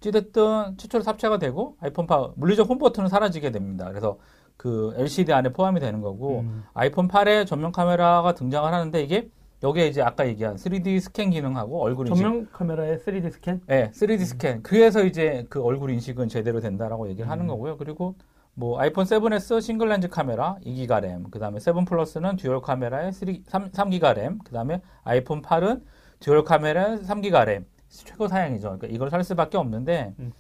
어찌됐든 0.01 0.79
최초로 0.79 1.05
탑재가 1.05 1.39
되고 1.39 1.77
아이폰 1.81 2.07
팔 2.07 2.33
물리적 2.37 2.69
홈 2.69 2.79
버튼은 2.79 3.09
사라지게 3.09 3.51
됩니다. 3.51 3.89
그래서 3.89 4.19
그 4.57 4.95
LCD 4.97 5.33
안에 5.33 5.53
포함이 5.53 5.81
되는 5.81 6.01
거고 6.01 6.41
음. 6.41 6.65
아이폰 6.75 7.09
8에 7.09 7.47
전면 7.47 7.73
카메라가 7.73 8.35
등장을 8.35 8.71
하는데 8.73 9.03
이게 9.03 9.31
여기에 9.63 9.89
이제 9.89 10.03
아까 10.03 10.27
얘기한 10.27 10.57
3D 10.57 11.01
스캔 11.01 11.31
기능하고 11.31 11.83
얼굴 11.83 12.09
인식 12.09 12.23
전면 12.23 12.49
카메라에 12.51 12.97
3D 12.97 13.31
스캔 13.31 13.61
네, 13.67 13.91
3D 13.91 14.25
스캔. 14.25 14.63
그래서 14.63 15.05
이제 15.05 15.47
그 15.51 15.63
얼굴 15.63 15.91
인식은 15.91 16.29
제대로 16.29 16.61
된다라고 16.61 17.09
얘기를 17.09 17.31
하는 17.31 17.45
음. 17.45 17.49
거고요. 17.49 17.77
그리고 17.77 18.17
뭐 18.55 18.81
아이폰 18.81 19.05
7S 19.05 19.61
싱글 19.61 19.89
렌즈 19.89 20.09
카메라 20.09 20.57
2기가 20.67 21.01
램, 21.01 21.25
그다음에 21.31 21.59
7 21.61 21.75
플러스는 21.87 22.37
dual 22.37 22.61
카메라에 22.63 23.13
3, 23.13 23.71
3기가 23.71 24.15
램, 24.15 24.39
그다음에 24.39 24.83
아이폰 25.05 25.41
8은 25.41 25.83
dual 26.21 26.45
카메라에 26.45 26.97
3기가 26.99 27.45
램. 27.45 27.67
최고 27.91 28.29
사양이죠. 28.29 28.69
그러니까 28.69 28.87
이걸 28.89 29.11
살 29.11 29.23
수밖에 29.25 29.59
없는데 29.59 30.15
음. 30.19 30.33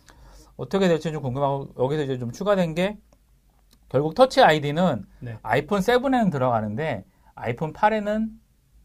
어떻게 0.57 0.89
될지 0.89 1.13
좀 1.13 1.23
궁금하고 1.23 1.75
여기서 1.79 2.05
이제 2.05 2.19
좀 2.19 2.31
추가된 2.31 2.75
게 2.75 2.99
결국 3.89 4.15
Touch 4.15 4.43
ID는 4.43 5.05
네. 5.21 5.39
아이폰 5.43 5.81
7에는 5.81 6.31
들어가는데 6.31 7.05
아이폰 7.35 7.73
8에는 7.73 8.29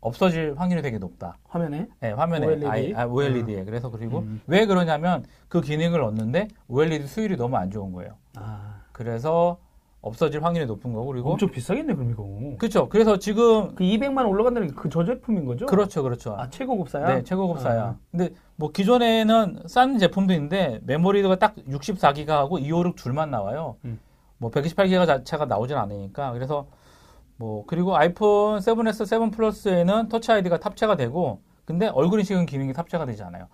없어질 0.01 0.55
확률이 0.57 0.81
되게 0.81 0.97
높다. 0.97 1.37
화면에 1.47 1.87
네, 1.99 2.11
화면에 2.11 2.45
OLED? 2.45 2.95
아, 2.95 3.05
OLED에 3.05 3.65
그래서 3.65 3.89
그리고 3.89 4.19
음. 4.19 4.41
왜 4.47 4.65
그러냐면 4.65 5.25
그 5.47 5.61
기능을 5.61 6.01
얻는데 6.01 6.47
OLED 6.67 7.07
수율이 7.07 7.37
너무 7.37 7.57
안 7.57 7.71
좋은 7.71 7.91
거예요. 7.91 8.15
아, 8.35 8.81
그래서 8.91 9.59
없어질 10.05 10.43
확률이 10.43 10.65
높은 10.65 10.93
거고 10.93 11.07
그리고 11.07 11.31
엄청 11.31 11.49
비싸겠네 11.49 11.93
그럼 11.95 12.11
이거 12.11 12.57
그렇죠. 12.57 12.87
그래서 12.89 13.17
지금 13.17 13.73
그 13.75 13.83
200만 13.83 14.17
원 14.17 14.27
올라간다는 14.27 14.69
게 14.69 14.73
그 14.75 14.89
저 14.89 15.03
제품인 15.03 15.45
거죠? 15.45 15.65
그렇죠, 15.65 16.03
그렇죠. 16.03 16.35
아 16.37 16.49
최고급 16.49 16.82
사양? 16.82 17.07
네, 17.07 17.23
최고급 17.23 17.57
사양. 17.57 17.83
아. 17.83 17.95
근데 18.11 18.29
뭐 18.55 18.71
기존에는 18.71 19.63
싼 19.65 19.97
제품도 19.97 20.33
있는데 20.33 20.79
메모리가 20.83 21.35
딱 21.37 21.55
64기가하고 21.67 22.61
256 22.61 22.95
둘만 22.95 23.31
나와요. 23.31 23.75
음. 23.83 23.99
뭐 24.37 24.51
128기가 24.51 25.05
자체가 25.07 25.45
나오진 25.45 25.75
않으니까 25.77 26.31
그래서 26.33 26.67
뭐 27.37 27.65
그리고 27.65 27.97
아이폰 27.97 28.59
7s 28.59 29.05
7 29.07 29.31
플러스에는 29.31 30.07
Touch 30.09 30.31
ID가 30.31 30.59
탑재가 30.59 30.95
되고 30.95 31.41
근데 31.65 31.87
얼굴 31.87 32.19
인식은 32.19 32.45
기능이 32.45 32.73
탑재가 32.73 33.05
되지 33.05 33.23
않아요. 33.23 33.47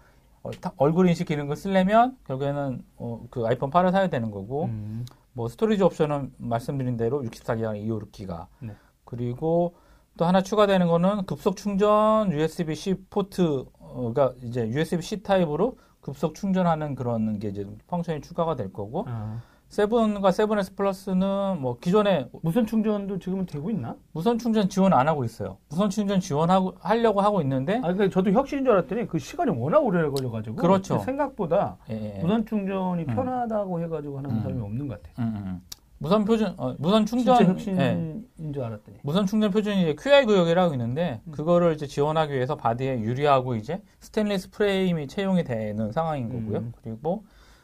어, 0.43 0.51
타- 0.59 0.73
얼굴 0.77 1.07
인식 1.07 1.27
기능을 1.27 1.55
쓰려면 1.55 2.17
결국에는 2.27 2.81
어, 2.97 3.21
그 3.29 3.45
아이폰 3.47 3.69
8을 3.71 3.91
사야 3.91 4.07
되는 4.09 4.31
거고 4.31 4.65
음. 4.65 5.05
뭐 5.34 5.47
storage 5.47 5.84
옵션은 5.84 6.34
말씀드린 6.38 6.97
대로 6.97 7.21
64기가 7.23 7.75
256기가 7.86 8.47
네. 8.59 8.75
그리고 9.05 9.75
또 10.17 10.25
하나 10.25 10.41
추가되는 10.41 10.88
거는 10.88 11.25
급속 11.25 11.55
충전 11.55 12.32
USB-C 12.32 13.05
포트가 13.09 14.34
이제 14.43 14.67
USB-C 14.67 15.23
타입으로 15.23 15.77
급속 16.01 16.36
충전하는 16.36 16.95
그런 16.95 17.39
게 17.39 17.49
이제 17.49 17.65
function이 17.88 18.21
추가가 18.21 18.55
될 18.55 18.73
거고 18.73 19.05
아. 19.07 19.41
세븐과 19.72 20.32
세븐S 20.32 20.76
플러스는 20.76 21.61
뭐 21.61 21.78
기존에 21.80 22.28
무선 22.43 22.65
충전도 22.65 23.19
지금은 23.19 23.45
되고 23.45 23.72
있나? 23.72 23.95
무선 24.11 24.38
충전 24.38 24.67
지원 24.67 24.91
안 24.91 25.07
하고 25.07 25.24
있어요. 25.24 25.57
무선 25.69 25.89
충전 25.89 26.19
지원하고 26.19 26.76
하려고 26.82 27.22
하고 27.22 27.41
있는데 27.41 27.80
아, 27.82 27.93
그 27.93 28.09
저도 28.09 28.32
혁신인 28.32 28.65
줄 28.65 28.74
알았더니 28.74 29.07
그 29.07 29.17
시간이 29.17 29.51
워낙 29.51 29.80
오래 29.80 30.01
걸려 30.09 30.30
가지고 30.30 30.57
그렇죠. 30.57 30.99
생각보다 30.99 31.78
예, 31.89 32.17
예. 32.17 32.22
무선 32.22 32.45
충전이 32.45 33.03
음. 33.03 33.15
편하다고 33.15 33.82
해 33.82 33.88
가지고 33.88 34.17
하는 34.17 34.30
음. 34.32 34.41
사람이 34.41 34.61
없는 34.61 34.88
것 34.89 35.01
같아. 35.01 35.24
음, 35.24 35.34
음, 35.38 35.43
음. 35.45 35.61
무선 35.99 36.26
표준 36.26 36.53
어, 36.57 36.76
무선 36.78 37.05
충전 37.05 37.38
진짜 37.38 37.45
예. 37.45 37.49
혁신인 37.53 38.53
줄 38.53 38.63
알았더니. 38.63 38.97
무선 39.03 39.26
충전 39.26 39.51
표준이 39.51 39.84
이제 39.84 39.95
Qi 39.97 40.25
규격이라고 40.25 40.73
있는데 40.74 41.22
음. 41.28 41.32
그거를 41.32 41.72
이제 41.76 41.88
지원하기 41.88 42.34
위해서 42.34 42.57
body에 42.57 42.99
유리하고 42.99 43.55
이제 43.55 43.82
스테인리스 44.01 44.49
프레임이 44.49 45.07
채용이 45.07 45.45
되는 45.45 45.93
상황인 45.93 46.28
거고요. 46.28 46.57
음. 46.57 46.74
그리고 46.84 47.24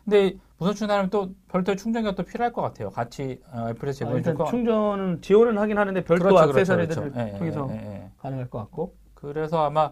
근데 0.09 0.37
무선 0.57 0.73
충전하면 0.73 1.09
또 1.09 1.31
별도의 1.49 1.75
충전기가 1.75 2.15
또 2.15 2.23
필요할 2.23 2.53
것 2.53 2.61
같아요. 2.61 2.89
같이 2.89 3.41
어, 3.51 3.67
애플에서 3.69 4.05
아, 4.05 4.07
제공해 4.07 4.21
줄 4.21 4.31
일단 4.31 4.35
거. 4.37 4.45
충전은 4.49 5.21
지원은 5.21 5.57
하긴 5.57 5.77
하는데 5.77 6.03
별도 6.05 6.23
그렇죠, 6.23 6.35
그렇죠, 6.43 6.59
액세서리들을 6.59 7.11
그렇죠. 7.11 7.19
예, 7.19 7.33
예, 7.33 7.37
통해서 7.37 7.67
예, 7.71 7.75
예. 7.75 8.11
가능할 8.17 8.49
것 8.49 8.59
같고. 8.59 8.95
그래서 9.13 9.65
아마 9.65 9.91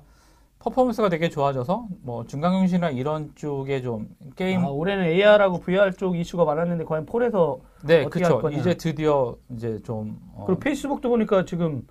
퍼포먼스가 0.59 1.09
되게 1.09 1.30
좋아져서 1.30 1.88
뭐 2.01 2.26
증강현실이나 2.26 2.91
이런 2.91 3.32
쪽에 3.36 3.82
좀 3.82 4.07
게임 4.38 4.61
아, 4.63 4.70
올해는 4.70 5.03
AR하고 5.03 5.59
VR 5.59 5.91
쪽 5.91 6.16
이슈가 6.16 6.45
많았는데 6.45 6.86
과연 6.86 7.05
폴에서 7.05 7.59
네 7.84 8.01
어떻게 8.05 8.20
그렇죠. 8.22 8.36
할 8.36 8.41
거냐. 8.41 8.57
이제 8.57 8.74
드디어 8.76 9.36
이제 9.49 9.80
좀 9.84 10.18
어, 10.34 10.45
그리고 10.47 10.61
페이스북도 10.61 11.09
보니까 11.09 11.43
지금 11.43 11.86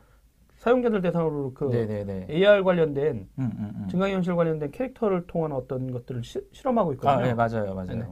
사용자들 0.65 1.03
대상으로 1.03 1.53
그 1.55 1.65
네네네. 1.65 2.27
AR 2.31 2.63
관련된 2.65 3.29
음, 3.39 3.51
음, 3.59 3.73
음. 3.83 3.89
증강현실 3.89 4.35
관련된 4.35 4.71
캐릭터를 4.71 5.27
통한 5.27 5.53
어떤 5.53 5.93
것들을 5.93 6.25
시- 6.25 6.41
실험하고 6.53 6.95
있거든요. 6.95 7.13
아, 7.13 7.23
네, 7.23 7.35
맞아요, 7.35 7.75
맞아요. 7.75 7.87
네네. 7.87 8.07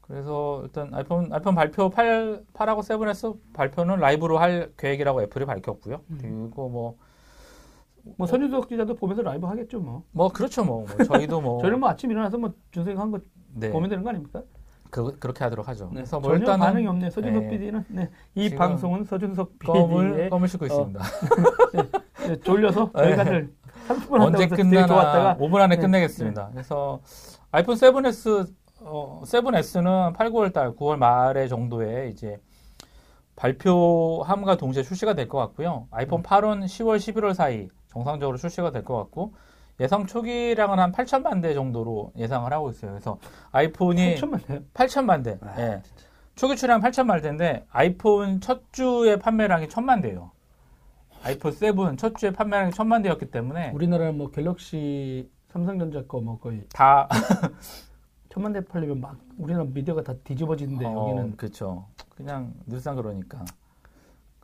그래서 0.00 0.62
일단 0.64 0.88
아이폰 0.94 1.30
아이폰 1.32 1.54
발표 1.54 1.90
8 1.90 2.44
8하고 2.54 2.80
7S 2.80 3.38
발표는 3.52 3.98
라이브로 3.98 4.38
할 4.38 4.72
계획이라고 4.78 5.22
애플이 5.22 5.44
밝혔고요. 5.44 6.00
음. 6.10 6.18
그리고 6.20 6.68
뭐 6.68 6.96
뭐 8.16 8.26
선유석 8.26 8.66
기자도 8.68 8.96
보면서 8.96 9.22
라이브 9.22 9.46
하겠죠 9.46 9.78
뭐. 9.78 10.02
뭐 10.10 10.28
그렇죠 10.28 10.64
뭐, 10.64 10.84
뭐 10.88 11.04
저희도 11.06 11.40
뭐 11.40 11.60
저희는 11.62 11.78
뭐 11.78 11.88
아침 11.88 12.10
일어나서 12.10 12.36
뭐 12.36 12.52
준생 12.72 12.98
한거 12.98 13.20
네, 13.54 13.70
보면 13.70 13.88
되는 13.90 14.02
거 14.02 14.10
아닙니까? 14.10 14.42
그, 14.92 15.18
그렇게 15.18 15.42
하도록 15.44 15.66
하죠. 15.68 15.86
네. 15.86 15.94
그래서 15.94 16.20
뭐 16.20 16.34
일단은 16.34 16.66
반응이 16.66 16.86
없네. 16.86 17.08
서준석 17.10 17.42
네. 17.44 17.48
PD는 17.48 17.84
네. 17.88 18.10
이 18.34 18.50
방송은 18.54 19.04
서준석 19.04 19.58
PD의 19.58 20.28
껌을 20.28 20.48
씻고 20.48 20.66
어, 20.66 20.68
있습니다. 20.68 21.00
네, 22.28 22.40
졸려서 22.40 22.90
네. 22.94 23.02
저희가 23.02 23.24
늘 23.24 23.54
30분 23.88 24.20
언제 24.20 24.46
끝나나 24.48 24.86
좋았다가 24.86 25.36
5분 25.40 25.56
안에 25.62 25.76
네, 25.76 25.80
끝내겠습니다. 25.80 26.50
그래서 26.52 27.00
아이폰 27.50 27.74
7s 27.76 28.52
어, 28.82 29.22
7s는 29.24 30.12
8, 30.14 30.30
9월 30.30 30.52
달 30.52 30.74
9월 30.76 30.96
말에 30.98 31.48
정도에 31.48 32.08
이제 32.10 32.38
발표함과 33.36 34.56
동시에 34.58 34.82
출시가 34.82 35.14
될 35.14 35.26
것 35.26 35.38
같고요. 35.38 35.86
아이폰 35.90 36.22
8은 36.22 36.64
10월, 36.66 36.98
11월 36.98 37.32
사이 37.32 37.68
정상적으로 37.88 38.36
출시가 38.36 38.72
될 38.72 38.84
것 38.84 38.94
같고 38.98 39.32
예상 39.82 40.06
초기량은 40.06 40.78
한 40.78 40.92
8천만 40.92 41.42
대 41.42 41.54
정도로 41.54 42.12
예상을 42.16 42.50
하고 42.52 42.70
있어요. 42.70 42.92
그래서 42.92 43.18
아이폰이 43.50 44.14
8천만 44.14 44.46
돼요. 44.46 44.60
8천만 44.72 45.24
대. 45.24 45.38
아, 45.42 45.54
예. 45.60 45.82
초기 46.36 46.56
출량 46.56 46.80
8천만 46.80 47.20
대인데 47.20 47.66
아이폰 47.70 48.40
첫 48.40 48.72
주의 48.72 49.18
판매량이 49.18 49.66
1천만 49.66 50.00
대예요. 50.00 50.30
아이폰 51.24 51.52
7 51.52 51.74
첫 51.98 52.16
주의 52.16 52.32
판매량이 52.32 52.70
1천만 52.70 53.02
대였기 53.02 53.26
때문에 53.30 53.70
우리나라 53.72 54.12
뭐 54.12 54.30
갤럭시 54.30 55.28
삼성전자 55.48 56.02
거 56.06 56.20
뭐 56.20 56.38
거의 56.38 56.62
다 56.72 57.08
천만 58.30 58.52
대 58.52 58.64
팔리면 58.64 59.00
막 59.00 59.16
우리나라 59.36 59.64
미디어가 59.66 60.02
다 60.02 60.14
뒤집어지는데 60.24 60.86
어, 60.86 61.08
여기는 61.10 61.36
그렇죠. 61.36 61.86
그냥 62.16 62.54
늘상 62.66 62.96
그러니까. 62.96 63.44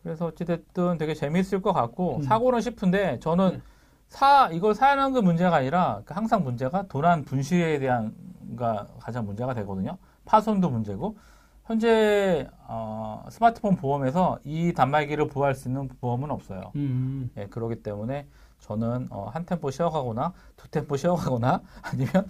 그래서 0.03 0.27
어찌됐든 0.27 0.99
되게 0.99 1.15
재미있을 1.15 1.63
것 1.63 1.73
같고 1.73 2.17
음. 2.17 2.23
사고는 2.23 2.61
싶은데 2.61 3.19
저는 3.21 3.51
네. 3.53 3.61
사 4.09 4.49
이걸 4.53 4.75
사는 4.75 5.13
게 5.13 5.21
문제가 5.21 5.57
아니라 5.57 6.03
그 6.05 6.15
항상 6.15 6.43
문제가 6.43 6.85
도난 6.89 7.25
분실에 7.25 7.79
대한 7.79 8.15
가 8.57 8.89
가장 8.99 9.27
문제가 9.27 9.55
되거든요. 9.55 9.99
파손도 10.25 10.71
문제고 10.71 11.17
현재 11.65 12.49
어, 12.67 13.27
스마트폰 13.31 13.77
보험에서 13.77 14.39
이 14.45 14.73
단말기를 14.73 15.29
보호할 15.29 15.55
수 15.55 15.69
있는 15.69 15.89
보험은 16.01 16.31
없어요. 16.31 16.73
음, 16.77 17.31
예, 17.37 17.47
그렇기 17.47 17.83
때문에 17.83 18.27
저는 18.61 19.09
어, 19.11 19.29
한 19.33 19.45
템포 19.45 19.71
쉬어가거나 19.71 20.33
두 20.57 20.71
템포 20.71 20.97
쉬어가거나 20.97 21.61
아니면 21.83 22.27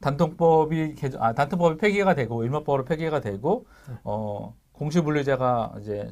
단통법이 0.00 0.94
개정, 0.94 1.22
아, 1.22 1.32
단통법이 1.32 1.78
폐기가 1.78 2.14
되고 2.14 2.44
일반법으로 2.44 2.84
폐기가 2.84 3.20
되고 3.20 3.66
네. 3.88 3.96
어, 4.04 4.54
공시분류제가 4.72 5.74
이제 5.80 6.08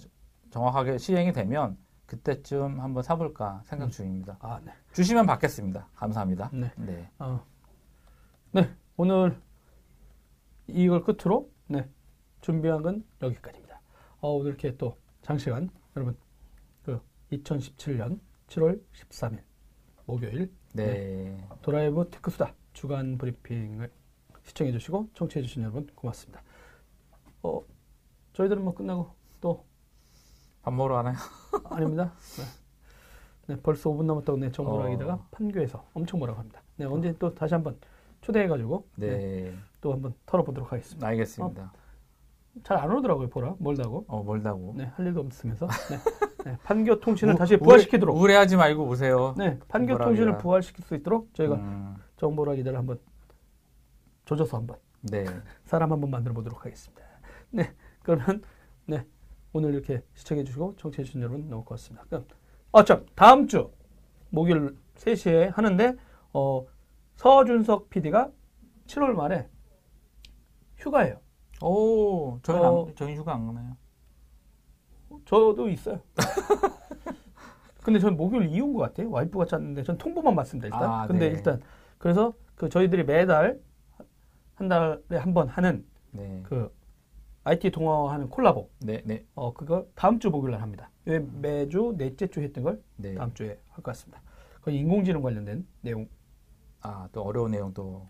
정확하게 0.50 0.98
시행이 0.98 1.32
되면 1.32 1.76
그때쯤 2.06 2.80
한번 2.80 3.02
사볼까 3.02 3.62
생각 3.64 3.86
음. 3.86 3.90
중입니다. 3.90 4.38
아, 4.40 4.60
네. 4.64 4.72
주시면 4.92 5.26
받겠습니다. 5.26 5.88
감사합니다. 5.94 6.50
네. 6.52 6.72
네. 6.76 7.10
어. 7.18 7.44
네, 8.52 8.74
오늘 8.96 9.40
이걸 10.68 11.02
끝으로 11.02 11.50
네, 11.66 11.88
준비한 12.40 12.82
건 12.82 13.04
여기까지입니다. 13.20 13.80
어, 14.20 14.30
오늘 14.30 14.52
이렇게 14.52 14.76
또 14.76 14.96
장시간 15.22 15.68
여러분 15.96 16.16
그 16.84 17.00
2017년 17.32 18.20
7월 18.46 18.80
13일 18.94 19.42
목요일 20.06 20.52
네. 20.72 21.36
드라이브 21.62 22.08
테크수다 22.10 22.54
주간 22.72 23.18
브리핑을 23.18 23.90
시청해 24.44 24.72
주시고 24.72 25.10
청취해 25.14 25.42
주신 25.42 25.62
여러분 25.62 25.86
고맙습니다. 25.94 26.42
어, 27.42 27.60
저희들은 28.34 28.62
뭐 28.62 28.74
끝나고 28.74 29.10
또 29.40 29.64
밥 30.66 30.74
먹으러 30.74 30.96
가나요? 30.96 31.14
아닙니다. 31.70 32.12
네. 33.46 33.54
네, 33.54 33.60
벌써 33.62 33.88
5분 33.88 34.04
남았다고 34.04 34.36
네, 34.38 34.50
정보를 34.50 34.80
어. 34.80 34.88
하기다가 34.88 35.20
판교에서 35.30 35.84
엄청 35.94 36.18
뭐라고 36.18 36.40
합니다. 36.40 36.60
네, 36.74 36.84
언제 36.86 37.14
또 37.20 37.32
다시 37.32 37.54
한번 37.54 37.78
초대해가지고 38.20 38.84
네, 38.96 39.10
네. 39.16 39.54
또 39.80 39.92
한번 39.92 40.12
털어보도록 40.26 40.72
하겠습니다. 40.72 41.06
알겠습니다. 41.06 41.72
잘안 42.64 42.90
오더라고요, 42.96 43.28
보라. 43.28 43.54
멀다고. 43.60 44.06
어, 44.08 44.24
멀다고. 44.24 44.74
네, 44.76 44.86
할 44.96 45.06
일도 45.06 45.20
없으면서. 45.20 45.68
네, 45.88 46.50
네, 46.50 46.58
판교 46.64 46.98
통신을 46.98 47.34
우- 47.34 47.36
다시 47.36 47.56
부활시키도록. 47.58 48.16
우울해하지 48.16 48.56
말고 48.56 48.88
오세요. 48.88 49.36
네, 49.38 49.60
판교 49.68 49.98
통신을. 49.98 50.38
부활시킬 50.38 50.84
수 50.84 50.96
있도록 50.96 51.32
저희가 51.34 51.54
음, 51.54 51.94
정보라 52.16 52.54
기자를 52.56 52.76
한번 52.76 52.98
조져서 54.24 54.56
한번 54.56 54.78
네. 55.02 55.26
사람 55.64 55.92
한번 55.92 56.10
만들어 56.10 56.34
보도록 56.34 56.64
하겠습니다. 56.64 57.04
네, 57.50 57.72
그러면 58.02 58.42
네 58.86 59.06
오늘 59.56 59.72
이렇게 59.72 60.02
시청해 60.12 60.44
주시고 60.44 60.76
청취해 60.76 61.02
주신 61.02 61.22
여러분 61.22 61.48
너무 61.48 61.64
고맙습니다. 61.64 62.04
그럼 62.08 62.26
아참 62.72 63.06
다음 63.14 63.46
주 63.46 63.70
목요일 64.28 64.76
3시에 64.96 65.50
하는데 65.54 65.96
어 66.34 66.66
서준석 67.14 67.88
PD가 67.88 68.30
7월 68.86 69.12
말에 69.12 69.48
휴가예요. 70.76 71.20
오, 71.62 72.38
저희 72.42 72.58
어. 72.58 72.84
안, 72.86 72.94
저희 72.96 73.16
휴가 73.16 73.32
안 73.32 73.46
가나요? 73.46 73.78
저도 75.24 75.70
있어요. 75.70 76.02
근데 77.82 77.98
전 77.98 78.14
목요일 78.14 78.50
이후인 78.50 78.74
것 78.74 78.80
같아요. 78.80 79.08
와이프가 79.10 79.46
짰는데 79.46 79.84
전 79.84 79.96
통보만 79.96 80.36
받습니다. 80.36 80.66
일단. 80.66 80.82
아, 80.82 81.06
근데 81.06 81.30
네. 81.30 81.34
일단 81.34 81.62
그래서 81.96 82.34
그 82.56 82.68
저희들이 82.68 83.04
매달 83.04 83.58
한 84.56 84.68
달에 84.68 85.16
한 85.16 85.32
번 85.32 85.48
하는 85.48 85.86
네. 86.10 86.42
그 86.44 86.70
IT 87.46 87.70
동화하는 87.70 88.28
콜라보 88.28 88.68
네, 88.80 89.02
네, 89.04 89.24
어 89.34 89.52
그거 89.54 89.86
다음 89.94 90.18
주 90.18 90.30
목요일 90.30 90.52
날 90.52 90.62
합니다. 90.62 90.90
왜 91.04 91.20
매주 91.20 91.94
넷째 91.96 92.26
주 92.26 92.40
했던 92.40 92.64
걸 92.64 92.82
네. 92.96 93.14
다음 93.14 93.32
주에 93.34 93.58
할 93.70 93.82
것 93.82 93.84
같습니다. 93.92 94.20
그 94.60 94.70
인공지능 94.72 95.22
관련된 95.22 95.66
내용. 95.80 96.08
아, 96.80 97.08
또 97.12 97.22
어려운 97.22 97.52
내용 97.52 97.72
또. 97.72 98.08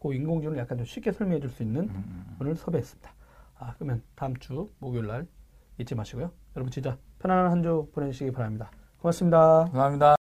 그 0.00 0.12
인공지능을 0.12 0.58
약간 0.58 0.76
좀 0.76 0.84
쉽게 0.84 1.12
설명해 1.12 1.40
줄 1.40 1.48
수 1.50 1.62
있는 1.62 1.84
음, 1.84 1.88
음. 1.96 2.34
분을 2.38 2.56
섭외했습니다. 2.56 3.10
아 3.58 3.72
그러면 3.74 4.02
다음 4.14 4.36
주 4.36 4.70
목요일 4.78 5.06
날 5.06 5.26
잊지 5.78 5.94
마시고요. 5.94 6.30
여러분 6.56 6.70
진짜 6.70 6.98
편안한 7.20 7.50
한 7.50 7.62
주 7.62 7.88
보내시기 7.94 8.30
바랍니다. 8.30 8.70
고맙습니다. 8.98 9.64
감사합니다. 9.72 10.23